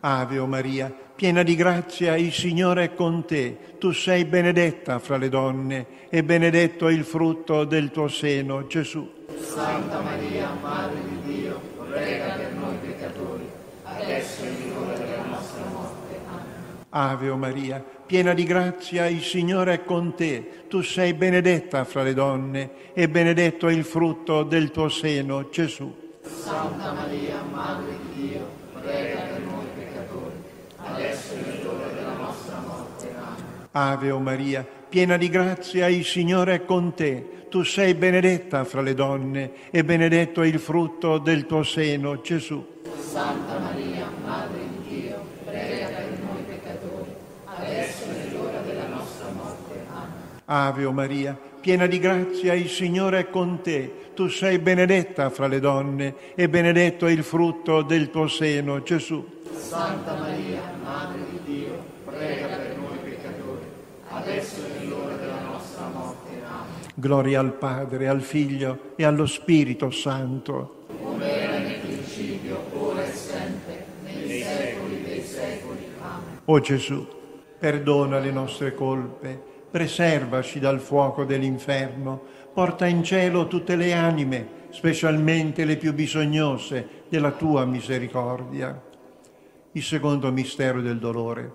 Ave 0.00 0.38
o 0.38 0.46
Maria, 0.46 0.90
piena 1.14 1.42
di 1.42 1.54
grazia, 1.54 2.16
il 2.16 2.32
Signore 2.32 2.84
è 2.84 2.94
con 2.94 3.26
te. 3.26 3.76
Tu 3.78 3.92
sei 3.92 4.24
benedetta 4.24 4.98
fra 4.98 5.18
le 5.18 5.28
donne 5.28 5.86
e 6.08 6.24
benedetto 6.24 6.88
è 6.88 6.92
il 6.92 7.04
frutto 7.04 7.64
del 7.64 7.90
tuo 7.90 8.08
seno, 8.08 8.66
Gesù. 8.66 9.06
Santa 9.38 10.00
Maria, 10.00 10.56
Madre 10.62 11.00
di 11.06 11.34
Dio, 11.34 11.60
prega 11.86 12.34
per 12.34 12.52
noi 12.52 12.76
peccatori, 12.80 13.46
adesso 13.84 14.42
è 14.42 14.48
l'ora 14.68 14.96
della 14.96 15.24
nostra 15.24 15.64
morte. 15.70 16.20
Amen. 16.30 16.84
Ave 16.88 17.28
o 17.28 17.36
Maria, 17.36 17.84
piena 18.06 18.32
di 18.32 18.44
grazia, 18.44 19.06
il 19.06 19.22
Signore 19.22 19.74
è 19.74 19.84
con 19.84 20.14
te. 20.14 20.64
Tu 20.66 20.80
sei 20.80 21.12
benedetta 21.12 21.84
fra 21.84 22.02
le 22.02 22.14
donne 22.14 22.70
e 22.94 23.06
benedetto 23.10 23.68
è 23.68 23.72
il 23.72 23.84
frutto 23.84 24.44
del 24.44 24.70
tuo 24.70 24.88
seno, 24.88 25.50
Gesù. 25.50 25.94
Santa 26.22 26.92
Maria, 26.92 27.42
Madre 27.52 27.98
di 28.14 28.28
Dio, 28.28 28.48
prega 28.80 29.20
per 29.20 29.40
noi 29.40 29.66
adesso 31.00 31.34
è 31.34 31.62
l'ora 31.62 31.86
della 31.88 32.12
nostra 32.12 32.58
morte. 32.66 33.14
Amen. 33.16 33.68
Ave 33.72 34.10
o 34.10 34.18
Maria, 34.18 34.66
piena 34.88 35.16
di 35.16 35.28
grazia, 35.28 35.88
il 35.88 36.04
Signore 36.04 36.54
è 36.54 36.64
con 36.64 36.94
te. 36.94 37.38
Tu 37.48 37.62
sei 37.64 37.94
benedetta 37.94 38.64
fra 38.64 38.80
le 38.80 38.94
donne 38.94 39.52
e 39.70 39.82
benedetto 39.82 40.42
è 40.42 40.46
il 40.46 40.60
frutto 40.60 41.18
del 41.18 41.46
tuo 41.46 41.62
seno, 41.62 42.20
Gesù. 42.20 42.64
Santa 43.10 43.58
Maria, 43.58 44.06
Madre 44.24 44.60
di 44.60 45.00
Dio, 45.00 45.20
prega 45.44 45.86
per 45.86 46.18
noi 46.22 46.42
peccatori, 46.46 47.14
adesso 47.46 48.04
è 48.04 48.32
l'ora 48.32 48.60
della 48.60 48.86
nostra 48.86 49.30
morte. 49.32 49.84
Amen. 49.92 50.40
Ave 50.44 50.84
o 50.84 50.92
Maria, 50.92 51.36
piena 51.60 51.86
di 51.86 51.98
grazia, 51.98 52.54
il 52.54 52.68
Signore 52.68 53.18
è 53.18 53.30
con 53.30 53.62
te. 53.62 53.94
Tu 54.14 54.28
sei 54.28 54.58
benedetta 54.58 55.30
fra 55.30 55.46
le 55.46 55.60
donne 55.60 56.14
e 56.34 56.48
benedetto 56.48 57.06
è 57.06 57.10
il 57.10 57.24
frutto 57.24 57.82
del 57.82 58.10
tuo 58.10 58.28
seno, 58.28 58.82
Gesù. 58.82 59.38
Santa 59.56 60.14
Maria, 60.14 60.60
Madre 60.82 61.20
di 61.30 61.40
Dio, 61.44 61.84
prega 62.04 62.46
per 62.46 62.76
noi 62.76 62.98
peccatori, 62.98 63.64
adesso 64.08 64.62
è 64.66 64.84
l'ora 64.84 65.14
della 65.16 65.40
nostra 65.40 65.88
morte. 65.88 66.28
Amen. 66.44 66.89
Gloria 67.00 67.40
al 67.40 67.54
Padre, 67.54 68.08
al 68.08 68.20
Figlio 68.20 68.92
e 68.94 69.04
allo 69.04 69.24
Spirito 69.24 69.90
Santo. 69.90 70.84
Come 71.02 71.30
era 71.30 71.58
nel 71.58 71.80
principio, 71.80 72.62
ora 72.74 73.02
e 73.02 73.12
sempre, 73.12 73.86
nei 74.04 74.42
secoli 74.42 75.02
dei 75.02 75.22
secoli. 75.22 75.78
Amen. 75.98 76.40
O 76.44 76.60
Gesù, 76.60 77.08
perdona 77.58 78.18
le 78.18 78.30
nostre 78.30 78.74
colpe, 78.74 79.42
preservaci 79.70 80.58
dal 80.58 80.78
fuoco 80.78 81.24
dell'inferno, 81.24 82.20
porta 82.52 82.86
in 82.86 83.02
cielo 83.02 83.46
tutte 83.46 83.76
le 83.76 83.94
anime, 83.94 84.46
specialmente 84.68 85.64
le 85.64 85.78
più 85.78 85.94
bisognose 85.94 87.04
della 87.08 87.30
tua 87.30 87.64
misericordia. 87.64 88.78
Il 89.72 89.82
secondo 89.82 90.30
mistero 90.30 90.82
del 90.82 90.98
dolore 90.98 91.54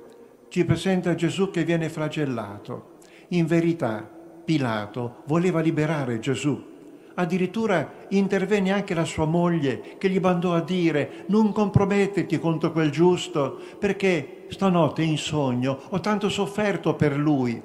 ci 0.50 0.66
presenta 0.66 1.14
Gesù 1.14 1.52
che 1.52 1.64
viene 1.64 1.90
flagellato. 1.90 2.94
In 3.30 3.46
verità, 3.46 4.10
Pilato 4.46 5.24
voleva 5.26 5.60
liberare 5.60 6.20
Gesù. 6.20 6.74
Addirittura 7.16 7.92
intervenne 8.10 8.72
anche 8.72 8.94
la 8.94 9.06
sua 9.06 9.26
moglie 9.26 9.96
che 9.98 10.10
gli 10.10 10.20
mandò 10.20 10.54
a 10.54 10.62
dire 10.62 11.24
non 11.28 11.52
comprometterti 11.52 12.40
contro 12.40 12.72
quel 12.72 12.92
giusto 12.92 13.60
perché 13.80 14.46
stanotte 14.50 15.02
in 15.02 15.18
sogno 15.18 15.80
ho 15.90 16.00
tanto 16.00 16.30
sofferto 16.30 16.94
per 16.96 17.18
lui. 17.18 17.62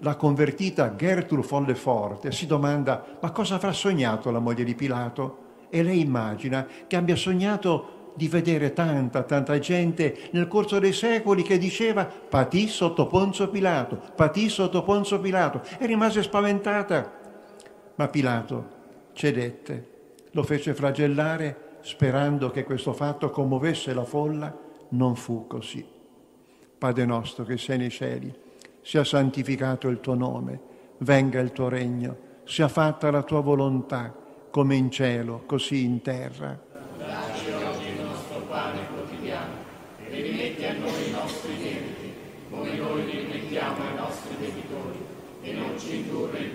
La 0.00 0.16
convertita 0.16 0.94
Gertrude 0.94 1.46
Folleforte 1.46 2.32
si 2.32 2.46
domanda 2.46 3.18
ma 3.20 3.30
cosa 3.30 3.54
avrà 3.54 3.72
sognato 3.72 4.30
la 4.30 4.40
moglie 4.40 4.64
di 4.64 4.74
Pilato? 4.74 5.38
E 5.70 5.82
lei 5.82 6.00
immagina 6.00 6.66
che 6.86 6.96
abbia 6.96 7.16
sognato 7.16 8.01
di 8.14 8.28
vedere 8.28 8.72
tanta, 8.72 9.22
tanta 9.22 9.58
gente 9.58 10.28
nel 10.32 10.48
corso 10.48 10.78
dei 10.78 10.92
secoli 10.92 11.42
che 11.42 11.58
diceva 11.58 12.04
patì 12.04 12.68
sotto 12.68 13.06
Ponzio 13.06 13.48
Pilato, 13.48 14.00
patì 14.14 14.48
sotto 14.48 14.82
Ponzio 14.82 15.20
Pilato 15.20 15.62
e 15.78 15.86
rimase 15.86 16.22
spaventata. 16.22 17.20
Ma 17.94 18.08
Pilato 18.08 18.80
cedette, 19.12 19.88
lo 20.30 20.42
fece 20.42 20.74
flagellare 20.74 21.70
sperando 21.82 22.50
che 22.50 22.64
questo 22.64 22.92
fatto 22.92 23.30
commuovesse 23.30 23.92
la 23.92 24.04
folla, 24.04 24.56
non 24.90 25.16
fu 25.16 25.46
così. 25.46 25.84
Padre 26.78 27.04
nostro 27.04 27.44
che 27.44 27.58
sei 27.58 27.78
nei 27.78 27.90
cieli, 27.90 28.32
sia 28.80 29.04
santificato 29.04 29.88
il 29.88 30.00
tuo 30.00 30.14
nome, 30.14 30.60
venga 30.98 31.40
il 31.40 31.52
tuo 31.52 31.68
regno, 31.68 32.30
sia 32.44 32.68
fatta 32.68 33.10
la 33.10 33.22
tua 33.22 33.40
volontà, 33.40 34.14
come 34.50 34.74
in 34.74 34.90
cielo, 34.90 35.42
così 35.46 35.84
in 35.84 36.02
terra. 36.02 36.58
Dacci 36.98 37.50
oggi 37.52 37.86
il 37.88 38.04
nostro 38.04 38.40
pane 38.48 38.86
quotidiano 38.92 39.54
e 40.08 40.20
rimetti 40.20 40.64
a 40.64 40.74
noi 40.74 41.08
i 41.08 41.10
nostri 41.10 41.56
debiti, 41.56 42.14
come 42.50 42.74
noi 42.74 43.04
li 43.06 43.18
rimettiamo 43.18 43.82
ai 43.82 43.96
nostri 43.96 44.36
debitori, 44.38 44.98
e 45.42 45.52
non 45.52 45.78
ci 45.78 45.96
indurre 45.96 46.38
in 46.38 46.54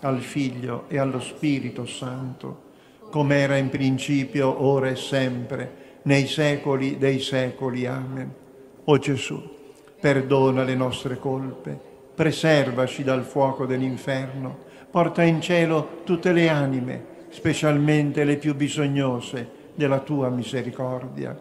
al 0.00 0.20
Figlio 0.20 0.84
e 0.88 0.98
allo 0.98 1.20
Spirito 1.20 1.86
Santo, 1.86 2.68
come 3.10 3.38
era 3.38 3.56
in 3.56 3.68
principio, 3.68 4.62
ora 4.62 4.88
e 4.88 4.96
sempre, 4.96 5.98
nei 6.02 6.26
secoli 6.26 6.96
dei 6.96 7.20
secoli. 7.20 7.86
Amen. 7.86 8.34
O 8.84 8.98
Gesù, 8.98 9.42
perdona 10.00 10.64
le 10.64 10.74
nostre 10.74 11.18
colpe, 11.18 11.78
preservaci 12.14 13.02
dal 13.02 13.22
fuoco 13.22 13.66
dell'inferno, 13.66 14.58
porta 14.90 15.22
in 15.22 15.40
cielo 15.40 16.00
tutte 16.04 16.32
le 16.32 16.48
anime, 16.48 17.04
specialmente 17.28 18.24
le 18.24 18.36
più 18.36 18.54
bisognose 18.54 19.58
della 19.74 20.00
tua 20.00 20.28
misericordia. 20.30 21.38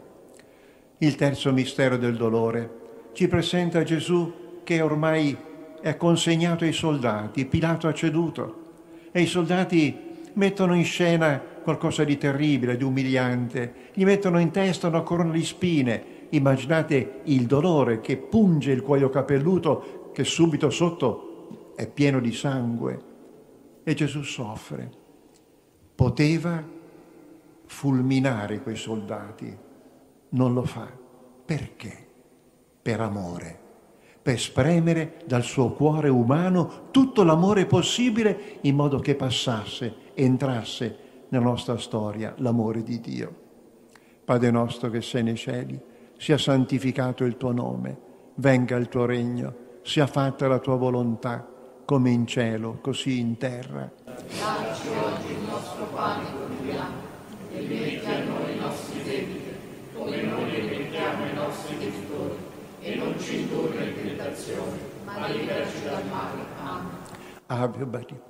Il 0.99 1.15
terzo 1.15 1.51
mistero 1.53 1.97
del 1.97 2.15
dolore 2.15 2.77
ci 3.13 3.27
presenta 3.27 3.83
Gesù 3.83 4.61
che 4.63 4.81
ormai 4.81 5.35
è 5.81 5.95
consegnato 5.97 6.63
ai 6.63 6.73
soldati, 6.73 7.45
Pilato 7.45 7.87
ha 7.87 7.93
ceduto 7.93 8.67
e 9.11 9.21
i 9.21 9.27
soldati 9.27 10.07
mettono 10.33 10.75
in 10.75 10.85
scena 10.85 11.39
qualcosa 11.39 12.03
di 12.03 12.17
terribile, 12.17 12.77
di 12.77 12.83
umiliante, 12.83 13.91
gli 13.93 14.03
mettono 14.03 14.39
in 14.39 14.51
testa 14.51 14.87
una 14.87 15.01
corona 15.01 15.33
di 15.33 15.43
spine. 15.43 16.17
Immaginate 16.29 17.21
il 17.23 17.45
dolore 17.45 18.01
che 18.01 18.17
punge 18.17 18.71
il 18.71 18.81
cuoio 18.81 19.09
capelluto 19.09 20.11
che 20.13 20.23
subito 20.23 20.69
sotto 20.69 21.73
è 21.75 21.87
pieno 21.87 22.19
di 22.19 22.33
sangue 22.33 23.01
e 23.83 23.93
Gesù 23.93 24.21
soffre. 24.21 24.91
Poteva 25.95 26.63
fulminare 27.65 28.61
quei 28.61 28.75
soldati, 28.75 29.57
non 30.29 30.53
lo 30.53 30.63
fa. 30.63 30.87
Perché? 31.45 32.07
Per 32.81 33.01
amore, 33.01 33.59
per 34.21 34.39
spremere 34.39 35.21
dal 35.25 35.43
suo 35.43 35.71
cuore 35.71 36.09
umano 36.09 36.87
tutto 36.91 37.23
l'amore 37.23 37.65
possibile 37.65 38.57
in 38.61 38.75
modo 38.75 38.99
che 38.99 39.15
passasse, 39.15 39.93
entrasse 40.13 40.97
nella 41.29 41.45
nostra 41.45 41.77
storia 41.77 42.33
l'amore 42.37 42.83
di 42.83 42.99
Dio. 42.99 43.35
Padre 44.25 44.51
nostro 44.51 44.89
che 44.89 45.01
sei 45.01 45.23
nei 45.23 45.35
cieli, 45.35 45.79
sia 46.17 46.37
santificato 46.37 47.23
il 47.23 47.37
tuo 47.37 47.51
nome, 47.51 47.97
venga 48.35 48.75
il 48.75 48.89
tuo 48.89 49.05
regno, 49.05 49.55
sia 49.81 50.05
fatta 50.05 50.47
la 50.47 50.59
tua 50.59 50.75
volontà, 50.75 51.47
come 51.85 52.11
in 52.11 52.27
cielo, 52.27 52.77
così 52.81 53.19
in 53.19 53.37
terra. 53.37 53.91
Dacci 54.05 54.87
oggi 54.89 55.31
il 55.31 55.47
nostro 55.49 55.85
pane 55.85 56.25
quotidiano 56.31 56.95
e 57.51 57.59
rimetti 57.59 58.05
a 58.05 58.23
noi 58.25 58.55
i 58.55 58.59
nostri 58.59 59.01
debiti, 59.01 59.55
come 59.95 60.21
noi 60.21 60.59
rimettiamo 60.59 61.23
ai 61.23 61.33
nostri 61.33 61.77
debitori, 61.77 62.37
e 62.81 62.95
non 62.95 63.19
ci 63.19 63.39
indurre 63.39 63.85
in 63.85 64.08
tentazione, 64.39 64.77
ma 65.03 65.27
liberaci 65.27 65.83
dal 65.83 66.05
male. 66.07 66.41
Amen. 66.63 66.97
Ave 67.47 67.85
Maria, 67.85 68.21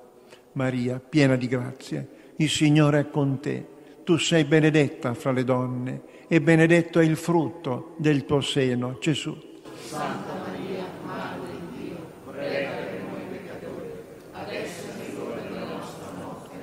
Maria, 0.53 0.99
piena 0.99 1.36
di 1.36 1.47
grazia, 1.47 2.05
il 2.38 2.49
Signore 2.49 2.99
è 2.99 3.10
con 3.10 3.39
te. 3.39 3.78
Tu 4.03 4.18
sei 4.18 4.43
benedetta 4.43 5.14
fra 5.14 5.32
le 5.32 5.43
donne 5.43 6.01
e 6.28 6.41
benedetto 6.41 6.99
è 6.99 7.03
il 7.03 7.16
frutto 7.16 7.95
del 7.97 8.26
tuo 8.26 8.41
seno, 8.41 8.97
Gesù. 8.99 9.38
Santa 9.86 10.34
Maria, 10.47 10.86
Madre 11.03 11.51
di 11.51 11.84
Dio, 11.84 11.97
prega 12.32 12.70
per 12.70 13.01
noi 13.01 13.22
peccatori, 13.30 13.91
adesso 14.34 14.88
è 14.88 15.14
l'ora 15.16 15.41
della 15.41 15.66
nostra 15.66 16.07
morte. 16.18 16.55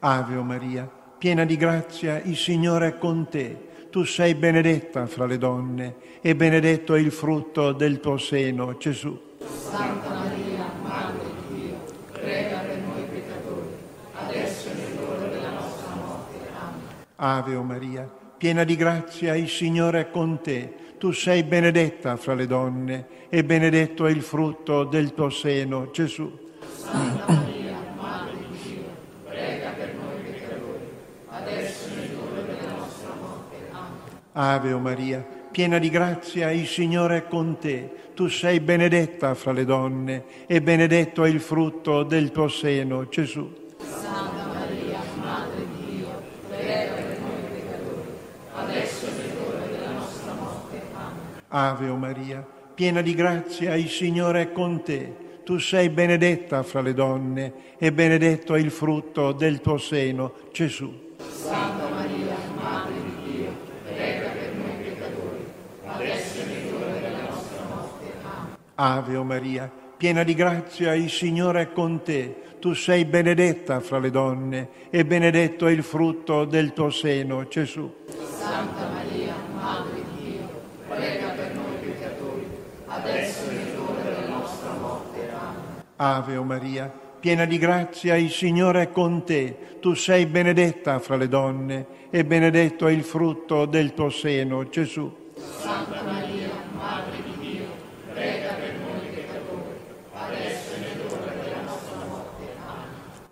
Amen. 0.00 0.24
Ave 0.24 0.34
Maria, 0.42 0.90
piena 1.18 1.44
di 1.44 1.56
grazia, 1.56 2.20
il 2.22 2.36
Signore 2.36 2.88
è 2.88 2.98
con 2.98 3.28
te. 3.28 3.68
Tu 3.90 4.04
sei 4.04 4.36
benedetta 4.36 5.06
fra 5.06 5.26
le 5.26 5.36
donne 5.36 5.96
e 6.20 6.36
benedetto 6.36 6.94
è 6.94 7.00
il 7.00 7.10
frutto 7.10 7.72
del 7.72 7.98
tuo 7.98 8.18
seno, 8.18 8.76
Gesù. 8.76 9.20
Santa 9.44 10.10
Maria, 10.10 10.70
Madre 10.80 11.24
di 11.48 11.60
Dio, 11.60 11.76
prega 12.12 12.58
per 12.58 12.78
noi 12.78 13.02
peccatori, 13.10 13.68
adesso 14.14 14.68
è 14.68 14.74
l'ora 14.96 15.26
della 15.26 15.50
nostra 15.50 15.94
morte. 15.96 16.36
Amen. 16.56 16.80
Ave 17.16 17.54
o 17.56 17.64
Maria, 17.64 18.08
piena 18.38 18.62
di 18.62 18.76
grazia, 18.76 19.34
il 19.34 19.48
Signore 19.48 20.00
è 20.02 20.10
con 20.12 20.40
te. 20.40 20.72
Tu 20.98 21.10
sei 21.10 21.42
benedetta 21.42 22.16
fra 22.16 22.34
le 22.34 22.46
donne 22.46 23.06
e 23.28 23.42
benedetto 23.42 24.06
è 24.06 24.10
il 24.10 24.22
frutto 24.22 24.84
del 24.84 25.14
tuo 25.14 25.30
seno, 25.30 25.90
Gesù. 25.90 26.30
Santa 26.76 27.32
Maria, 27.32 27.76
Madre 27.96 28.36
di 28.50 28.58
Dio, 28.62 28.84
prega 29.24 29.70
per 29.70 29.94
noi 29.94 30.22
peccatori, 30.22 30.90
adesso 31.28 31.88
è 31.88 32.06
l'ora 32.14 32.42
della 32.42 32.72
nostra 32.76 33.14
morte. 33.18 33.56
Amen. 33.72 34.19
Ave 34.32 34.72
o 34.72 34.78
Maria, 34.78 35.26
piena 35.50 35.78
di 35.78 35.90
grazia, 35.90 36.50
il 36.50 36.66
Signore 36.66 37.16
è 37.16 37.28
con 37.28 37.58
te. 37.58 37.90
Tu 38.14 38.28
sei 38.28 38.60
benedetta 38.60 39.34
fra 39.34 39.52
le 39.52 39.64
donne 39.64 40.24
e 40.46 40.60
benedetto 40.62 41.24
è 41.24 41.28
il 41.28 41.40
frutto 41.40 42.02
del 42.02 42.30
tuo 42.30 42.48
seno, 42.48 43.08
Gesù. 43.08 43.50
Santa 43.78 44.46
Maria, 44.46 45.00
Madre 45.20 45.66
di 45.66 45.96
Dio, 45.96 46.22
prega 46.48 46.92
per 46.92 47.18
noi 47.20 47.42
peccatori, 47.52 48.10
adesso 48.54 49.06
è 49.06 49.34
l'ora 49.34 49.66
della 49.66 49.90
nostra 49.92 50.32
morte. 50.34 50.80
Amen. 50.94 51.38
Ave 51.48 51.88
o 51.88 51.96
Maria, 51.96 52.46
piena 52.74 53.00
di 53.00 53.14
grazia, 53.14 53.74
il 53.74 53.88
Signore 53.88 54.42
è 54.42 54.52
con 54.52 54.82
te. 54.82 55.28
Tu 55.44 55.58
sei 55.58 55.88
benedetta 55.88 56.62
fra 56.62 56.80
le 56.80 56.94
donne 56.94 57.52
e 57.78 57.90
benedetto 57.92 58.54
è 58.54 58.60
il 58.60 58.70
frutto 58.70 59.32
del 59.32 59.60
tuo 59.60 59.78
seno, 59.78 60.34
Gesù. 60.52 61.08
Santa 61.18 61.88
Maria, 61.88 62.36
Madre 62.54 62.94
di 62.94 63.32
Dio, 63.32 63.50
prega 63.84 64.28
per 64.28 64.52
noi 64.54 64.76
peccatori, 64.82 65.44
adesso 65.86 66.40
è 66.40 66.70
l'ora 66.70 66.92
della 66.92 67.22
nostra 67.30 67.64
morte. 67.64 68.12
Amen. 68.22 68.56
Ave 68.82 69.14
o 69.14 69.24
Maria, 69.24 69.70
piena 69.94 70.22
di 70.22 70.32
grazia, 70.32 70.94
il 70.94 71.10
Signore 71.10 71.60
è 71.60 71.72
con 71.72 72.02
te. 72.02 72.36
Tu 72.60 72.72
sei 72.72 73.04
benedetta 73.04 73.80
fra 73.80 73.98
le 73.98 74.10
donne 74.10 74.70
e 74.88 75.04
benedetto 75.04 75.66
è 75.66 75.70
il 75.70 75.82
frutto 75.82 76.46
del 76.46 76.72
tuo 76.72 76.88
seno, 76.88 77.46
Gesù. 77.46 77.92
Santa 78.38 78.88
Maria, 78.88 79.34
Madre 79.54 79.92
di 79.96 80.22
Dio, 80.22 80.62
prega 80.88 81.28
per 81.28 81.54
noi 81.54 81.74
peccatori, 81.78 82.46
adesso 82.86 83.50
è 83.50 83.76
l'ora 83.76 84.00
della 84.00 84.28
nostra 84.28 84.72
morte. 84.72 85.28
Amen. 85.30 85.82
Ave 85.96 86.36
o 86.38 86.42
Maria, 86.42 86.90
piena 87.20 87.44
di 87.44 87.58
grazia, 87.58 88.16
il 88.16 88.30
Signore 88.30 88.84
è 88.84 88.90
con 88.90 89.26
te. 89.26 89.76
Tu 89.80 89.92
sei 89.92 90.24
benedetta 90.24 90.98
fra 91.00 91.16
le 91.16 91.28
donne 91.28 91.86
e 92.08 92.24
benedetto 92.24 92.86
è 92.86 92.92
il 92.92 93.04
frutto 93.04 93.66
del 93.66 93.92
tuo 93.92 94.08
seno, 94.08 94.66
Gesù. 94.70 95.32
Santa 95.36 96.02
Maria, 96.02 96.48
Madre 96.74 97.16
di 97.22 97.46
Dio, 97.46 97.64
prega 98.12 98.52
per 98.54 98.74
noi 98.74 99.06
peccatori, 99.14 99.80
adesso 100.12 100.74
è 100.74 100.96
l'ora 100.96 101.32
della 101.42 101.62
nostra 101.62 102.04
morte. 102.06 102.44
Amen. 102.66 103.29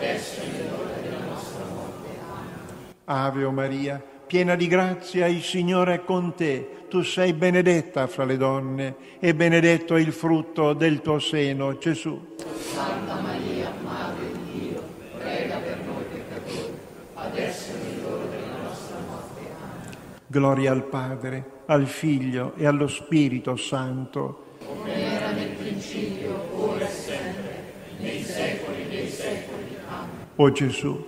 adesso 0.00 0.40
è 0.40 0.68
l'ora 0.70 0.94
della 1.02 1.24
nostra 1.26 1.64
morte. 1.66 2.08
Amen. 2.26 2.94
Ave 3.04 3.44
o 3.44 3.50
Maria, 3.50 4.02
piena 4.26 4.54
di 4.54 4.66
grazia, 4.66 5.26
il 5.26 5.42
Signore 5.42 5.94
è 5.94 6.04
con 6.04 6.34
te. 6.34 6.78
Tu 6.88 7.02
sei 7.02 7.34
benedetta 7.34 8.06
fra 8.06 8.24
le 8.24 8.36
donne 8.36 8.96
e 9.20 9.34
benedetto 9.34 9.94
è 9.94 10.00
il 10.00 10.12
frutto 10.12 10.72
del 10.72 11.02
tuo 11.02 11.18
seno, 11.18 11.76
Gesù. 11.76 12.34
Santa 12.72 13.20
Maria, 13.20 13.72
Madre 13.84 14.32
di 14.32 14.58
Dio, 14.58 14.82
prega 15.18 15.58
per 15.58 15.78
noi 15.84 16.04
peccatori, 16.10 16.74
adesso 17.14 17.72
è 17.72 18.02
l'ora 18.02 18.24
della 18.24 18.56
nostra 18.62 18.96
morte. 19.06 19.40
Amen. 19.62 19.96
Gloria 20.26 20.72
al 20.72 20.82
Padre, 20.84 21.44
al 21.66 21.86
Figlio 21.86 22.54
e 22.56 22.66
allo 22.66 22.88
Spirito 22.88 23.54
Santo. 23.56 24.56
Come 24.64 24.94
era 24.94 25.30
nel 25.30 25.50
principio, 25.50 26.48
ora 26.56 26.86
e 26.86 26.90
sempre, 26.90 27.72
nei 27.98 28.22
secoli 28.24 28.88
dei 28.88 29.08
secoli. 29.08 29.76
Amen. 29.88 30.28
O 30.40 30.52
Gesù, 30.52 31.04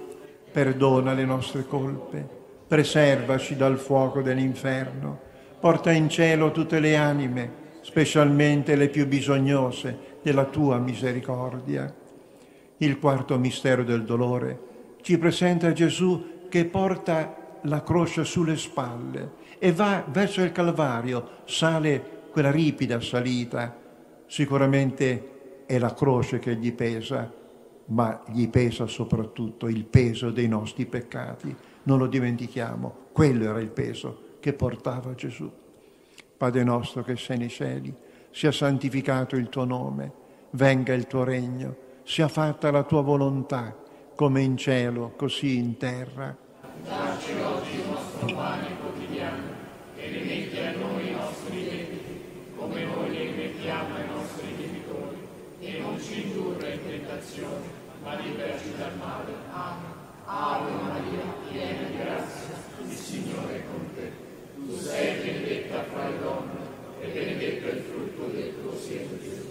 perdona 0.53 1.15
le 1.15 1.25
nostre 1.25 1.67
colpe, 1.67 2.29
preservaci 2.69 3.57
dal 3.57 3.79
fuoco 3.79 4.21
dell'inferno, 4.21 5.19
porta 5.59 5.91
in 5.91 6.11
cielo 6.11 6.51
tutte 6.51 6.81
le 6.81 6.97
anime, 6.97 7.51
specialmente 7.81 8.77
le 8.77 8.91
più 8.91 9.07
bisognose 9.07 10.19
della 10.21 10.45
tua 10.45 10.77
misericordia. 10.77 11.91
Il 12.77 12.99
quarto 12.99 13.39
mistero 13.39 13.85
del 13.85 14.05
dolore 14.05 14.61
ci 15.01 15.17
presenta 15.17 15.73
Gesù 15.73 16.49
che 16.51 16.67
porta 16.67 17.59
la 17.63 17.83
croce 17.83 18.25
sulle 18.25 18.59
spalle 18.59 19.31
e 19.59 19.73
va 19.73 20.05
verso 20.07 20.43
il 20.43 20.53
Calvario, 20.53 21.27
sale 21.47 22.25
quella 22.31 22.51
ripida 22.51 23.01
salita. 23.01 23.75
Sicuramente 24.27 25.65
è 25.65 25.79
la 25.79 25.95
croce 25.95 26.39
che 26.39 26.55
gli 26.57 26.75
pesa, 26.75 27.41
ma 27.93 28.23
gli 28.29 28.49
pesa 28.49 28.87
soprattutto 28.87 29.69
il 29.69 29.85
peso 29.85 30.31
dei 30.31 30.49
nostri 30.49 30.87
peccati. 30.87 31.55
Non 31.85 31.99
lo 31.99 32.07
dimentichiamo, 32.07 33.09
quello 33.13 33.45
era 33.45 33.61
il 33.61 33.71
peso 33.71 34.37
che 34.41 34.55
portava 34.55 35.15
Gesù. 35.15 35.51
Padre 36.37 36.65
nostro 36.65 37.03
che 37.03 37.17
sei 37.17 37.39
nei 37.39 37.49
cieli, 37.49 37.95
sia 38.31 38.51
santificato 38.51 39.37
il 39.37 39.49
tuo 39.49 39.65
nome, 39.65 40.13
venga 40.51 40.95
il 40.95 41.07
tuo 41.07 41.23
regno, 41.23 41.77
sia 42.03 42.29
fatta 42.29 42.71
la 42.71 42.83
tua 42.83 43.03
volontà, 43.03 43.77
come 44.17 44.41
in 44.41 44.57
cielo, 44.57 45.13
così 45.17 45.59
in 45.59 45.77
terra. 45.77 46.37
Dacci 46.85 47.33
oggi 47.41 47.75
il 47.75 47.87
nostro 47.89 48.27
pane 48.35 48.77
quotidiano 48.81 49.43
e 49.97 50.07
rimetti 50.09 50.59
a 50.59 50.73
noi 50.79 51.09
i 51.09 51.13
nostri 51.13 51.65
debiti, 51.65 52.21
come 52.57 52.85
noi 52.85 53.11
li 53.11 53.19
rimettiamo 53.27 53.95
ai 53.95 54.09
nostri 54.09 54.57
debitori, 54.57 55.29
e 55.61 55.79
non 55.81 56.01
ci 56.01 56.23
indurre 56.27 56.75
in 56.75 56.81
tentazione, 56.83 57.67
ma 58.03 58.15
liberaci 58.17 58.73
dal 58.77 58.97
male. 58.97 59.33
Amen. 59.53 60.01
Ave 60.25 60.71
Maria, 60.71 61.35
piena 61.49 61.89
di 61.89 61.97
grazia, 61.97 62.55
il 62.85 62.91
Signore 62.91 63.57
è 63.57 63.63
con 63.71 63.89
te. 63.95 64.11
Tu 64.55 64.77
sei 64.77 65.23
benedetta 65.23 65.85
fra 65.85 66.09
le 66.09 66.19
donne, 66.19 66.61
e 67.01 67.09
benedetto 67.09 67.67
è 67.67 67.73
il 67.73 67.83
frutto 67.83 68.27
del 68.27 68.55
tuo 68.61 68.77
seno, 68.77 69.19
Gesù. 69.21 69.51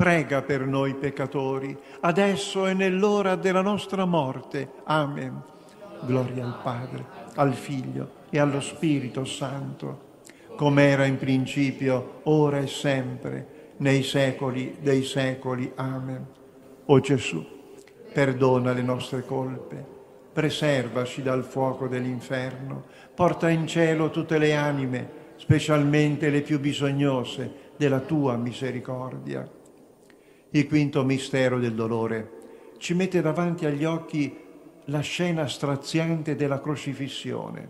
prega 0.00 0.40
per 0.40 0.64
noi 0.64 0.94
peccatori, 0.94 1.76
adesso 2.00 2.66
e 2.66 2.72
nell'ora 2.72 3.36
della 3.36 3.60
nostra 3.60 4.06
morte. 4.06 4.70
Amen. 4.84 5.42
Gloria 6.06 6.46
al 6.46 6.58
Padre, 6.62 7.04
al 7.34 7.52
Figlio 7.52 8.08
e 8.30 8.38
allo 8.38 8.62
Spirito 8.62 9.26
Santo, 9.26 10.22
come 10.56 10.88
era 10.88 11.04
in 11.04 11.18
principio, 11.18 12.20
ora 12.22 12.60
e 12.60 12.66
sempre, 12.66 13.74
nei 13.76 14.02
secoli 14.02 14.78
dei 14.80 15.04
secoli. 15.04 15.70
Amen. 15.74 16.26
O 16.86 16.98
Gesù, 17.00 17.46
perdona 18.10 18.72
le 18.72 18.82
nostre 18.82 19.26
colpe, 19.26 19.84
preservaci 20.32 21.20
dal 21.20 21.44
fuoco 21.44 21.88
dell'inferno, 21.88 22.84
porta 23.14 23.50
in 23.50 23.66
cielo 23.66 24.08
tutte 24.08 24.38
le 24.38 24.54
anime, 24.54 25.10
specialmente 25.36 26.30
le 26.30 26.40
più 26.40 26.58
bisognose 26.58 27.72
della 27.76 28.00
tua 28.00 28.38
misericordia. 28.38 29.58
Il 30.52 30.66
quinto 30.66 31.04
mistero 31.04 31.60
del 31.60 31.74
dolore 31.74 32.38
ci 32.78 32.94
mette 32.94 33.20
davanti 33.20 33.66
agli 33.66 33.84
occhi 33.84 34.36
la 34.86 34.98
scena 34.98 35.46
straziante 35.46 36.34
della 36.34 36.60
crocifissione. 36.60 37.68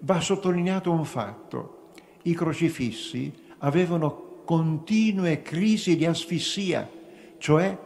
Va 0.00 0.20
sottolineato 0.20 0.92
un 0.92 1.04
fatto. 1.04 1.90
I 2.22 2.34
crocifissi 2.34 3.32
avevano 3.58 4.42
continue 4.44 5.42
crisi 5.42 5.96
di 5.96 6.06
asfissia, 6.06 6.88
cioè 7.38 7.76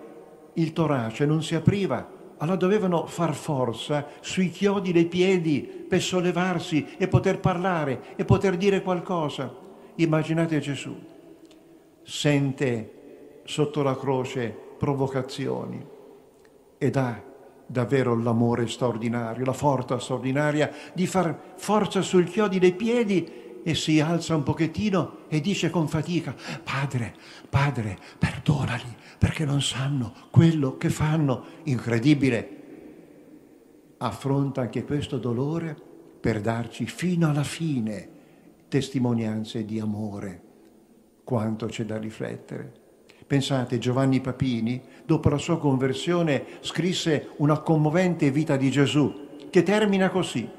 il 0.52 0.72
torace 0.74 1.24
non 1.24 1.42
si 1.42 1.54
apriva, 1.54 2.18
allora 2.36 2.56
dovevano 2.56 3.06
far 3.06 3.34
forza 3.34 4.06
sui 4.20 4.50
chiodi 4.50 4.92
dei 4.92 5.06
piedi 5.06 5.60
per 5.60 6.02
sollevarsi 6.02 6.88
e 6.98 7.08
poter 7.08 7.40
parlare 7.40 8.14
e 8.16 8.26
poter 8.26 8.58
dire 8.58 8.82
qualcosa. 8.82 9.50
Immaginate 9.94 10.58
Gesù, 10.58 10.94
sente 12.02 12.99
sotto 13.50 13.82
la 13.82 13.96
croce 13.96 14.56
provocazioni 14.78 15.84
ed 16.78 16.94
ha 16.94 17.20
davvero 17.66 18.16
l'amore 18.16 18.68
straordinario, 18.68 19.44
la 19.44 19.52
forza 19.52 19.98
straordinaria 19.98 20.72
di 20.94 21.04
far 21.04 21.54
forza 21.56 22.00
sul 22.00 22.30
chiodi 22.30 22.60
dei 22.60 22.74
piedi 22.74 23.38
e 23.64 23.74
si 23.74 23.98
alza 23.98 24.36
un 24.36 24.44
pochettino 24.44 25.26
e 25.26 25.40
dice 25.40 25.68
con 25.68 25.88
fatica, 25.88 26.34
Padre, 26.62 27.16
Padre, 27.48 27.98
perdonali 28.18 28.96
perché 29.18 29.44
non 29.44 29.60
sanno 29.60 30.14
quello 30.30 30.76
che 30.76 30.88
fanno. 30.88 31.44
Incredibile. 31.64 32.58
Affronta 33.98 34.60
anche 34.60 34.84
questo 34.84 35.18
dolore 35.18 35.76
per 36.20 36.40
darci 36.40 36.86
fino 36.86 37.28
alla 37.28 37.42
fine 37.42 38.08
testimonianze 38.68 39.64
di 39.64 39.80
amore. 39.80 40.42
Quanto 41.24 41.66
c'è 41.66 41.84
da 41.84 41.98
riflettere. 41.98 42.79
Pensate, 43.30 43.78
Giovanni 43.78 44.20
Papini, 44.20 44.82
dopo 45.04 45.28
la 45.28 45.38
sua 45.38 45.56
conversione, 45.56 46.44
scrisse 46.62 47.28
una 47.36 47.60
commovente 47.60 48.28
vita 48.32 48.56
di 48.56 48.72
Gesù, 48.72 49.28
che 49.50 49.62
termina 49.62 50.10
così. 50.10 50.50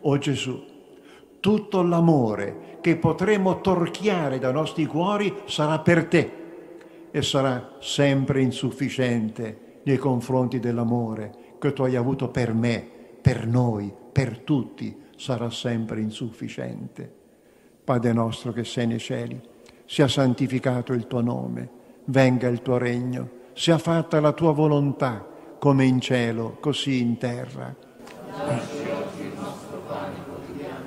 O 0.00 0.18
Gesù, 0.18 0.60
tutto 1.38 1.82
l'amore 1.82 2.78
che 2.80 2.96
potremo 2.96 3.60
torchiare 3.60 4.40
dai 4.40 4.52
nostri 4.52 4.86
cuori 4.86 5.42
sarà 5.44 5.78
per 5.78 6.06
te 6.06 6.32
e 7.12 7.22
sarà 7.22 7.76
sempre 7.78 8.42
insufficiente 8.42 9.78
nei 9.84 9.96
confronti 9.96 10.58
dell'amore 10.58 11.54
che 11.60 11.72
tu 11.72 11.82
hai 11.84 11.94
avuto 11.94 12.28
per 12.30 12.52
me, 12.52 12.84
per 13.22 13.46
noi, 13.46 13.94
per 14.10 14.40
tutti, 14.40 15.00
sarà 15.14 15.48
sempre 15.48 16.00
insufficiente. 16.00 17.08
Padre 17.84 18.12
nostro 18.12 18.50
che 18.50 18.64
sei 18.64 18.88
nei 18.88 18.98
cieli, 18.98 19.40
sia 19.84 20.08
santificato 20.08 20.92
il 20.92 21.06
tuo 21.06 21.20
nome, 21.20 21.75
venga 22.06 22.48
il 22.48 22.62
tuo 22.62 22.78
regno, 22.78 23.28
sia 23.52 23.78
fatta 23.78 24.20
la 24.20 24.32
tua 24.32 24.52
volontà, 24.52 25.26
come 25.58 25.84
in 25.84 26.00
cielo, 26.00 26.56
così 26.60 27.00
in 27.00 27.16
terra. 27.16 27.74
Dacci 28.36 28.78
oggi 28.90 29.22
il 29.22 29.32
nostro 29.38 29.78
pane 29.88 30.14
quotidiano 30.24 30.84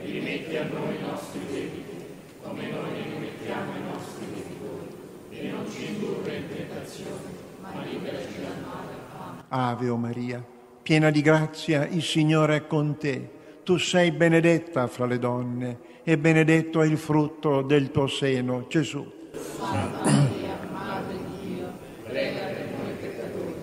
e 0.00 0.58
a 0.58 0.64
noi 0.64 0.96
i 0.96 1.00
nostri 1.00 1.40
debiti, 1.46 2.04
come 2.42 2.70
noi 2.70 3.02
rimettiamo 3.02 3.72
ai 3.72 3.82
nostri 3.82 4.26
debitori, 4.34 4.88
e 5.30 5.50
non 5.50 5.70
ci 5.70 5.86
indurre 5.86 6.36
in 6.36 6.48
tentazione, 6.48 7.20
ma 7.60 7.82
liberaci 7.82 8.40
dal 8.40 8.64
male. 8.64 9.36
Ave 9.48 9.88
o 9.88 9.96
Maria, 9.96 10.44
piena 10.82 11.10
di 11.10 11.20
grazia, 11.20 11.86
il 11.86 12.02
Signore 12.02 12.56
è 12.56 12.66
con 12.66 12.96
te. 12.96 13.36
Tu 13.62 13.76
sei 13.76 14.10
benedetta 14.12 14.86
fra 14.86 15.04
le 15.04 15.18
donne 15.18 15.78
e 16.02 16.16
benedetto 16.16 16.80
è 16.80 16.86
il 16.86 16.96
frutto 16.96 17.60
del 17.60 17.90
tuo 17.90 18.06
seno, 18.06 18.64
Gesù. 18.66 19.16
Santa 19.58 20.04
Maria, 20.10 20.58
Madre 20.72 21.18
di 21.18 21.54
Dio, 21.54 21.72
prega 22.04 22.46
per 22.46 22.68
noi 22.78 22.92
peccatori, 22.98 23.54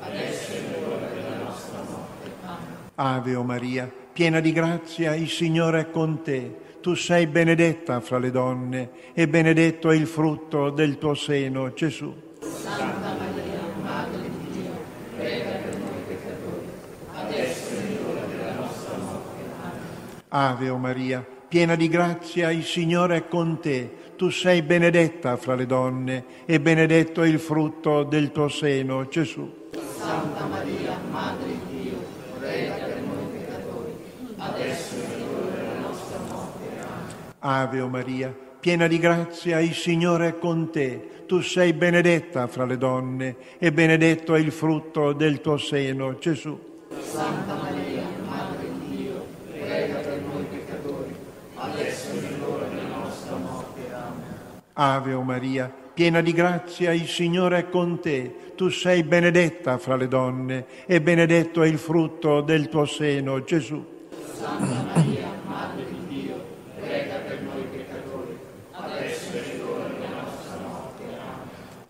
adesso 0.00 0.52
è 0.52 0.80
l'ora 0.80 1.06
della 1.08 1.36
nostra 1.44 1.82
morte. 1.82 2.30
Amen. 2.44 2.80
Ave 3.02 3.34
o 3.34 3.42
Maria, 3.42 3.90
piena 4.12 4.40
di 4.40 4.52
grazia, 4.52 5.14
il 5.14 5.30
Signore 5.30 5.80
è 5.80 5.90
con 5.90 6.20
te. 6.22 6.54
Tu 6.82 6.92
sei 6.94 7.26
benedetta 7.26 8.00
fra 8.00 8.18
le 8.18 8.30
donne 8.30 8.90
e 9.14 9.26
benedetto 9.26 9.88
è 9.88 9.96
il 9.96 10.06
frutto 10.06 10.68
del 10.68 10.98
tuo 10.98 11.14
seno, 11.14 11.72
Gesù. 11.72 12.14
Santa 12.42 13.16
Maria, 13.18 13.60
Madre 13.82 14.20
di 14.20 14.50
Dio, 14.52 14.70
prega 15.16 15.50
per 15.50 15.78
noi 15.78 16.02
peccatori, 16.08 16.68
adesso 17.14 17.74
è 17.74 18.02
l'ora 18.02 18.26
della 18.26 18.52
nostra 18.52 18.96
morte. 18.98 19.44
Amen. 19.62 19.80
Ave 20.28 20.68
o 20.68 20.76
Maria, 20.76 21.26
piena 21.48 21.76
di 21.76 21.88
grazia, 21.88 22.50
il 22.50 22.64
Signore 22.64 23.16
è 23.16 23.28
con 23.28 23.60
te. 23.60 23.94
Tu 24.16 24.28
sei 24.28 24.60
benedetta 24.60 25.38
fra 25.38 25.54
le 25.54 25.64
donne 25.64 26.24
e 26.44 26.60
benedetto 26.60 27.22
è 27.22 27.28
il 27.28 27.38
frutto 27.38 28.02
del 28.02 28.30
tuo 28.30 28.48
seno, 28.48 29.08
Gesù. 29.08 29.68
Santa 29.96 30.44
Maria, 30.44 30.98
Madre 31.10 31.48
di 31.48 31.82
Dio, 31.82 32.18
prega 32.38 32.74
per 32.74 33.00
noi 33.02 33.24
peccatori, 33.32 33.94
adesso 34.40 34.94
è 34.96 35.18
l'ora 35.18 35.54
della 35.54 35.78
nostra 35.80 36.18
morte. 36.28 36.66
Amen. 36.80 37.06
Ave 37.38 37.80
o 37.80 37.88
Maria, 37.88 38.34
piena 38.58 38.86
di 38.86 38.98
grazia, 38.98 39.60
il 39.60 39.74
Signore 39.74 40.28
è 40.28 40.38
con 40.38 40.70
te. 40.70 41.24
Tu 41.26 41.40
sei 41.42 41.72
benedetta 41.72 42.46
fra 42.48 42.64
le 42.64 42.76
donne 42.76 43.36
e 43.58 43.70
benedetto 43.72 44.34
è 44.34 44.40
il 44.40 44.50
frutto 44.50 45.12
del 45.12 45.40
tuo 45.40 45.56
seno, 45.58 46.18
Gesù. 46.18 46.58
Santa 47.00 47.54
Maria, 47.54 48.02
Madre 48.26 48.68
di 48.78 48.96
Dio, 48.96 49.26
prega 49.52 49.98
per 49.98 50.20
noi 50.20 50.44
peccatori, 50.44 51.14
adesso 51.54 52.10
è 52.10 52.38
l'ora 52.38 52.66
della 52.66 52.96
nostra 52.96 53.36
morte. 53.36 53.80
Amen. 53.92 54.60
Ave 54.72 55.12
o 55.12 55.22
Maria, 55.22 55.72
piena 55.94 56.20
di 56.20 56.32
grazia, 56.32 56.92
il 56.92 57.06
Signore 57.06 57.58
è 57.58 57.68
con 57.68 58.00
te. 58.00 58.34
Tu 58.56 58.70
sei 58.70 59.04
benedetta 59.04 59.78
fra 59.78 59.96
le 59.96 60.08
donne 60.08 60.66
e 60.86 61.00
benedetto 61.00 61.62
è 61.62 61.68
il 61.68 61.78
frutto 61.78 62.40
del 62.40 62.68
tuo 62.68 62.86
seno, 62.86 63.44
Gesù. 63.44 63.98
Santa 64.40 64.82
Maria, 64.94 65.28
Madre 65.44 65.84
di 65.84 66.06
Dio, 66.06 66.42
prega 66.74 67.16
per 67.16 67.42
noi 67.42 67.62
peccatori, 67.64 68.38
adesso 68.72 69.32
è 69.36 69.56
l'ora 69.58 69.84
della 69.84 70.22
nostra 70.22 70.56
morte. 70.66 71.04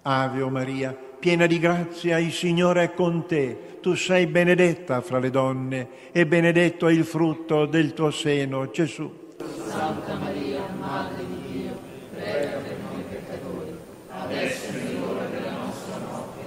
Ave 0.03 0.51
Maria, 0.51 0.97
piena 1.21 1.47
di 1.47 1.61
grazia, 1.61 2.19
il 2.19 2.33
Signore 2.33 2.83
è 2.83 2.93
con 2.93 3.25
te. 3.27 3.79
Tu 3.81 3.95
sei 3.95 4.27
benedetta 4.27 5.01
fra 5.01 5.21
le 5.21 5.31
donne 5.31 5.89
e 6.11 6.27
benedetto 6.27 6.89
è 6.89 6.93
il 6.93 7.05
frutto 7.05 7.67
del 7.67 7.95
tuo 7.95 8.11
seno, 8.11 8.69
Gesù. 8.73 9.29
Santa 9.69 10.15
Maria, 10.17 10.63
Madre 10.77 11.25
di 11.25 11.53
Dio, 11.53 11.79
prega 12.13 12.57
per 12.57 12.77
noi 12.91 13.05
peccatori, 13.09 13.79
adesso 14.11 14.73
è 14.73 14.93
l'ora 14.99 15.25
della 15.27 15.53
nostra 15.53 15.99
morte. 15.99 16.41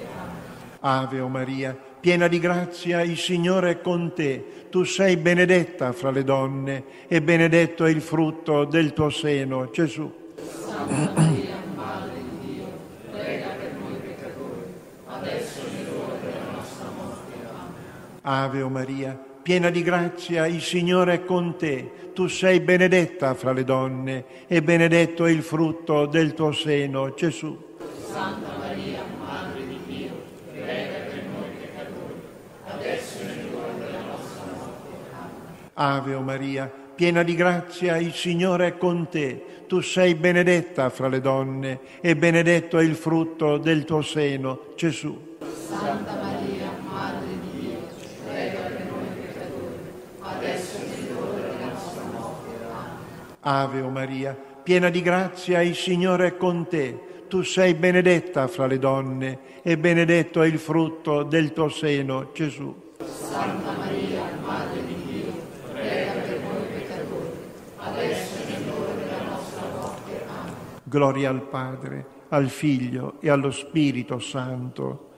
Amen. 0.82 1.06
Ave 1.06 1.22
Maria, 1.30 1.78
piena 2.04 2.28
di 2.28 2.38
grazia, 2.38 3.02
il 3.02 3.18
Signore 3.18 3.72
è 3.72 3.82
con 3.82 4.12
te. 4.14 4.66
Tu 4.70 4.84
sei 4.84 5.16
benedetta 5.16 5.94
fra 5.94 6.12
le 6.12 6.26
donne 6.26 6.84
e 7.08 7.22
benedetto 7.22 7.86
è 7.86 7.90
il 7.90 8.02
frutto 8.02 8.66
del 8.66 8.92
tuo 8.92 9.10
seno, 9.10 9.70
Gesù. 9.72 10.12
Santa 10.36 11.14
Maria, 11.16 11.56
Madre 11.74 12.16
di 12.18 12.56
Dio, 12.56 12.66
prega 13.10 13.48
per 13.58 13.74
noi 13.80 13.96
peccatori, 14.00 14.74
adesso 15.06 15.62
è 15.62 15.84
l'ora 15.90 16.16
della 16.20 16.52
nostra 16.52 16.90
morte. 16.90 17.32
Amen. 18.24 18.50
Ave 18.60 18.64
Maria, 18.68 19.26
piena 19.42 19.70
di 19.70 19.82
grazia, 19.82 20.46
il 20.46 20.62
Signore 20.62 21.14
è 21.14 21.24
con 21.24 21.56
te. 21.56 22.12
Tu 22.14 22.28
sei 22.28 22.60
benedetta 22.60 23.34
fra 23.34 23.54
le 23.54 23.64
donne 23.64 24.26
e 24.48 24.62
benedetto 24.62 25.24
è 25.24 25.32
il 25.32 25.42
frutto 25.42 26.06
del 26.06 26.34
tuo 26.34 26.52
seno, 26.52 27.14
Gesù. 27.14 27.58
Santa 28.12 28.58
Maria, 28.60 29.04
Madre 29.26 29.66
di 29.66 29.80
Dio, 29.86 30.12
prega 30.52 31.06
per 31.10 31.24
noi 31.32 31.50
peccatori, 31.60 32.22
adesso 32.68 33.20
è 33.22 33.50
l'ora 33.50 33.74
della 33.74 34.02
nostra 34.02 34.44
morte. 34.52 34.92
Ave 35.74 36.16
Maria, 36.18 36.72
piena 36.96 37.24
di 37.24 37.36
grazia, 37.36 37.98
il 37.98 38.14
Signore 38.14 38.68
è 38.68 38.78
con 38.78 39.08
te. 39.10 39.66
Tu 39.68 39.82
sei 39.82 40.14
benedetta 40.16 40.90
fra 40.90 41.08
le 41.08 41.20
donne 41.20 41.80
e 42.02 42.16
benedetto 42.16 42.78
è 42.78 42.84
il 42.84 42.96
frutto 42.96 43.58
del 43.58 43.84
tuo 43.86 44.02
seno, 44.02 44.74
Gesù. 44.76 45.38
Santa 45.68 46.14
Maria, 46.22 46.70
Madre 46.88 47.28
di 47.28 47.60
Dio, 47.60 47.80
prega 48.28 48.60
per 48.60 48.86
noi 48.92 49.08
peccatori, 49.20 49.76
adesso 50.20 50.78
è 50.78 51.12
l'ora 51.12 51.40
della 51.40 51.72
nostra 51.72 52.04
morte. 52.04 52.50
Amen. 53.42 53.80
Ave 53.80 53.82
Maria, 53.82 54.38
piena 54.64 54.90
di 54.90 55.02
grazia, 55.02 55.62
il 55.62 55.76
Signore 55.76 56.28
è 56.28 56.38
con 56.38 56.68
te. 56.68 57.00
Tu 57.28 57.42
sei 57.42 57.74
benedetta 57.74 58.48
fra 58.48 58.68
le 58.68 58.78
donne 58.78 59.40
e 59.64 59.76
benedetto 59.80 60.44
è 60.44 60.48
il 60.48 60.60
frutto 60.60 61.24
del 61.24 61.52
tuo 61.52 61.68
seno, 61.68 62.30
Gesù. 62.32 62.92
Santa 63.04 63.72
Maria, 63.72 64.22
Madre 64.46 64.86
di 64.86 64.96
Dio, 65.04 65.34
prega 65.72 66.12
per 66.12 66.40
noi 66.40 66.68
peccatori, 66.68 67.32
adesso 67.78 68.38
è 68.48 68.60
l'ora 68.68 68.94
della 68.94 69.22
nostra 69.24 69.66
morte. 69.74 70.26
Amen. 70.28 70.82
Gloria 70.94 71.32
al 71.32 71.42
Padre, 71.42 72.06
al 72.30 72.50
Figlio 72.50 73.20
e 73.20 73.32
allo 73.32 73.50
Spirito 73.50 74.20
Santo. 74.20 75.10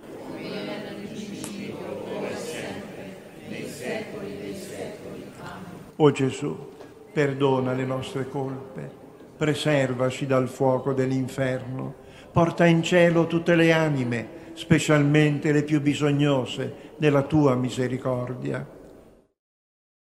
O 5.97 6.11
Gesù, 6.11 6.69
perdona 7.11 7.73
le 7.73 7.83
nostre 7.83 8.29
colpe, 8.29 8.89
preservaci 9.35 10.25
dal 10.25 10.47
fuoco 10.47 10.93
dell'inferno, 10.93 11.93
porta 12.31 12.65
in 12.65 12.81
cielo 12.81 13.27
tutte 13.27 13.55
le 13.55 13.73
anime, 13.73 14.27
specialmente 14.53 15.51
le 15.51 15.63
più 15.63 15.81
bisognose 15.81 16.93
della 16.95 17.23
tua 17.23 17.55
misericordia. 17.55 18.65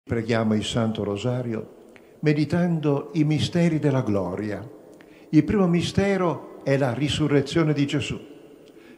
Preghiamo 0.04 0.54
il 0.54 0.66
Santo 0.66 1.06
Rosario 1.06 1.80
meditando 2.20 3.12
i 3.14 3.24
misteri 3.24 3.80
della 3.80 4.02
gloria. 4.02 4.80
Il 5.34 5.46
primo 5.46 5.66
mistero 5.66 6.60
è 6.64 6.76
la 6.76 6.94
risurrezione 6.94 7.72
di 7.72 7.88
Gesù. 7.88 8.20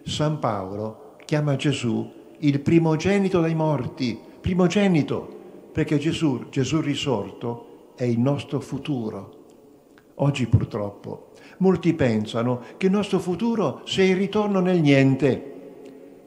San 0.04 0.40
Paolo 0.40 1.16
chiama 1.26 1.56
Gesù 1.56 2.12
il 2.40 2.60
primogenito 2.60 3.40
dai 3.40 3.54
morti, 3.54 4.20
primogenito, 4.42 5.70
perché 5.72 6.00
Gesù, 6.00 6.46
Gesù 6.50 6.82
risorto, 6.82 7.92
è 7.96 8.06
il 8.06 8.20
nostro 8.20 8.60
futuro. 8.62 9.42
Oggi 10.16 10.48
purtroppo 10.48 11.34
molti 11.58 11.94
pensano 11.94 12.62
che 12.78 12.88
il 12.88 12.92
nostro 12.92 13.20
futuro 13.20 13.82
sia 13.86 14.04
il 14.04 14.16
ritorno 14.16 14.60
nel 14.60 14.82
niente. 14.82 15.52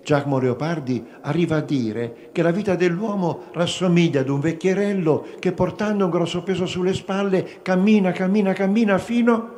Giacomo 0.05 0.39
Leopardi 0.39 1.05
arriva 1.23 1.57
a 1.57 1.63
dire 1.63 2.29
che 2.31 2.43
la 2.43 2.53
vita 2.53 2.77
dell'uomo 2.77 3.47
rassomiglia 3.53 4.21
ad 4.21 4.29
un 4.29 4.39
vecchierello 4.39 5.27
che 5.41 5.51
portando 5.51 6.05
un 6.05 6.11
grosso 6.13 6.45
peso 6.45 6.65
sulle 6.65 6.95
spalle 6.95 7.61
cammina, 7.61 8.13
cammina, 8.13 8.53
cammina 8.53 8.99
fino 8.99 9.56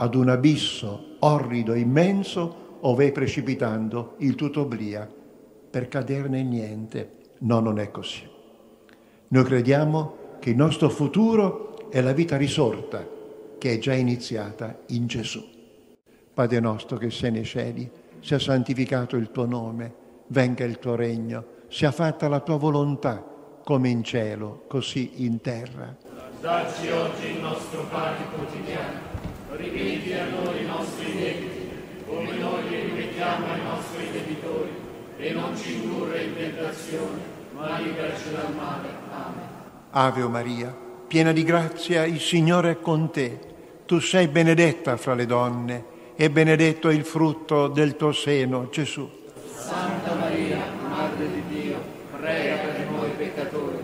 ad 0.00 0.14
un 0.14 0.30
abisso 0.30 1.16
orrido, 1.18 1.74
immenso, 1.74 2.78
ove 2.80 3.12
precipitando 3.12 4.14
il 4.18 4.34
tutto 4.34 4.62
obblia 4.62 5.06
per 5.70 5.88
cadere 5.88 6.28
nel 6.28 6.46
niente. 6.46 7.18
No, 7.40 7.60
non 7.60 7.78
è 7.78 7.90
così. 7.90 8.26
Noi 9.28 9.44
crediamo 9.44 10.14
che 10.40 10.50
il 10.50 10.56
nostro 10.56 10.88
futuro 10.88 11.90
è 11.90 12.00
la 12.00 12.12
vita 12.12 12.38
risorta 12.38 13.06
che 13.58 13.72
è 13.74 13.78
già 13.78 13.92
iniziata 13.92 14.80
in 14.86 15.06
Gesù. 15.06 15.46
Padre 16.32 16.60
nostro 16.60 16.96
che 16.96 17.10
sei 17.10 17.32
nei 17.32 17.44
cieli, 17.44 17.90
sia 18.20 18.38
santificato 18.38 19.16
il 19.16 19.30
tuo 19.30 19.44
nome, 19.44 19.94
venga 20.28 20.64
il 20.64 20.78
tuo 20.78 20.94
regno, 20.94 21.44
sia 21.68 21.92
fatta 21.92 22.26
la 22.28 22.40
tua 22.40 22.56
volontà, 22.56 23.22
come 23.62 23.90
in 23.90 24.02
cielo, 24.02 24.64
così 24.66 25.24
in 25.24 25.42
terra. 25.42 25.94
Dacci 26.40 26.88
oggi 26.88 27.26
il 27.26 27.40
nostro 27.40 27.84
pane 27.90 28.24
quotidiano, 28.34 29.09
rimetti 29.60 30.12
a 30.14 30.26
noi 30.28 30.62
i 30.62 30.66
nostri 30.66 31.12
debiti, 31.12 31.70
come 32.06 32.32
noi 32.32 32.68
li 32.68 32.80
rimettiamo 32.80 33.46
ai 33.52 33.62
nostri 33.62 34.10
debitori, 34.10 34.70
e 35.16 35.32
non 35.32 35.56
ci 35.56 35.74
indurre 35.74 36.22
in 36.22 36.34
tentazione, 36.34 37.18
ma 37.52 37.78
liberaci 37.78 38.30
dal 38.32 38.54
male. 38.54 38.88
Amen. 39.12 39.48
Ave 39.90 40.28
Maria, 40.28 40.76
piena 41.06 41.32
di 41.32 41.42
grazia, 41.44 42.04
il 42.04 42.20
Signore 42.20 42.70
è 42.70 42.80
con 42.80 43.10
te. 43.10 43.38
Tu 43.84 43.98
sei 43.98 44.28
benedetta 44.28 44.96
fra 44.96 45.14
le 45.14 45.26
donne 45.26 45.84
e 46.14 46.30
benedetto 46.30 46.88
è 46.88 46.94
il 46.94 47.04
frutto 47.04 47.68
del 47.68 47.96
tuo 47.96 48.12
seno, 48.12 48.68
Gesù. 48.70 49.08
Santa 49.56 50.14
Maria, 50.14 50.58
Madre 50.88 51.30
di 51.30 51.42
Dio, 51.48 51.76
prega 52.18 52.56
per 52.56 52.88
noi 52.90 53.10
peccatori, 53.10 53.78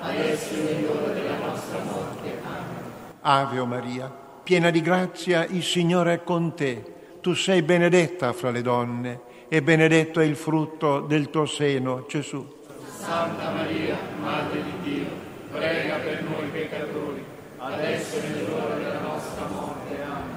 adesso 0.00 0.54
è 0.54 0.80
l'ora 0.80 1.12
della 1.12 1.36
nostra 1.36 1.78
morte. 1.82 2.38
Amen. 2.44 2.92
Ave 3.20 3.64
Maria, 3.64 4.26
piena 4.48 4.70
di 4.70 4.80
grazia, 4.80 5.44
il 5.44 5.62
Signore 5.62 6.14
è 6.14 6.24
con 6.24 6.54
te. 6.54 6.82
Tu 7.20 7.34
sei 7.34 7.60
benedetta 7.60 8.32
fra 8.32 8.50
le 8.50 8.62
donne 8.62 9.20
e 9.46 9.60
benedetto 9.60 10.20
è 10.20 10.24
il 10.24 10.36
frutto 10.36 11.00
del 11.00 11.28
tuo 11.28 11.44
seno, 11.44 12.06
Gesù. 12.08 12.50
Santa 12.96 13.50
Maria, 13.50 13.98
Madre 14.18 14.62
di 14.62 14.90
Dio, 14.90 15.08
prega 15.52 15.96
per 15.96 16.22
noi 16.22 16.48
peccatori, 16.48 17.22
adesso 17.58 18.16
è 18.16 18.48
l'ora 18.48 18.76
della 18.76 19.00
nostra 19.00 19.46
morte. 19.48 20.02
Amen. 20.02 20.36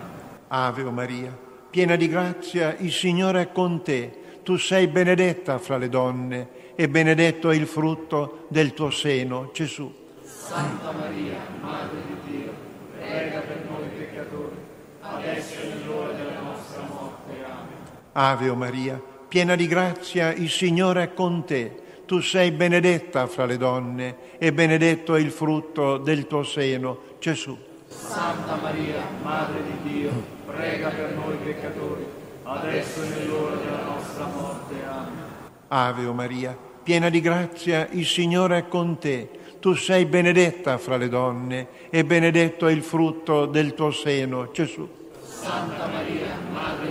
Ave 0.50 0.84
Maria, 0.92 1.38
piena 1.70 1.96
di 1.96 2.10
grazia, 2.10 2.76
il 2.80 2.92
Signore 2.92 3.44
è 3.44 3.52
con 3.54 3.82
te. 3.82 4.40
Tu 4.44 4.58
sei 4.58 4.88
benedetta 4.88 5.58
fra 5.58 5.78
le 5.78 5.88
donne 5.88 6.50
e 6.76 6.90
benedetto 6.90 7.50
è 7.50 7.56
il 7.56 7.66
frutto 7.66 8.46
del 8.50 8.74
tuo 8.74 8.90
seno, 8.90 9.52
Gesù. 9.54 9.90
Santa 10.26 10.92
Maria, 10.92 11.38
Madre 11.62 12.00
di 12.06 12.30
Dio, 12.30 12.52
prega 12.98 13.40
per 13.40 13.66
noi 13.70 13.90
peccatori, 13.90 14.56
adesso 15.02 15.60
è 15.60 15.86
l'ora 15.86 16.12
della 16.14 16.40
nostra 16.40 16.82
morte. 16.84 17.44
Amen. 17.44 18.01
Ave 18.14 18.54
Maria, 18.54 19.02
piena 19.28 19.56
di 19.56 19.68
grazia, 19.68 20.34
il 20.34 20.50
Signore 20.50 21.04
è 21.04 21.14
con 21.14 21.46
te. 21.46 21.80
Tu 22.06 22.20
sei 22.20 22.52
benedetta 22.52 23.26
fra 23.28 23.46
le 23.46 23.56
donne 23.56 24.18
e 24.38 24.52
benedetto 24.52 25.16
è 25.16 25.20
il 25.22 25.32
frutto 25.32 25.98
del 25.98 26.28
tuo 26.28 26.44
seno, 26.44 27.00
Gesù. 27.20 27.58
Santa 27.88 28.56
Maria, 28.62 29.02
Madre 29.24 29.62
di 29.64 29.94
Dio, 29.94 30.12
prega 30.46 30.90
per 30.90 31.16
noi 31.16 31.38
peccatori, 31.38 32.06
adesso 32.44 33.02
è 33.02 33.26
l'ora 33.26 33.56
della 33.56 33.84
nostra 33.84 34.26
morte. 34.26 34.74
Amen. 34.86 35.24
Ave 35.70 36.12
Maria, 36.12 36.58
piena 36.84 37.08
di 37.08 37.22
grazia, 37.22 37.88
il 37.92 38.06
Signore 38.06 38.58
è 38.58 38.68
con 38.68 38.98
te. 38.98 39.30
Tu 39.62 39.74
sei 39.76 40.06
benedetta 40.06 40.78
fra 40.80 40.98
le 40.98 41.08
donne 41.08 41.68
e 41.90 42.04
benedetto 42.04 42.68
è 42.68 42.74
il 42.74 42.84
frutto 42.84 43.46
del 43.46 43.74
tuo 43.74 43.92
seno, 43.92 44.52
Gesù. 44.52 44.86
Santa 45.24 45.88
Maria, 45.88 46.38
Madre 46.52 46.86
di 46.86 46.90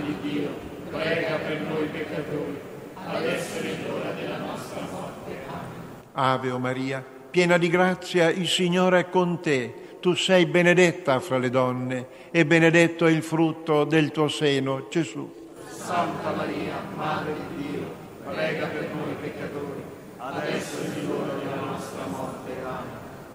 prega 1.01 1.37
per 1.37 1.61
noi 1.61 1.87
peccatori, 1.87 2.59
adesso 2.95 3.59
è 3.59 3.87
l'ora 3.87 4.11
della 4.11 4.37
nostra 4.37 4.81
morte. 4.91 5.37
Amen. 5.47 6.49
Ave 6.51 6.57
Maria, 6.59 7.03
piena 7.31 7.57
di 7.57 7.69
grazia, 7.69 8.29
il 8.29 8.47
Signore 8.47 8.99
è 8.99 9.09
con 9.09 9.41
te. 9.41 9.73
Tu 9.99 10.13
sei 10.15 10.45
benedetta 10.45 11.19
fra 11.19 11.37
le 11.37 11.49
donne 11.49 12.07
e 12.31 12.45
benedetto 12.45 13.05
è 13.05 13.11
il 13.11 13.23
frutto 13.23 13.83
del 13.83 14.11
tuo 14.11 14.27
seno, 14.27 14.87
Gesù. 14.89 15.49
Santa 15.69 16.31
Maria, 16.31 16.73
Madre 16.95 17.33
di 17.33 17.63
Dio, 17.63 17.93
prega 18.23 18.67
per 18.67 18.89
noi 18.93 19.15
peccatori, 19.19 19.83
adesso 20.17 20.81
è 20.81 21.01
l'ora 21.03 21.33
della 21.33 21.65
nostra 21.65 22.05
morte. 22.05 22.51
Amen. 22.63 22.89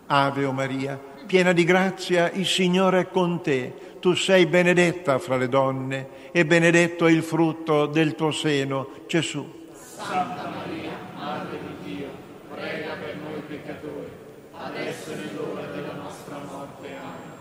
Ave 0.07 0.53
Maria, 0.53 1.01
piena 1.27 1.53
di 1.53 1.65
grazia, 1.65 2.31
il 2.31 2.47
Signore 2.47 3.01
è 3.01 3.11
con 3.11 3.43
te. 3.43 3.86
Tu 4.01 4.15
sei 4.15 4.47
benedetta 4.47 5.19
fra 5.19 5.37
le 5.37 5.49
donne 5.49 6.09
e 6.33 6.45
benedetto 6.45 7.07
il 7.07 7.23
frutto 7.23 7.87
del 7.87 8.15
tuo 8.15 8.31
seno, 8.31 8.89
Gesù. 9.07 9.65
Santa 9.73 10.53
Maria, 10.55 10.93
Madre 11.17 11.59
di 11.59 11.95
Dio, 11.95 12.09
prega 12.55 12.95
per 13.01 13.17
noi 13.17 13.41
peccatori, 13.47 14.11
adesso 14.53 15.13
è 15.13 15.35
l'ora 15.35 15.67
della 15.67 15.95
nostra 15.95 16.39
morte. 16.51 16.89
Amen. 16.89 17.33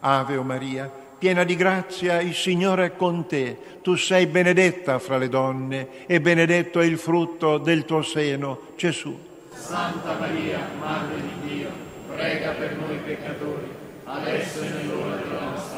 Ave 0.00 0.36
o 0.36 0.42
Maria, 0.42 0.90
piena 1.18 1.44
di 1.44 1.54
grazia, 1.54 2.20
il 2.20 2.34
Signore 2.34 2.86
è 2.86 2.96
con 2.96 3.26
te. 3.26 3.78
Tu 3.82 3.94
sei 3.94 4.26
benedetta 4.26 4.98
fra 4.98 5.16
le 5.16 5.28
donne 5.28 6.06
e 6.06 6.20
benedetto 6.20 6.80
è 6.80 6.84
il 6.84 6.98
frutto 6.98 7.58
del 7.58 7.84
tuo 7.84 8.02
seno, 8.02 8.72
Gesù. 8.76 9.28
Santa 9.52 10.16
Maria, 10.18 10.58
Madre 10.78 11.20
di 11.20 11.48
Dio, 11.48 11.70
prega 12.12 12.52
per 12.52 12.76
noi 12.76 12.96
peccatori, 12.96 13.68
adesso 14.04 14.62
è 14.62 14.82
l'ora 14.84 15.16
della 15.16 15.40
nostra 15.40 15.58
morte. 15.58 15.69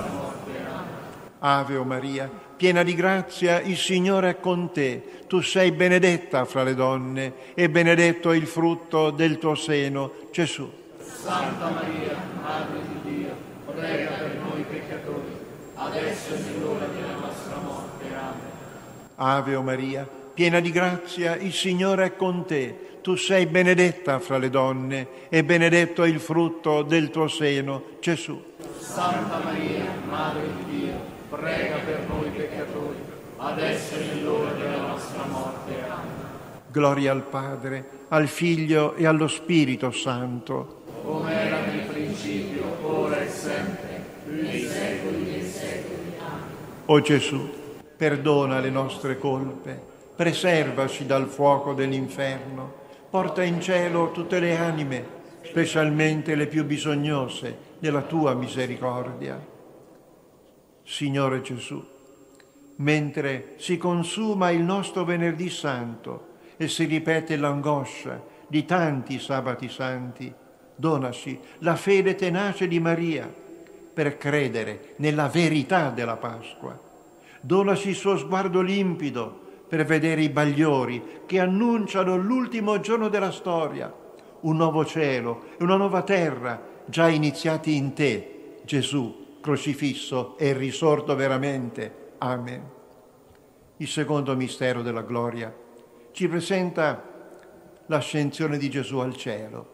Ave 1.44 1.74
o 1.74 1.82
Maria, 1.82 2.30
piena 2.56 2.84
di 2.84 2.94
grazia, 2.94 3.60
il 3.60 3.76
Signore 3.76 4.30
è 4.30 4.40
con 4.40 4.70
te. 4.70 5.24
Tu 5.26 5.40
sei 5.40 5.72
benedetta 5.72 6.44
fra 6.44 6.62
le 6.62 6.76
donne 6.76 7.32
e 7.54 7.68
benedetto 7.68 8.30
è 8.30 8.36
il 8.36 8.46
frutto 8.46 9.10
del 9.10 9.38
tuo 9.38 9.56
seno, 9.56 10.12
Gesù. 10.30 10.70
Santa 11.00 11.70
Maria, 11.70 12.16
Madre 12.40 12.78
di 12.86 13.14
Dio, 13.14 13.34
prega 13.74 14.10
per 14.10 14.36
noi 14.36 14.62
peccatori, 14.62 15.36
adesso 15.74 16.34
è 16.34 16.60
l'ora 16.60 16.86
della 16.86 17.14
nostra 17.14 17.56
morte. 17.56 18.04
Amen. 18.14 18.40
Ave 19.16 19.54
o 19.56 19.62
Maria, 19.62 20.08
piena 20.32 20.60
di 20.60 20.70
grazia, 20.70 21.34
il 21.34 21.52
Signore 21.52 22.04
è 22.04 22.16
con 22.16 22.44
te. 22.46 22.98
Tu 23.02 23.16
sei 23.16 23.46
benedetta 23.46 24.20
fra 24.20 24.38
le 24.38 24.48
donne 24.48 25.08
e 25.28 25.42
benedetto 25.42 26.04
è 26.04 26.08
il 26.08 26.20
frutto 26.20 26.82
del 26.82 27.10
tuo 27.10 27.26
seno, 27.26 27.82
Gesù. 27.98 28.40
Santa 28.78 29.40
Maria, 29.42 29.86
Madre 30.08 30.42
di 30.56 30.78
Dio, 30.78 31.11
prega 31.32 31.76
per 31.78 32.00
noi 32.08 32.28
peccatori, 32.28 32.98
adesso 33.38 33.94
è 33.94 34.20
l'ora 34.22 34.52
della 34.52 34.86
nostra 34.86 35.24
morte. 35.24 35.72
Amen. 35.88 36.30
Gloria 36.70 37.12
al 37.12 37.22
Padre, 37.22 37.88
al 38.08 38.28
Figlio 38.28 38.94
e 38.94 39.06
allo 39.06 39.28
Spirito 39.28 39.90
Santo. 39.90 40.82
Come 41.02 41.32
era 41.32 41.60
nel 41.60 41.86
principio, 41.86 42.76
ora 42.82 43.22
e 43.22 43.28
sempre, 43.28 44.04
nei 44.26 44.60
secoli 44.60 45.24
dei 45.24 45.42
secoli. 45.42 46.12
Amen. 46.18 46.42
O 46.86 47.00
Gesù, 47.00 47.50
perdona 47.96 48.60
le 48.60 48.70
nostre 48.70 49.18
colpe, 49.18 49.80
preservaci 50.14 51.06
dal 51.06 51.28
fuoco 51.28 51.72
dell'inferno, 51.72 52.80
porta 53.08 53.42
in 53.42 53.58
cielo 53.62 54.10
tutte 54.10 54.38
le 54.38 54.54
anime, 54.58 55.20
specialmente 55.44 56.34
le 56.34 56.46
più 56.46 56.64
bisognose 56.66 57.70
della 57.78 58.02
tua 58.02 58.34
misericordia. 58.34 59.51
Signore 60.84 61.42
Gesù, 61.42 61.82
mentre 62.76 63.54
si 63.56 63.78
consuma 63.78 64.50
il 64.50 64.62
nostro 64.62 65.04
venerdì 65.04 65.48
santo 65.48 66.30
e 66.56 66.68
si 66.68 66.84
ripete 66.84 67.36
l'angoscia 67.36 68.22
di 68.46 68.64
tanti 68.64 69.18
sabati 69.18 69.68
santi, 69.68 70.32
donaci 70.74 71.38
la 71.58 71.76
fede 71.76 72.14
tenace 72.14 72.66
di 72.66 72.80
Maria 72.80 73.32
per 73.94 74.18
credere 74.18 74.94
nella 74.96 75.28
verità 75.28 75.90
della 75.90 76.16
Pasqua. 76.16 76.78
Donaci 77.40 77.90
il 77.90 77.94
suo 77.94 78.16
sguardo 78.16 78.60
limpido 78.60 79.40
per 79.68 79.84
vedere 79.84 80.22
i 80.22 80.28
bagliori 80.28 81.20
che 81.26 81.38
annunciano 81.38 82.16
l'ultimo 82.16 82.80
giorno 82.80 83.08
della 83.08 83.30
storia, 83.30 83.92
un 84.40 84.56
nuovo 84.56 84.84
cielo 84.84 85.44
e 85.58 85.62
una 85.62 85.76
nuova 85.76 86.02
terra 86.02 86.60
già 86.84 87.08
iniziati 87.08 87.76
in 87.76 87.92
te, 87.94 88.58
Gesù 88.64 89.21
crocifisso 89.42 90.38
e 90.38 90.54
risorto 90.54 91.14
veramente. 91.14 92.12
Amen. 92.18 92.62
Il 93.76 93.88
secondo 93.88 94.34
mistero 94.36 94.80
della 94.80 95.02
gloria 95.02 95.52
ci 96.12 96.28
presenta 96.28 97.10
l'ascensione 97.86 98.56
di 98.56 98.70
Gesù 98.70 98.98
al 98.98 99.16
cielo. 99.16 99.70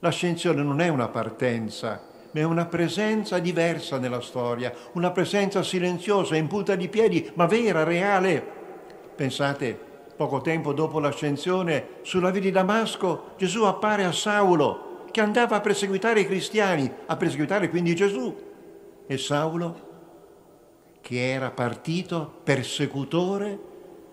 L'ascensione 0.00 0.62
non 0.62 0.80
è 0.80 0.88
una 0.88 1.08
partenza, 1.08 2.02
ma 2.30 2.40
è 2.40 2.42
una 2.42 2.66
presenza 2.66 3.38
diversa 3.38 3.98
nella 3.98 4.20
storia, 4.20 4.72
una 4.92 5.10
presenza 5.10 5.62
silenziosa, 5.62 6.36
in 6.36 6.46
punta 6.46 6.74
di 6.74 6.88
piedi, 6.88 7.30
ma 7.34 7.46
vera, 7.46 7.82
reale. 7.84 8.44
Pensate, 9.16 9.78
poco 10.14 10.42
tempo 10.42 10.74
dopo 10.74 11.00
l'ascensione, 11.00 12.00
sulla 12.02 12.30
via 12.30 12.42
di 12.42 12.50
Damasco, 12.50 13.32
Gesù 13.38 13.62
appare 13.62 14.04
a 14.04 14.12
Saulo, 14.12 15.06
che 15.10 15.20
andava 15.20 15.56
a 15.56 15.60
perseguitare 15.60 16.20
i 16.20 16.26
cristiani, 16.26 16.92
a 17.06 17.16
perseguitare 17.16 17.70
quindi 17.70 17.94
Gesù. 17.94 18.43
E 19.06 19.18
Saulo, 19.18 19.92
che 21.00 21.30
era 21.32 21.50
partito 21.50 22.40
persecutore, 22.42 23.58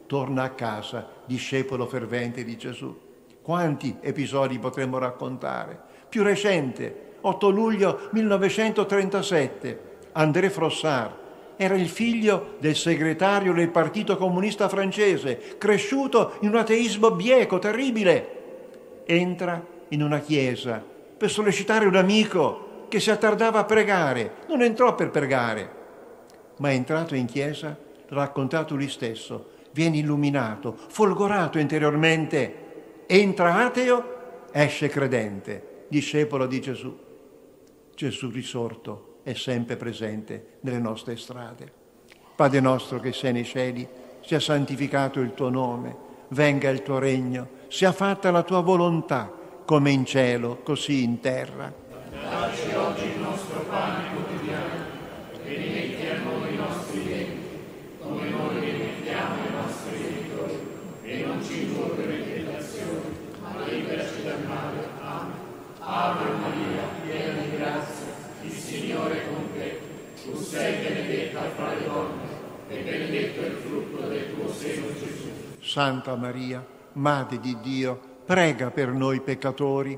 torna 0.06 0.44
a 0.44 0.50
casa, 0.50 1.08
discepolo 1.26 1.86
fervente 1.88 2.44
di 2.44 2.58
Gesù. 2.58 2.94
Quanti 3.42 3.96
episodi 4.02 4.60
potremmo 4.60 4.98
raccontare? 4.98 5.80
Più 6.10 6.24
recente, 6.24 7.14
8 7.22 7.50
luglio 7.50 8.10
1937, 8.12 9.90
André 10.12 10.50
Frossard 10.50 11.20
era 11.56 11.76
il 11.76 11.90
figlio 11.90 12.56
del 12.60 12.76
segretario 12.76 13.54
del 13.54 13.70
Partito 13.70 14.18
Comunista 14.18 14.68
francese, 14.68 15.56
cresciuto 15.58 16.34
in 16.42 16.50
un 16.50 16.56
ateismo 16.56 17.12
bieco, 17.12 17.60
terribile. 17.60 19.04
Entra 19.06 19.64
in 19.90 20.02
una 20.02 20.20
chiesa 20.20 20.84
per 21.18 21.30
sollecitare 21.30 21.86
un 21.86 21.96
amico 21.96 22.71
che 22.92 23.00
si 23.00 23.10
attardava 23.10 23.60
a 23.60 23.64
pregare. 23.64 24.34
Non 24.50 24.62
entrò 24.62 24.96
per 24.96 25.12
pregare, 25.12 25.72
ma 26.58 26.72
è 26.72 26.74
entrato 26.74 27.16
in 27.16 27.26
chiesa, 27.26 27.78
raccontato 28.10 28.76
lui 28.76 28.90
stesso, 28.90 29.52
viene 29.72 29.98
illuminato, 29.98 30.76
folgorato 30.90 31.58
interiormente, 31.58 33.06
entra 33.08 33.56
ateo, 33.64 34.50
esce 34.52 34.90
credente, 34.90 35.86
discepolo 35.88 36.48
di 36.48 36.60
Gesù. 36.60 37.00
Gesù 37.96 38.30
risorto 38.30 39.20
è 39.24 39.34
sempre 39.36 39.78
presente 39.78 40.58
nelle 40.62 40.80
nostre 40.80 41.16
strade. 41.16 41.72
Padre 42.36 42.60
nostro 42.60 43.00
che 43.00 43.14
sei 43.14 43.32
nei 43.32 43.46
cieli, 43.46 43.88
sia 44.20 44.42
santificato 44.42 45.22
il 45.22 45.34
tuo 45.34 45.50
nome, 45.50 45.96
venga 46.30 46.70
il 46.70 46.84
tuo 46.84 47.00
regno, 47.00 47.48
sia 47.70 47.94
fatta 47.94 48.32
la 48.32 48.44
tua 48.44 48.60
volontà, 48.60 49.32
come 49.64 49.92
in 49.92 50.04
cielo, 50.04 50.58
così 50.62 51.04
in 51.04 51.22
terra. 51.22 51.81
Dacci 52.12 52.74
oggi 52.76 53.06
il 53.06 53.20
nostro 53.20 53.62
pane 53.70 54.10
quotidiano 54.14 54.84
e 55.46 55.54
rimetti 55.56 56.08
a 56.08 56.20
noi 56.20 56.54
i 56.54 56.58
nostri 56.58 57.04
debiti, 57.06 57.60
come 58.02 58.30
noi 58.30 58.60
rimettiamo 58.60 59.36
ai 59.36 59.52
nostri 59.54 59.98
debitori, 59.98 60.60
e 61.04 61.24
non 61.26 61.42
ci 61.42 61.62
indurre 61.62 62.14
in 62.14 62.24
tentazione, 62.26 63.00
ma 63.42 63.64
liberaci 63.66 64.24
dal 64.24 64.44
male. 64.46 64.90
Amen. 65.02 65.40
Ave 65.80 66.32
Maria, 66.32 66.84
piena 67.02 67.42
di 67.44 67.56
grazia, 67.56 68.14
il 68.42 68.52
Signore 68.52 69.22
è 69.22 69.28
con 69.28 69.48
te. 69.54 69.80
Tu 70.22 70.36
sei 70.36 70.84
benedetta 70.84 71.40
fra 71.56 71.74
le 71.74 71.86
donne, 71.86 72.28
e 72.68 72.82
benedetto 72.82 73.40
è 73.40 73.46
il 73.46 73.56
frutto 73.56 74.08
del 74.08 74.34
tuo 74.36 74.52
seno, 74.52 74.88
Gesù. 75.00 75.30
Santa 75.62 76.18
Maria, 76.18 76.66
Madre 76.94 77.40
di 77.40 77.58
Dio, 77.62 77.98
prega 78.26 78.70
per 78.70 78.90
noi 78.90 79.22
peccatori, 79.22 79.98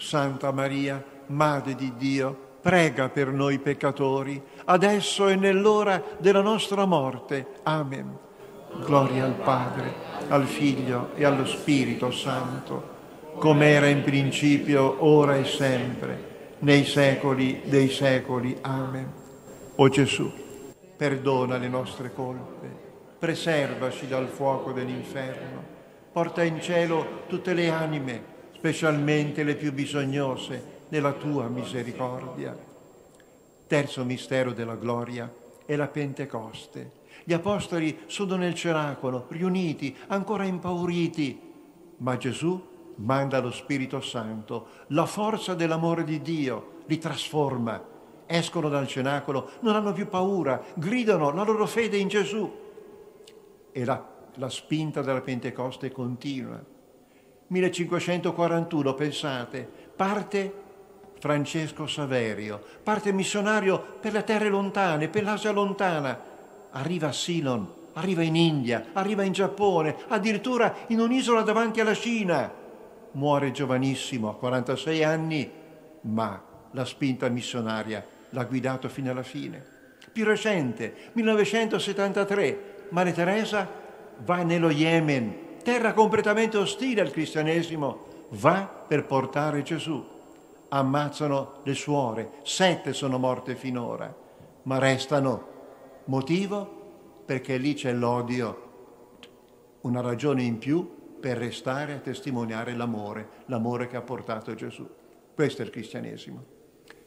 Santa 0.11 0.51
Maria, 0.51 1.01
Madre 1.27 1.73
di 1.73 1.93
Dio, 1.95 2.57
prega 2.59 3.07
per 3.07 3.31
noi 3.31 3.59
peccatori, 3.59 4.43
adesso 4.65 5.29
e 5.29 5.37
nell'ora 5.37 6.03
della 6.17 6.41
nostra 6.41 6.83
morte. 6.83 7.47
Amen. 7.63 8.17
Gloria 8.83 9.23
al 9.23 9.35
Padre, 9.35 9.93
al 10.27 10.43
Figlio 10.47 11.11
e 11.15 11.23
allo 11.23 11.45
Spirito 11.45 12.11
Santo, 12.11 12.89
come 13.37 13.69
era 13.69 13.87
in 13.87 14.03
principio, 14.03 14.97
ora 14.99 15.37
e 15.37 15.45
sempre, 15.45 16.57
nei 16.59 16.83
secoli 16.83 17.61
dei 17.63 17.87
secoli. 17.87 18.57
Amen. 18.59 19.09
O 19.77 19.87
Gesù, 19.87 20.29
perdona 20.97 21.55
le 21.55 21.69
nostre 21.69 22.13
colpe, 22.13 22.67
preservaci 23.17 24.09
dal 24.09 24.27
fuoco 24.27 24.73
dell'inferno, 24.73 25.63
porta 26.11 26.43
in 26.43 26.59
cielo 26.59 27.23
tutte 27.27 27.53
le 27.53 27.69
anime, 27.69 28.30
specialmente 28.61 29.43
le 29.43 29.55
più 29.55 29.73
bisognose 29.73 30.83
della 30.87 31.13
tua 31.13 31.47
misericordia. 31.47 32.55
Terzo 33.65 34.05
mistero 34.05 34.51
della 34.51 34.75
gloria 34.75 35.33
è 35.65 35.75
la 35.75 35.87
Pentecoste. 35.87 36.91
Gli 37.23 37.33
apostoli 37.33 38.01
sono 38.05 38.35
nel 38.35 38.53
cenacolo, 38.53 39.25
riuniti, 39.29 39.97
ancora 40.09 40.43
impauriti, 40.43 41.41
ma 41.97 42.17
Gesù 42.17 42.63
manda 42.97 43.39
lo 43.39 43.49
Spirito 43.49 43.99
Santo, 43.99 44.67
la 44.89 45.07
forza 45.07 45.55
dell'amore 45.55 46.03
di 46.03 46.21
Dio 46.21 46.81
li 46.85 46.99
trasforma. 46.99 47.83
Escono 48.27 48.69
dal 48.69 48.85
cenacolo, 48.87 49.53
non 49.61 49.73
hanno 49.73 49.91
più 49.91 50.07
paura, 50.07 50.63
gridano 50.75 51.31
la 51.31 51.41
loro 51.41 51.65
fede 51.65 51.97
in 51.97 52.09
Gesù. 52.09 52.59
E 53.71 53.85
la, 53.85 54.07
la 54.35 54.49
spinta 54.49 55.01
della 55.01 55.21
Pentecoste 55.21 55.91
continua. 55.91 56.70
1541, 57.51 58.93
pensate, 58.93 59.69
parte 59.93 60.53
Francesco 61.19 61.85
Saverio, 61.85 62.63
parte 62.81 63.11
missionario 63.11 63.77
per 63.99 64.13
le 64.13 64.23
terre 64.23 64.47
lontane, 64.47 65.09
per 65.09 65.23
l'Asia 65.23 65.51
lontana, 65.51 66.17
arriva 66.71 67.09
a 67.09 67.11
Ceylon, 67.11 67.67
arriva 67.93 68.21
in 68.21 68.37
India, 68.37 68.87
arriva 68.93 69.23
in 69.23 69.33
Giappone, 69.33 69.95
addirittura 70.07 70.73
in 70.87 71.01
un'isola 71.01 71.41
davanti 71.41 71.81
alla 71.81 71.93
Cina. 71.93 72.51
Muore 73.11 73.51
giovanissimo, 73.51 74.29
a 74.29 74.35
46 74.35 75.03
anni, 75.03 75.51
ma 76.03 76.41
la 76.71 76.85
spinta 76.85 77.27
missionaria 77.27 78.03
l'ha 78.29 78.45
guidato 78.45 78.87
fino 78.87 79.11
alla 79.11 79.23
fine. 79.23 79.61
Più 80.09 80.23
recente, 80.23 81.11
1973, 81.11 82.85
Maria 82.91 83.11
Teresa 83.11 83.69
va 84.19 84.41
nello 84.43 84.69
Yemen, 84.69 85.49
terra 85.61 85.93
completamente 85.93 86.57
ostile 86.57 87.01
al 87.01 87.11
cristianesimo, 87.11 88.05
va 88.29 88.67
per 88.87 89.05
portare 89.05 89.63
Gesù. 89.63 90.03
Ammazzano 90.69 91.59
le 91.63 91.73
suore, 91.73 92.31
sette 92.43 92.93
sono 92.93 93.17
morte 93.17 93.55
finora, 93.55 94.13
ma 94.63 94.77
restano. 94.77 95.49
Motivo? 96.05 96.79
Perché 97.25 97.57
lì 97.57 97.73
c'è 97.73 97.93
l'odio, 97.93 98.69
una 99.81 100.01
ragione 100.01 100.43
in 100.43 100.57
più 100.57 100.99
per 101.19 101.37
restare 101.37 101.93
a 101.93 101.99
testimoniare 101.99 102.73
l'amore, 102.73 103.29
l'amore 103.45 103.87
che 103.87 103.97
ha 103.97 104.01
portato 104.01 104.55
Gesù. 104.55 104.87
Questo 105.33 105.61
è 105.61 105.65
il 105.65 105.71
cristianesimo. 105.71 106.43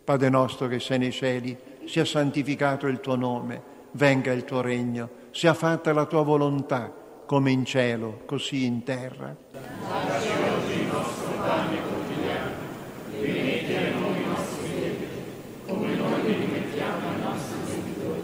Padre 0.04 0.28
nostro 0.28 0.66
che 0.68 0.80
sei 0.80 0.98
nei 0.98 1.12
cieli, 1.12 1.56
sia 1.84 2.04
santificato 2.04 2.86
il 2.86 3.00
tuo 3.00 3.16
nome, 3.16 3.62
venga 3.92 4.32
il 4.32 4.44
tuo 4.44 4.60
regno, 4.60 5.08
sia 5.30 5.54
fatta 5.54 5.92
la 5.92 6.04
tua 6.06 6.22
volontà, 6.22 6.92
come 7.26 7.50
in 7.50 7.64
cielo, 7.64 8.20
così 8.26 8.64
in 8.64 8.82
terra. 8.82 9.36
Dacci 9.52 10.28
il 10.80 10.86
nostro 10.86 11.30
pane 11.38 11.80
quotidiano, 11.80 12.50
rimetti 13.20 13.74
a 13.74 13.98
noi 13.98 14.22
i 14.22 14.26
nostri 14.26 14.68
debiti, 14.80 15.22
come 15.66 15.94
noi 15.94 16.22
li 16.22 16.32
rimettiamo 16.32 17.08
ai 17.08 17.20
nostri 17.22 17.58
debitori, 17.66 18.22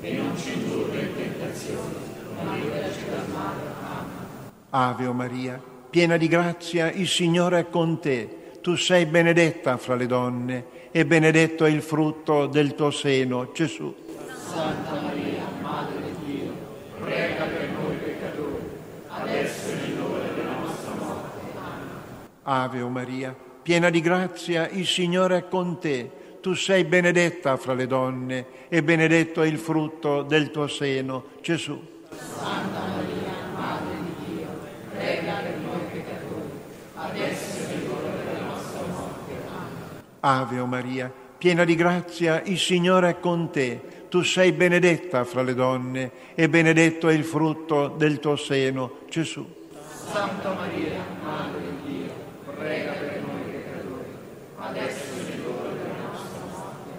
e 0.00 0.12
non 0.14 0.36
ci 0.36 0.52
indurre 0.52 1.00
in 1.00 1.14
tentazione, 1.14 1.94
ma 2.42 2.54
liberaci 2.54 3.04
dal 3.08 3.28
male. 3.28 3.60
Amen. 3.82 4.50
Ave 4.70 5.06
o 5.06 5.12
Maria, 5.12 5.60
piena 5.90 6.16
di 6.16 6.28
grazia, 6.28 6.90
il 6.90 7.08
Signore 7.08 7.60
è 7.60 7.68
con 7.68 8.00
te. 8.00 8.38
Tu 8.62 8.76
sei 8.76 9.06
benedetta 9.06 9.76
fra 9.76 9.96
le 9.96 10.06
donne 10.06 10.64
e 10.92 11.04
benedetto 11.04 11.64
è 11.64 11.70
il 11.70 11.82
frutto 11.82 12.46
del 12.46 12.74
tuo 12.74 12.90
seno, 12.90 13.50
Gesù. 13.52 13.94
Santa 14.46 15.00
Maria, 15.00 15.42
Madre 15.60 16.00
di 16.02 16.32
Dio, 16.32 16.52
prega 17.00 17.44
per 17.44 17.68
noi 17.70 17.96
peccatori, 17.96 18.68
adesso 19.08 19.70
e 19.70 19.74
nell'ora 19.74 20.26
della 20.34 20.58
nostra 20.60 20.94
morte. 20.94 21.40
Ave 22.44 22.80
o 22.80 22.88
Maria, 22.88 23.34
piena 23.62 23.88
di 23.88 24.00
grazia, 24.00 24.68
il 24.68 24.86
Signore 24.86 25.36
è 25.38 25.48
con 25.48 25.78
te. 25.78 26.10
Tu 26.40 26.54
sei 26.54 26.82
benedetta 26.84 27.56
fra 27.56 27.72
le 27.72 27.86
donne 27.86 28.46
e 28.68 28.82
benedetto 28.82 29.42
è 29.42 29.46
il 29.46 29.58
frutto 29.58 30.22
del 30.22 30.50
tuo 30.50 30.66
seno, 30.66 31.26
Gesù. 31.40 31.80
Santa 32.10 32.80
Maria, 32.80 33.32
Madre 33.54 33.94
di 34.04 34.34
Dio, 34.34 34.48
prega 34.92 35.34
per 35.34 35.56
noi 35.58 35.80
peccatori, 35.92 36.50
adesso 36.96 37.60
e 37.60 37.76
nell'ora 37.76 38.08
della 38.08 38.46
nostra 38.46 38.82
morte. 38.88 39.32
Amen. 39.46 40.02
Ave 40.18 40.58
o 40.58 40.66
Maria, 40.66 41.12
piena 41.38 41.64
di 41.64 41.76
grazia, 41.76 42.42
il 42.44 42.58
Signore 42.58 43.10
è 43.10 43.20
con 43.20 43.50
te. 43.52 43.80
Tu 44.08 44.22
sei 44.22 44.52
benedetta 44.52 45.24
fra 45.24 45.42
le 45.42 45.54
donne 45.54 46.10
e 46.34 46.48
benedetto 46.48 47.08
è 47.08 47.14
il 47.14 47.24
frutto 47.24 47.88
del 47.88 48.18
tuo 48.18 48.34
seno, 48.34 48.98
Gesù. 49.08 49.46
Santa 50.12 50.52
Maria, 50.52 51.00
Madre 51.22 51.60
di 51.60 51.76
Dio, 51.84 51.91
prega 52.62 52.92
per 52.92 53.22
noi 53.26 53.42
peccatori, 53.50 54.04
adesso 54.58 55.14
e 55.18 55.30
nell'ora 55.30 55.68
della 55.70 56.08
nostra 56.10 56.40
morte. 56.48 56.90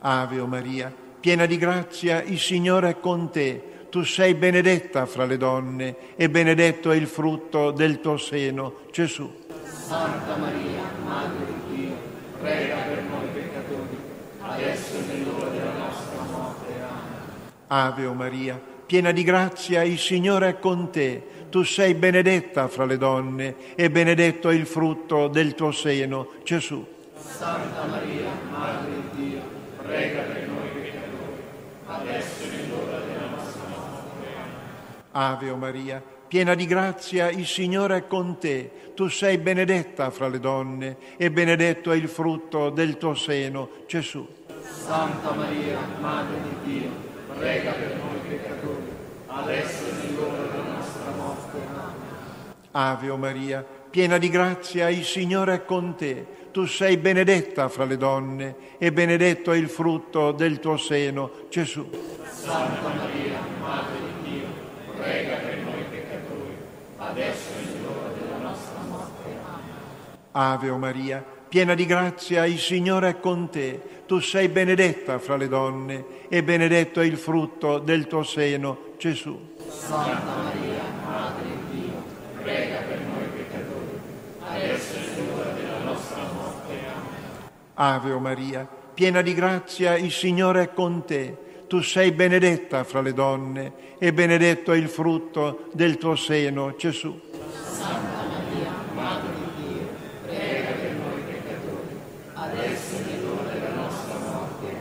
Ave 0.00 0.40
o 0.40 0.46
Maria, 0.46 0.92
piena 1.20 1.46
di 1.46 1.56
grazia, 1.56 2.22
il 2.22 2.38
Signore 2.38 2.90
è 2.90 3.00
con 3.00 3.30
te. 3.30 3.70
Tu 3.90 4.02
sei 4.04 4.34
benedetta 4.34 5.06
fra 5.06 5.24
le 5.26 5.36
donne 5.36 5.96
e 6.16 6.28
benedetto 6.30 6.90
è 6.90 6.96
il 6.96 7.06
frutto 7.06 7.70
del 7.70 8.00
tuo 8.00 8.16
seno, 8.16 8.80
Gesù. 8.90 9.30
Santa 9.64 10.36
Maria, 10.36 10.80
Madre 11.04 11.44
di 11.46 11.76
Dio, 11.76 11.94
prega 12.40 12.76
per 12.76 13.02
noi 13.02 13.26
peccatori, 13.32 13.96
adesso 14.40 14.96
e 14.96 15.00
nell'ora 15.12 15.48
della 15.50 15.72
nostra 15.72 16.22
morte. 16.22 16.72
Amen. 16.72 17.52
Ave 17.66 18.06
o 18.06 18.14
Maria, 18.14 18.58
piena 18.86 19.12
di 19.12 19.22
grazia, 19.22 19.82
il 19.82 19.98
Signore 19.98 20.48
è 20.48 20.58
con 20.58 20.90
te. 20.90 21.41
Tu 21.52 21.64
sei 21.64 21.92
benedetta 21.92 22.66
fra 22.66 22.86
le 22.86 22.96
donne 22.96 23.56
e 23.74 23.90
benedetto 23.90 24.48
è 24.48 24.54
il 24.54 24.64
frutto 24.64 25.28
del 25.28 25.54
tuo 25.54 25.70
seno, 25.70 26.30
Gesù. 26.44 26.82
Santa 27.14 27.84
Maria, 27.84 28.30
Madre 28.50 28.90
di 29.12 29.22
Dio, 29.22 29.40
prega 29.82 30.22
per 30.22 30.48
noi 30.48 30.68
peccatori, 30.72 31.42
adesso 31.88 32.44
è 32.44 32.68
l'ora 32.70 33.00
della 33.00 33.28
nostra 33.28 33.66
morte. 33.68 34.26
Ave 35.10 35.54
Maria, 35.54 36.02
piena 36.26 36.54
di 36.54 36.64
grazia, 36.64 37.28
il 37.28 37.44
Signore 37.44 37.98
è 37.98 38.06
con 38.06 38.38
te. 38.38 38.70
Tu 38.94 39.08
sei 39.08 39.36
benedetta 39.36 40.08
fra 40.08 40.28
le 40.28 40.40
donne 40.40 40.96
e 41.18 41.30
benedetto 41.30 41.92
è 41.92 41.96
il 41.96 42.08
frutto 42.08 42.70
del 42.70 42.96
tuo 42.96 43.12
seno, 43.12 43.68
Gesù. 43.86 44.26
Santa 44.62 45.32
Maria, 45.32 45.76
Madre 46.00 46.36
di 46.40 46.72
Dio, 46.72 46.88
prega 47.36 47.72
per 47.72 47.94
noi 47.96 48.20
peccatori, 48.26 48.90
adesso 49.26 49.84
è 49.84 49.90
l'ora 49.90 50.00
della 50.00 50.00
nostra 50.00 50.00
morte. 50.00 50.11
Ave 52.72 53.10
o 53.10 53.16
Maria, 53.16 53.64
piena 53.90 54.18
di 54.18 54.28
grazia, 54.28 54.88
il 54.88 55.04
Signore 55.04 55.54
è 55.54 55.64
con 55.64 55.94
te. 55.96 56.40
Tu 56.52 56.66
sei 56.66 56.98
benedetta 56.98 57.68
fra 57.68 57.84
le 57.84 57.96
donne 57.96 58.56
e 58.76 58.92
benedetto 58.92 59.52
è 59.52 59.56
il 59.56 59.68
frutto 59.68 60.32
del 60.32 60.58
tuo 60.58 60.76
seno, 60.76 61.30
Gesù. 61.48 61.88
Santa 62.30 62.88
Maria, 62.88 63.38
Madre 63.60 63.96
di 64.22 64.30
Dio, 64.30 64.46
prega 64.96 65.36
per 65.36 65.58
noi 65.58 65.84
peccatori, 65.88 66.56
adesso 66.98 67.50
è 67.52 67.80
l'ora 67.82 68.08
della 68.08 68.36
nostra 68.36 68.80
morte. 68.88 69.36
Ave 70.32 70.68
o 70.68 70.76
Maria, 70.76 71.24
piena 71.48 71.74
di 71.74 71.86
grazia, 71.86 72.44
il 72.44 72.58
Signore 72.58 73.08
è 73.10 73.20
con 73.20 73.48
te. 73.48 73.80
Tu 74.06 74.18
sei 74.20 74.48
benedetta 74.48 75.18
fra 75.18 75.36
le 75.36 75.48
donne 75.48 76.04
e 76.28 76.42
benedetto 76.42 77.00
è 77.00 77.04
il 77.04 77.16
frutto 77.16 77.78
del 77.78 78.06
tuo 78.06 78.22
seno, 78.22 78.92
Gesù. 78.98 79.54
Santa 79.68 80.20
Maria, 80.22 80.82
Madre 81.06 81.44
di 81.44 81.80
Dio, 81.80 82.02
prega 82.42 82.80
per 82.80 82.98
noi 83.00 83.26
peccatori, 83.34 84.00
adesso 84.40 84.96
è 84.96 85.20
l'ora 85.20 85.50
della 85.52 85.78
nostra 85.78 86.16
morte. 86.16 86.40
Ave 87.74 88.10
o 88.10 88.18
Maria, 88.18 88.68
piena 88.94 89.22
di 89.22 89.34
grazia, 89.34 89.96
il 89.96 90.10
Signore 90.10 90.62
è 90.62 90.72
con 90.72 91.04
te. 91.04 91.36
Tu 91.66 91.80
sei 91.80 92.12
benedetta 92.12 92.84
fra 92.84 93.00
le 93.00 93.14
donne 93.14 93.72
e 93.98 94.12
benedetto 94.12 94.72
è 94.72 94.76
il 94.76 94.88
frutto 94.88 95.70
del 95.72 95.96
tuo 95.96 96.14
seno, 96.16 96.74
Gesù. 96.76 97.18
Santa 97.64 98.24
Maria, 98.28 98.70
Madre 98.94 99.30
di 99.38 99.62
Dio, 99.64 99.88
prega 100.26 100.72
per 100.72 100.92
noi 100.92 101.22
peccatori, 101.22 101.98
adesso 102.34 102.96
è 102.96 103.20
l'ora 103.22 103.52
della 103.52 103.74
nostra 103.74 104.18
morte. 104.18 104.76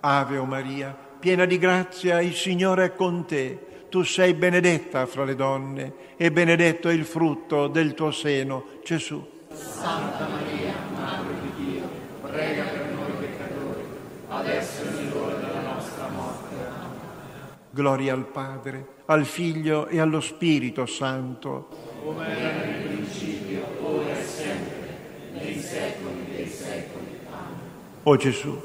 Ave 0.00 0.36
o 0.36 0.44
Maria, 0.44 0.96
piena 1.18 1.46
di 1.46 1.56
grazia, 1.56 2.20
il 2.20 2.34
Signore 2.34 2.84
è 2.84 2.94
con 2.94 3.24
te. 3.24 3.58
Tu 3.88 4.02
sei 4.02 4.34
benedetta 4.34 5.06
fra 5.06 5.24
le 5.24 5.34
donne 5.34 5.94
e 6.16 6.30
benedetto 6.30 6.88
è 6.88 6.92
il 6.92 7.04
frutto 7.04 7.68
del 7.68 7.94
tuo 7.94 8.10
seno, 8.10 8.64
Gesù. 8.82 9.26
Santa 9.52 10.28
Maria, 10.28 10.72
Madre 10.94 11.34
di 11.42 11.64
Dio, 11.64 11.88
prega 12.22 12.64
per 12.64 12.86
noi 12.94 13.12
peccatori, 13.20 13.84
adesso 14.28 14.82
è 14.82 15.12
l'ora 15.12 15.34
della 15.34 15.60
nostra 15.60 16.08
morte. 16.08 16.40
Gloria 17.74 18.12
al 18.12 18.26
Padre, 18.26 18.86
al 19.06 19.24
Figlio 19.24 19.86
e 19.86 19.98
allo 19.98 20.20
Spirito 20.20 20.84
Santo. 20.84 21.68
Come 22.04 22.28
era 22.28 22.66
nel 22.66 22.82
principio, 22.82 23.64
ora 23.80 24.10
e 24.10 24.22
sempre, 24.22 24.88
nei 25.32 25.58
secoli 25.58 26.26
dei 26.36 26.46
secoli. 26.48 27.18
O 28.02 28.16
Gesù, 28.16 28.60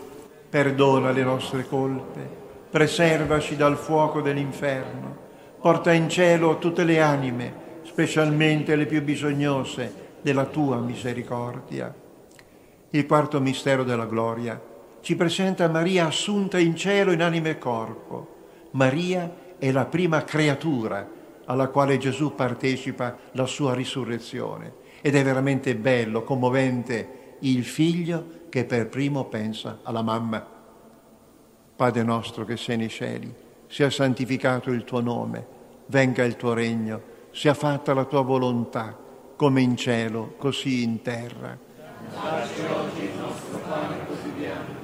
perdona 0.50 1.12
le 1.12 1.24
nostre 1.24 1.66
colpe, 1.66 2.30
preservaci 2.70 3.56
dal 3.56 3.78
fuoco 3.78 4.20
dell'inferno, 4.20 5.16
porta 5.62 5.94
in 5.94 6.10
cielo 6.10 6.58
tutte 6.58 6.84
le 6.84 7.00
anime, 7.00 7.54
specialmente 7.84 8.76
le 8.76 8.88
più 8.88 9.02
bisognose 9.02 10.18
della 10.22 10.48
tua 10.48 10.80
misericordia. 10.80 11.96
Il 12.90 13.06
quarto 13.06 13.40
mistero 13.40 13.86
della 13.86 14.06
gloria 14.06 14.62
ci 15.00 15.16
presenta 15.16 15.70
Maria 15.70 16.08
assunta 16.08 16.60
in 16.60 16.76
cielo 16.76 17.14
in 17.14 17.22
anima 17.22 17.48
e 17.48 17.58
corpo. 17.58 18.36
Maria 18.78 19.56
è 19.58 19.72
la 19.72 19.86
prima 19.86 20.24
creatura 20.24 21.10
alla 21.46 21.70
quale 21.70 21.98
Gesù 21.98 22.36
partecipa 22.36 23.18
la 23.32 23.48
sua 23.48 23.74
risurrezione 23.74 24.86
ed 25.02 25.16
è 25.16 25.24
veramente 25.24 25.76
bello, 25.76 26.22
commovente 26.22 27.38
il 27.40 27.66
figlio 27.66 28.46
che 28.50 28.66
per 28.66 28.88
primo 28.88 29.26
pensa 29.26 29.80
alla 29.82 30.04
mamma. 30.04 30.46
Padre 31.76 32.04
nostro 32.04 32.46
che 32.46 32.56
sei 32.56 32.78
nei 32.78 32.90
cieli, 32.90 33.34
sia 33.66 33.90
santificato 33.90 34.70
il 34.70 34.84
tuo 34.84 35.00
nome, 35.00 35.48
venga 35.88 36.24
il 36.24 36.36
tuo 36.36 36.54
regno, 36.54 37.02
sia 37.32 37.56
fatta 37.56 37.96
la 37.96 38.06
tua 38.06 38.22
volontà, 38.22 38.96
come 39.36 39.62
in 39.62 39.76
cielo, 39.76 40.36
così 40.38 40.84
in 40.84 41.02
terra. 41.02 41.58
Dacci 42.14 42.62
oggi 42.62 43.04
il 43.06 43.20
nostro 43.20 43.58
pane 43.58 44.06
quotidiano, 44.06 44.76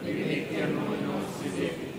rimetti 0.00 0.60
a 0.60 0.66
noi 0.66 0.98
i 0.98 1.04
nostri 1.04 1.50
debiti, 1.50 1.92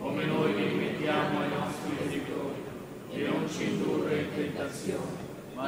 come 0.00 0.24
noi 0.24 0.54
li 0.54 0.68
rimettiamo 0.68 1.40
ai 1.40 1.48
nostri 1.50 1.96
debitori, 2.02 2.62
e 3.10 3.26
non 3.26 3.48
ci 3.48 3.70
indurre 3.70 4.18
in 4.18 4.26
tentazione, 4.34 5.22
ma 5.54 5.62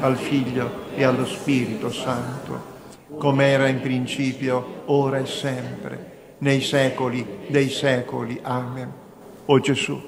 al 0.00 0.16
Figlio 0.16 0.88
e 0.94 1.04
allo 1.04 1.26
Spirito 1.26 1.90
Santo, 1.90 2.68
come 3.18 3.46
era 3.46 3.68
in 3.68 3.80
principio, 3.80 4.82
ora 4.86 5.18
e 5.18 5.26
sempre, 5.26 6.34
nei 6.38 6.60
secoli 6.60 7.46
dei 7.48 7.68
secoli. 7.68 8.38
Amen. 8.42 8.92
O 9.46 9.60
Gesù, 9.60 10.00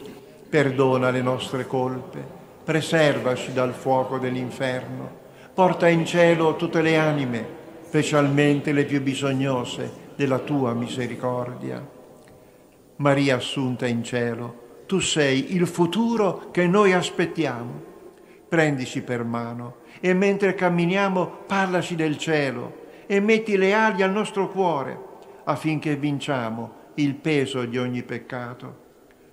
perdona 0.49 1.11
le 1.11 1.21
nostre 1.21 1.67
colpe, 1.67 2.25
preservaci 2.65 3.53
dal 3.53 3.73
fuoco 3.73 4.19
dell'inferno, 4.19 5.21
porta 5.53 5.89
in 5.89 6.07
cielo 6.07 6.57
tutte 6.57 6.81
le 6.81 6.97
anime, 6.97 7.47
specialmente 7.83 8.73
le 8.73 8.85
più 8.85 9.03
bisognose 9.03 10.01
della 10.17 10.39
tua 10.39 10.73
misericordia. 10.73 11.87
Maria 12.97 13.37
assunta 13.37 13.87
in 13.87 14.03
cielo, 14.05 14.61
tu 14.87 15.01
sei 15.01 15.55
il 15.55 15.67
futuro 15.67 16.51
che 16.51 16.67
noi 16.67 16.93
aspettiamo. 16.93 17.91
Prendici 18.49 19.03
per 19.03 19.25
mano 19.25 19.81
e 20.05 20.15
mentre 20.15 20.55
camminiamo 20.55 21.45
parlaci 21.47 21.95
del 21.95 22.19
cielo 22.19 22.81
e 23.07 23.21
metti 23.21 23.57
le 23.57 23.73
ali 23.73 24.03
al 24.03 24.11
nostro 24.11 24.49
cuore 24.51 24.99
affinché 25.45 25.95
vinciamo 25.95 26.81
il 26.95 27.15
peso 27.15 27.65
di 27.67 27.79
ogni 27.79 28.03
peccato. 28.03 28.81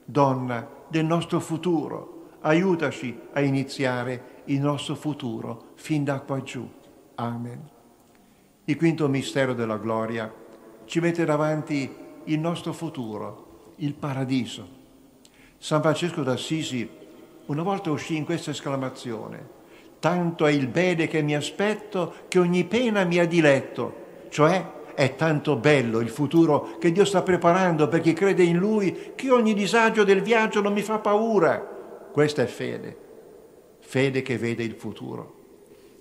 Donna 0.06 0.68
del 0.88 1.06
nostro 1.06 1.40
futuro, 1.40 2.28
aiutaci 2.42 3.20
a 3.34 3.42
iniziare 3.42 4.44
il 4.46 4.60
nostro 4.60 4.94
futuro 4.94 5.72
fin 5.74 6.04
da 6.04 6.20
qua 6.20 6.44
giù. 6.44 6.70
Amen. 7.16 7.68
Il 8.66 8.78
quinto 8.78 9.08
mistero 9.08 9.56
della 9.56 9.78
gloria 9.78 10.32
ci 10.86 11.00
mette 11.00 11.26
davanti 11.26 11.92
il 12.26 12.40
nostro 12.40 12.74
futuro, 12.74 13.74
il 13.78 13.96
paradiso. 13.96 14.78
San 15.58 15.82
Francesco 15.82 16.22
d'Assisi 16.22 16.88
una 17.48 17.64
volta 17.64 17.90
uscì 17.90 18.16
in 18.16 18.26
questa 18.26 18.52
esclamazione, 18.52 19.58
tanto 20.00 20.46
è 20.46 20.52
il 20.52 20.68
bene 20.68 21.08
che 21.08 21.22
mi 21.22 21.36
aspetto 21.36 22.14
che 22.28 22.40
ogni 22.40 22.64
pena 22.64 23.04
mi 23.04 23.20
ha 23.20 23.26
diletto, 23.26 24.28
cioè 24.30 24.78
è 24.96 25.16
tanto 25.16 25.56
bello 25.56 26.00
il 26.00 26.10
futuro 26.10 26.78
che 26.80 26.92
Dio 26.92 27.06
sta 27.06 27.22
preparando 27.22 27.88
per 27.88 28.02
chi 28.02 28.14
crede 28.14 28.44
in 28.44 28.58
Lui 28.58 29.14
che 29.16 29.32
ogni 29.32 29.54
disagio 29.54 30.04
del 30.04 30.22
viaggio 30.22 30.62
non 30.62 30.74
mi 30.74 30.82
fa 30.82 31.00
paura. 31.00 31.58
Questa 32.12 32.42
è 32.42 32.48
fede, 32.48 32.98
fede 33.80 34.22
che 34.22 34.38
vede 34.38 34.64
il 34.64 34.74
futuro. 34.74 35.36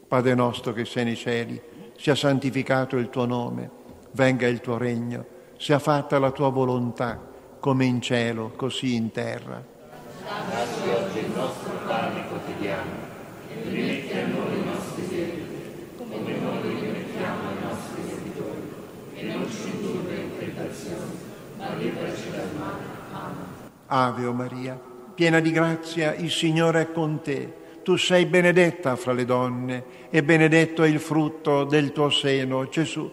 Padre 0.09 0.35
nostro 0.35 0.73
che 0.73 0.85
sei 0.85 1.05
nei 1.05 1.17
cieli, 1.17 1.61
sia 1.97 2.15
santificato 2.15 2.97
il 2.97 3.11
tuo 3.11 3.27
nome, 3.27 3.71
venga 4.13 4.47
il 4.47 4.61
tuo 4.61 4.79
regno, 4.79 5.27
sia 5.59 5.79
fatta 5.79 6.19
la 6.19 6.31
tua 6.31 6.49
volontà, 6.49 7.21
come 7.61 7.85
in 7.85 8.01
cielo, 8.01 8.53
così 8.57 8.95
in 8.95 9.11
terra. 9.11 9.63
Dacci 10.23 10.89
oggi 10.89 11.19
il 11.19 11.31
nostro 11.35 11.73
pane 11.87 12.27
quotidiano 12.29 12.91
e 13.51 13.69
rimetti 13.69 14.17
a 14.17 14.27
noi 14.29 14.59
i 14.59 14.65
nostri 14.65 15.09
debiti, 15.09 15.91
come 15.97 16.37
noi 16.37 16.63
rimettiamo 16.63 17.49
ai 17.49 17.63
nostri 17.63 18.03
debitori, 18.07 18.73
e 19.15 19.23
non 19.25 19.51
ci 19.51 19.71
indurre 19.71 20.15
in 20.15 20.39
tentazione, 20.39 21.13
ma 21.57 21.75
liberaci 21.75 22.31
dal 22.31 22.51
male. 22.57 22.83
Amen. 23.13 23.69
Ave 23.91 24.27
o 24.27 24.33
Maria, 24.33 24.79
piena 25.15 25.41
di 25.41 25.51
grazia, 25.51 26.15
il 26.15 26.31
Signore 26.31 26.83
è 26.83 26.93
con 26.93 27.23
te. 27.23 27.55
Tu 27.83 27.97
sei 27.97 28.27
benedetta 28.27 28.97
fra 28.97 29.13
le 29.13 29.25
donne 29.25 29.85
e 30.11 30.23
benedetto 30.23 30.83
è 30.83 30.89
il 30.89 31.01
frutto 31.01 31.65
del 31.65 31.93
tuo 31.93 32.11
seno, 32.11 32.69
Gesù. 32.69 33.11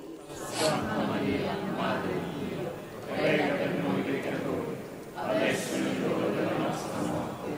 Santa 0.51 1.05
Maria, 1.07 1.55
Madre 1.77 2.11
di 2.11 2.47
Dio, 2.47 2.71
prega 3.07 3.53
per 3.53 3.73
noi 3.81 4.01
peccatori, 4.01 4.75
adesso 5.13 5.75
e 5.75 5.79
nell'ora 5.79 6.27
della 6.27 6.57
nostra 6.57 7.01
morte. 7.03 7.49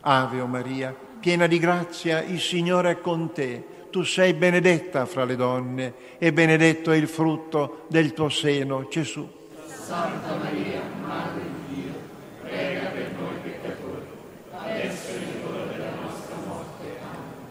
Ave 0.00 0.40
o 0.40 0.46
Maria, 0.46 0.96
piena 1.20 1.46
di 1.46 1.58
grazia, 1.58 2.22
il 2.22 2.40
Signore 2.40 2.92
è 2.92 3.00
con 3.00 3.32
te. 3.32 3.64
Tu 3.90 4.02
sei 4.04 4.32
benedetta 4.32 5.04
fra 5.04 5.24
le 5.24 5.36
donne 5.36 5.94
e 6.16 6.32
benedetto 6.32 6.90
è 6.92 6.96
il 6.96 7.08
frutto 7.08 7.84
del 7.88 8.14
tuo 8.14 8.30
seno, 8.30 8.88
Gesù. 8.88 9.28
Santa 9.66 10.34
Maria, 10.36 10.80
Madre 11.04 11.42
di 11.42 11.74
Dio, 11.74 11.92
prega 12.40 12.86
per 12.86 13.12
noi 13.18 13.34
peccatori, 13.42 14.06
adesso 14.56 15.10
e 15.10 15.18
nell'ora 15.18 15.64
della 15.64 15.90
nostra 16.00 16.36
morte. 16.46 16.84
Amen. 17.02 17.50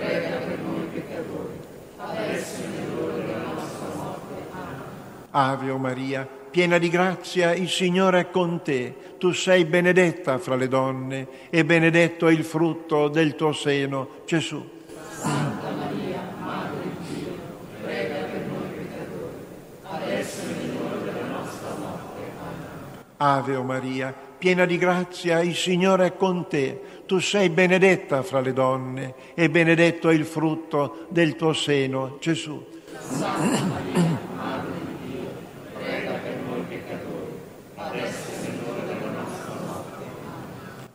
prega 0.00 0.36
per 0.38 0.58
noi 0.60 0.86
peccatori, 0.86 1.60
adesso 1.98 2.62
nell'ora 2.74 3.14
della 3.16 3.38
nostra 3.38 3.94
morte. 3.94 4.34
Amen. 4.52 4.80
Ave 5.30 5.72
Maria, 5.72 6.26
piena 6.50 6.78
di 6.78 6.88
grazia, 6.88 7.54
il 7.54 7.68
Signore 7.68 8.20
è 8.20 8.30
con 8.30 8.62
te. 8.62 8.94
Tu 9.18 9.32
sei 9.32 9.66
benedetta 9.66 10.38
fra 10.38 10.56
le 10.56 10.68
donne 10.68 11.28
e 11.50 11.66
benedetto 11.66 12.26
è 12.26 12.32
il 12.32 12.44
frutto 12.44 13.08
del 13.08 13.34
tuo 13.34 13.52
seno, 13.52 14.22
Gesù. 14.24 14.66
Santa 15.12 15.70
Maria, 15.70 16.22
Madre 16.42 16.82
di 16.82 17.14
Dio, 17.14 17.32
prega 17.82 18.14
per 18.14 18.46
noi 18.46 18.68
peccatori, 18.74 19.34
adesso 19.82 20.40
e 20.48 20.64
nell'ora 20.64 20.96
della 20.96 21.26
nostra 21.26 21.74
morte. 21.78 22.22
Amen. 22.38 23.16
Ave 23.18 23.58
Maria, 23.62 24.14
piena 24.38 24.64
di 24.64 24.78
grazia, 24.78 25.42
il 25.42 25.54
Signore 25.54 26.06
è 26.06 26.16
con 26.16 26.48
te. 26.48 26.80
Tu 27.10 27.18
sei 27.18 27.48
benedetta 27.48 28.22
fra 28.22 28.38
le 28.38 28.52
donne 28.52 29.14
e 29.34 29.50
benedetto 29.50 30.10
è 30.10 30.14
il 30.14 30.24
frutto 30.24 31.06
del 31.08 31.34
tuo 31.34 31.52
seno, 31.52 32.18
Gesù. 32.20 32.64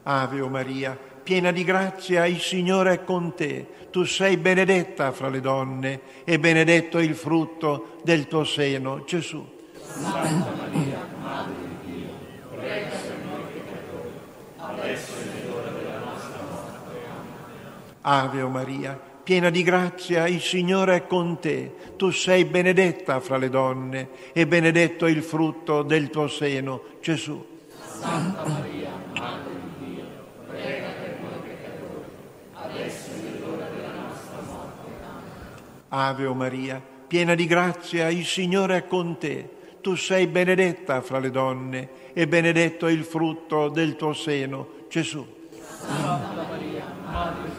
Ave 0.04 0.40
o 0.40 0.48
Maria, 0.48 0.98
piena 1.22 1.52
di 1.52 1.66
grazia, 1.66 2.26
il 2.26 2.40
Signore 2.40 2.94
è 2.94 3.04
con 3.04 3.36
te. 3.36 3.68
Tu 3.92 4.06
sei 4.06 4.38
benedetta 4.38 5.12
fra 5.12 5.28
le 5.28 5.42
donne 5.42 6.00
e 6.24 6.40
benedetto 6.40 6.98
è 6.98 7.04
il 7.04 7.16
frutto 7.16 7.98
del 8.04 8.30
tuo 8.30 8.46
seno, 8.46 9.04
Gesù. 9.04 9.46
Santa 9.82 10.54
Maria, 10.56 11.06
Madre 11.22 11.65
Ave 18.08 18.44
o 18.44 18.50
Maria, 18.50 19.00
piena 19.24 19.50
di 19.50 19.64
grazia, 19.64 20.28
il 20.28 20.40
Signore 20.40 20.96
è 20.96 21.08
con 21.08 21.40
te. 21.40 21.74
Tu 21.98 22.12
sei 22.12 22.46
benedetta 22.46 23.20
fra 23.20 23.38
le 23.38 23.50
donne 23.50 24.10
e 24.32 24.46
benedetto 24.46 25.08
il 25.08 25.24
frutto 25.24 25.82
del 25.82 26.12
tuo 26.12 26.28
seno, 26.28 26.84
Gesù. 27.02 27.44
Santa 28.00 28.48
Maria, 28.48 28.92
Madre 29.18 29.54
di 29.60 29.86
Dio, 29.86 30.04
prega 30.46 30.90
per 30.90 31.18
noi 31.20 31.40
peccatori, 31.48 32.04
adesso 32.54 33.10
è 33.10 33.40
l'ora 33.40 33.66
della 33.70 33.94
nostra 33.94 34.42
morte. 34.46 34.92
Ave 35.90 36.26
o 36.28 36.34
Maria, 36.36 36.80
piena 37.08 37.34
di 37.34 37.48
grazia, 37.48 38.10
il 38.10 38.26
Signore 38.26 38.78
è 38.78 38.88
con 38.88 39.18
te. 39.18 39.50
Tu 39.82 39.96
sei 39.96 40.28
benedetta 40.28 41.02
fra 41.02 41.18
le 41.18 41.32
donne 41.32 41.90
e 42.14 42.28
benedetto 42.28 42.88
il 42.88 43.04
frutto 43.04 43.70
del 43.70 43.96
tuo 43.96 44.14
seno, 44.14 44.68
Gesù. 44.90 45.26
Santa 45.80 46.46
Maria, 46.48 46.84
Madre 47.04 47.44
di 47.44 47.50
Dio, 47.50 47.55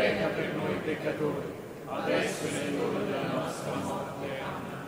prega 0.00 0.28
per 0.28 0.54
noi 0.56 0.76
peccatori, 0.82 1.46
adesso 1.84 2.44
è 2.46 2.70
l'ora 2.70 3.04
della 3.04 3.32
nostra 3.34 3.74
morte. 3.74 4.26
Amen. 4.42 4.78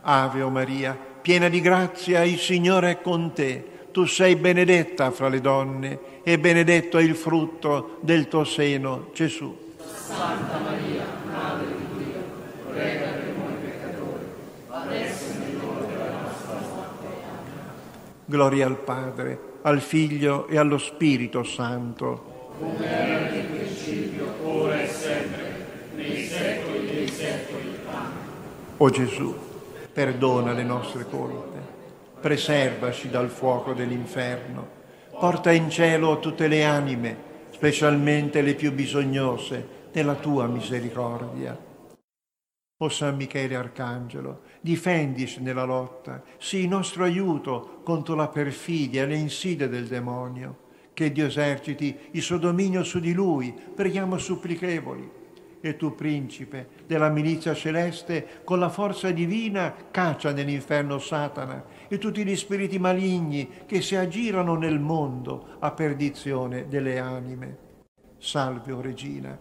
Ave 0.00 0.40
o 0.40 0.48
Maria, 0.48 0.96
piena 1.20 1.50
di 1.50 1.60
grazia, 1.60 2.24
il 2.24 2.38
Signore 2.38 2.92
è 2.92 3.00
con 3.02 3.34
te. 3.34 3.68
Tu 3.92 4.06
sei 4.06 4.36
benedetta 4.36 5.10
fra 5.10 5.28
le 5.28 5.42
donne 5.42 5.98
e 6.22 6.38
benedetto 6.38 6.96
è 6.96 7.02
il 7.02 7.14
frutto 7.14 7.98
del 8.00 8.28
tuo 8.28 8.44
seno, 8.44 9.10
Gesù. 9.12 9.74
Santa 10.06 10.58
Maria, 10.60 11.04
Madre 11.30 11.66
di 11.66 12.04
Dio, 12.04 12.22
prega 12.72 13.10
per 13.10 13.34
noi 13.36 13.54
peccatori, 13.62 14.24
adesso 14.68 15.24
è 15.32 15.52
l'ora 15.52 15.84
della 15.84 16.20
nostra 16.22 16.54
morte. 16.54 17.06
Amen. 17.06 17.70
Gloria 18.24 18.66
al 18.66 18.78
Padre, 18.78 19.38
al 19.60 19.82
Figlio 19.82 20.48
e 20.48 20.56
allo 20.56 20.78
Spirito 20.78 21.42
Santo. 21.42 22.31
Come 22.58 22.86
era 22.86 23.30
nel 23.30 23.44
principio, 23.46 24.34
ora 24.44 24.82
e 24.82 24.86
sempre, 24.86 25.66
nei 25.94 26.24
secoli 26.24 26.86
dei 26.86 27.08
secoli. 27.08 27.78
Amen. 27.86 28.12
O 28.76 28.90
Gesù, 28.90 29.34
perdona 29.92 30.52
le 30.52 30.62
nostre 30.62 31.04
colpe, 31.08 31.58
preservaci 32.20 33.10
dal 33.10 33.28
fuoco 33.28 33.72
dell'inferno, 33.72 34.80
porta 35.18 35.52
in 35.52 35.70
cielo 35.70 36.18
tutte 36.18 36.48
le 36.48 36.64
anime, 36.64 37.16
specialmente 37.50 38.42
le 38.42 38.54
più 38.54 38.72
bisognose 38.72 39.80
della 39.92 40.14
tua 40.14 40.46
misericordia. 40.46 41.56
O 42.78 42.88
San 42.88 43.14
Michele 43.14 43.54
Arcangelo, 43.54 44.40
difendici 44.60 45.40
nella 45.40 45.64
lotta, 45.64 46.22
sii 46.38 46.66
nostro 46.66 47.04
aiuto 47.04 47.80
contro 47.84 48.16
la 48.16 48.28
perfidia 48.28 49.04
e 49.04 49.06
le 49.06 49.16
insidie 49.16 49.68
del 49.68 49.86
demonio. 49.86 50.61
Che 50.94 51.10
Dio 51.10 51.26
eserciti 51.26 51.96
il 52.12 52.22
suo 52.22 52.38
dominio 52.38 52.84
su 52.84 53.00
di 53.00 53.12
lui, 53.12 53.52
preghiamo 53.52 54.18
supplichevoli. 54.18 55.20
E 55.60 55.76
tu, 55.76 55.94
principe 55.94 56.68
della 56.86 57.08
milizia 57.08 57.54
celeste, 57.54 58.40
con 58.44 58.58
la 58.58 58.68
forza 58.68 59.10
divina 59.10 59.74
caccia 59.90 60.32
nell'inferno 60.32 60.98
Satana 60.98 61.64
e 61.88 61.98
tutti 61.98 62.24
gli 62.24 62.36
spiriti 62.36 62.78
maligni 62.78 63.48
che 63.64 63.80
si 63.80 63.94
aggirano 63.94 64.56
nel 64.56 64.80
mondo 64.80 65.56
a 65.60 65.70
perdizione 65.70 66.66
delle 66.68 66.98
anime. 66.98 67.56
Salve, 68.18 68.72
o 68.72 68.80
Regina, 68.80 69.38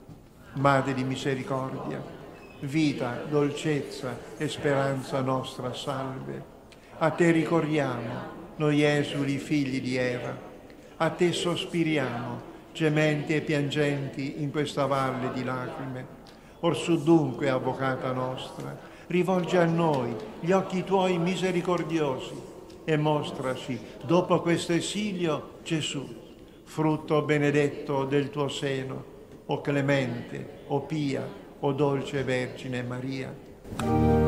Madre 0.55 0.93
di 0.93 1.03
misericordia, 1.03 2.03
vita, 2.61 3.23
dolcezza 3.27 4.17
e 4.37 4.47
speranza 4.47 5.21
nostra, 5.21 5.73
salve. 5.73 6.43
A 6.97 7.09
te 7.11 7.31
ricorriamo, 7.31 8.39
noi 8.57 8.83
esuli 8.83 9.37
figli 9.37 9.81
di 9.81 9.95
Eva, 9.95 10.50
a 11.01 11.09
te 11.09 11.31
sospiriamo, 11.33 12.49
gementi 12.73 13.33
e 13.33 13.41
piangenti 13.41 14.43
in 14.43 14.51
questa 14.51 14.85
valle 14.85 15.31
di 15.33 15.43
lacrime. 15.43 16.19
Orsù 16.59 17.01
dunque, 17.01 17.49
avvocata 17.49 18.11
nostra, 18.11 18.77
rivolge 19.07 19.57
a 19.57 19.65
noi 19.65 20.15
gli 20.39 20.51
occhi 20.51 20.83
tuoi 20.83 21.17
misericordiosi 21.17 22.39
e 22.83 22.97
mostraci, 22.97 23.79
dopo 24.05 24.41
questo 24.41 24.73
esilio, 24.73 25.53
Gesù, 25.63 26.07
frutto 26.65 27.23
benedetto 27.23 28.05
del 28.05 28.29
tuo 28.29 28.47
seno, 28.47 29.03
o 29.47 29.59
clemente, 29.59 30.59
o 30.67 30.81
pia, 30.81 31.27
o 31.61 31.71
dolce 31.73 32.23
Vergine 32.23 32.83
Maria. 32.83 34.20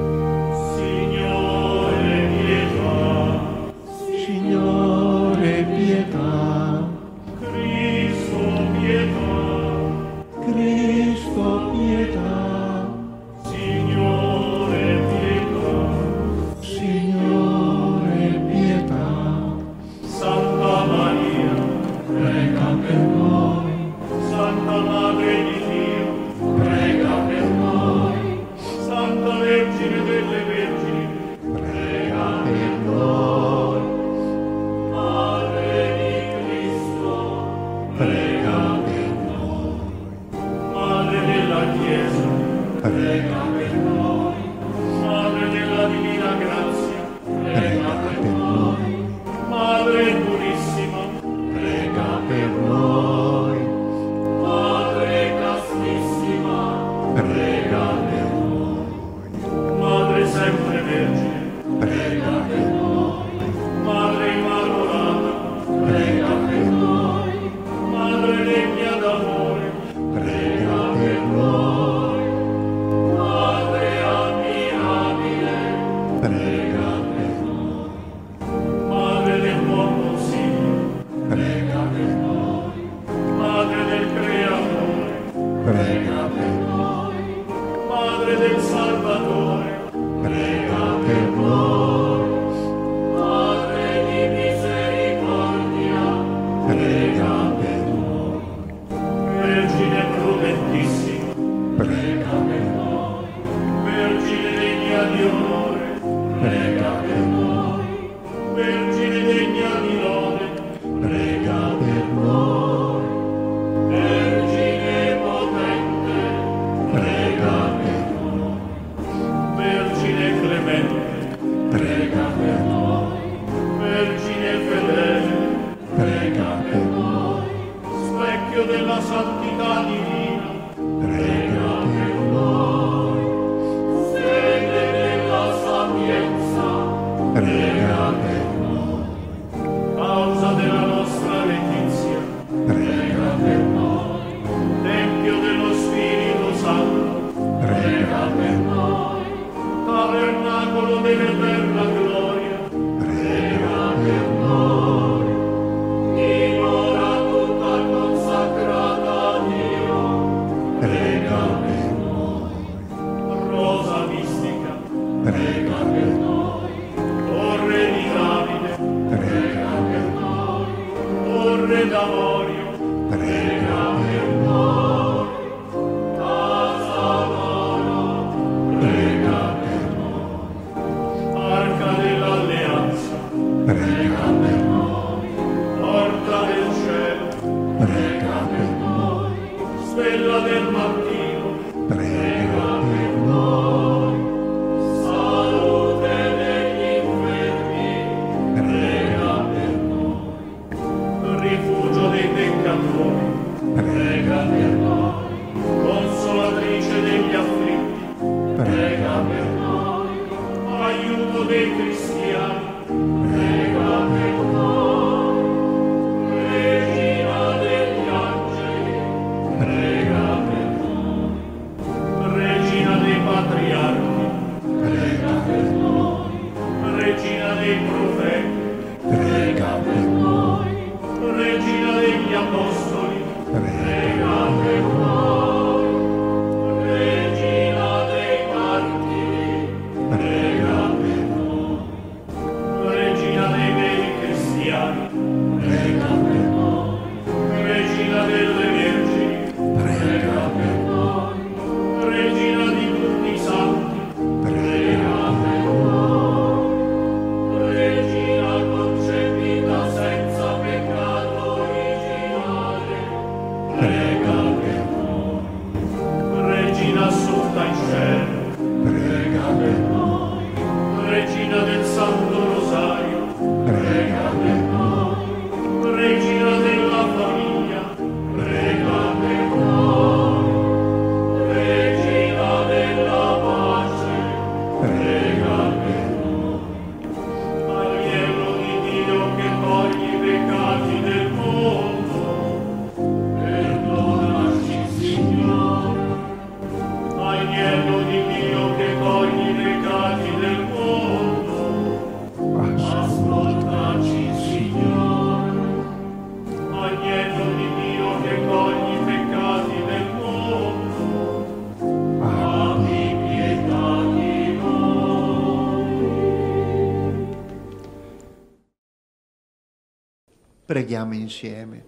Preghiamo 320.74 321.14
insieme. 321.14 321.86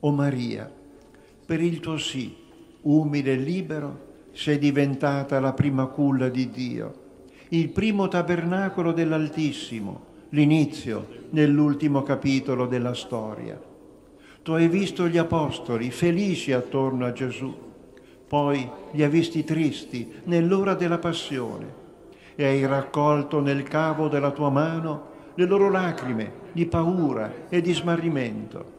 O 0.00 0.10
Maria, 0.10 0.72
per 1.44 1.60
il 1.60 1.80
tuo 1.80 1.98
sì, 1.98 2.34
umile 2.80 3.32
e 3.32 3.36
libero, 3.36 4.06
sei 4.32 4.56
diventata 4.56 5.38
la 5.38 5.52
prima 5.52 5.84
culla 5.84 6.30
di 6.30 6.48
Dio, 6.48 6.94
il 7.50 7.68
primo 7.68 8.08
tabernacolo 8.08 8.92
dell'Altissimo, 8.92 10.04
l'inizio 10.30 11.26
nell'ultimo 11.32 12.02
capitolo 12.02 12.64
della 12.66 12.94
storia. 12.94 13.60
Tu 14.42 14.50
hai 14.52 14.68
visto 14.68 15.06
gli 15.06 15.18
apostoli 15.18 15.90
felici 15.90 16.52
attorno 16.52 17.04
a 17.04 17.12
Gesù, 17.12 17.54
poi 18.26 18.66
li 18.92 19.02
hai 19.02 19.10
visti 19.10 19.44
tristi 19.44 20.10
nell'ora 20.24 20.72
della 20.72 20.96
passione 20.96 21.74
e 22.34 22.46
hai 22.46 22.64
raccolto 22.64 23.40
nel 23.40 23.62
cavo 23.64 24.08
della 24.08 24.30
tua 24.30 24.48
mano 24.48 25.09
le 25.40 25.46
loro 25.46 25.70
lacrime 25.70 26.32
di 26.52 26.66
paura 26.66 27.46
e 27.48 27.62
di 27.62 27.72
smarrimento. 27.72 28.78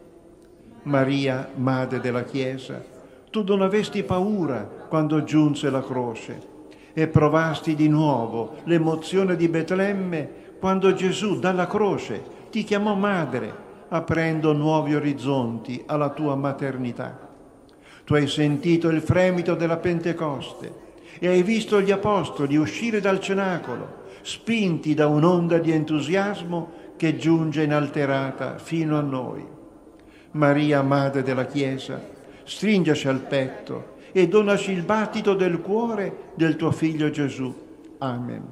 Maria, 0.83 1.49
Madre 1.55 1.99
della 1.99 2.23
Chiesa, 2.23 2.83
tu 3.31 3.43
non 3.43 3.63
avesti 3.63 4.03
paura 4.03 4.69
quando 4.88 5.23
giunse 5.23 5.71
la 5.71 5.83
croce 5.83 6.49
e 6.93 7.07
provasti 7.07 7.73
di 7.73 7.88
nuovo 7.88 8.57
l'emozione 8.65 9.35
di 9.35 9.47
Betlemme 9.47 10.29
quando 10.59 10.93
Gesù 10.93 11.39
dalla 11.39 11.65
croce 11.65 12.21
ti 12.51 12.63
chiamò 12.63 12.93
madre, 12.93 13.51
aprendo 13.88 14.53
nuovi 14.53 14.93
orizzonti 14.93 15.81
alla 15.88 16.09
tua 16.09 16.35
maternità. 16.35 17.27
Tu 18.03 18.13
hai 18.13 18.27
sentito 18.27 18.89
il 18.89 19.01
fremito 19.01 19.55
della 19.55 19.77
Pentecoste 19.77 20.89
e 21.17 21.27
hai 21.27 21.41
visto 21.41 21.81
gli 21.81 21.91
apostoli 21.91 22.55
uscire 22.55 22.99
dal 22.99 23.19
cenacolo, 23.19 24.01
spinti 24.22 24.93
da 24.93 25.07
un'onda 25.07 25.57
di 25.57 25.72
entusiasmo 25.72 26.80
che 26.98 27.18
giunge 27.18 27.64
inalterata 27.64 28.57
fino 28.57 28.98
a 28.98 29.02
noi. 29.02 29.45
Maria, 30.31 30.81
Madre 30.81 31.23
della 31.23 31.45
Chiesa, 31.45 32.02
stringiaci 32.43 33.07
al 33.07 33.19
petto 33.19 33.95
e 34.11 34.27
donaci 34.27 34.72
il 34.72 34.84
battito 34.84 35.34
del 35.34 35.61
cuore 35.61 36.31
del 36.35 36.56
tuo 36.56 36.72
Figlio 36.72 37.10
Gesù. 37.10 37.53
Amen. 37.99 38.43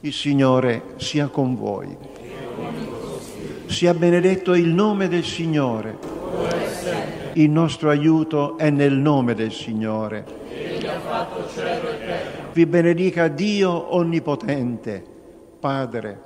Il 0.00 0.12
Signore 0.12 0.94
sia 0.96 1.26
con 1.28 1.56
voi. 1.56 1.96
Sia 3.66 3.92
benedetto 3.94 4.54
il 4.54 4.68
nome 4.68 5.08
del 5.08 5.24
Signore. 5.24 5.98
Il 7.34 7.50
nostro 7.50 7.90
aiuto 7.90 8.56
è 8.56 8.70
nel 8.70 8.94
nome 8.94 9.34
del 9.34 9.52
Signore 9.52 10.24
vi 12.58 12.66
benedica 12.66 13.28
Dio 13.28 13.94
Onnipotente, 13.94 15.04
Padre 15.60 16.22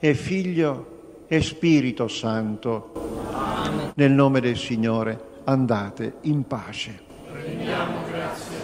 e 0.00 0.14
Figlio 0.14 1.26
e 1.28 1.40
Spirito 1.42 2.08
Santo. 2.08 2.90
Amen. 3.30 3.92
Nel 3.94 4.10
nome 4.10 4.40
del 4.40 4.56
Signore 4.56 5.42
andate 5.44 6.14
in 6.22 6.44
pace. 6.44 6.98
Rendiamo 7.30 8.02
grazie. 8.10 8.59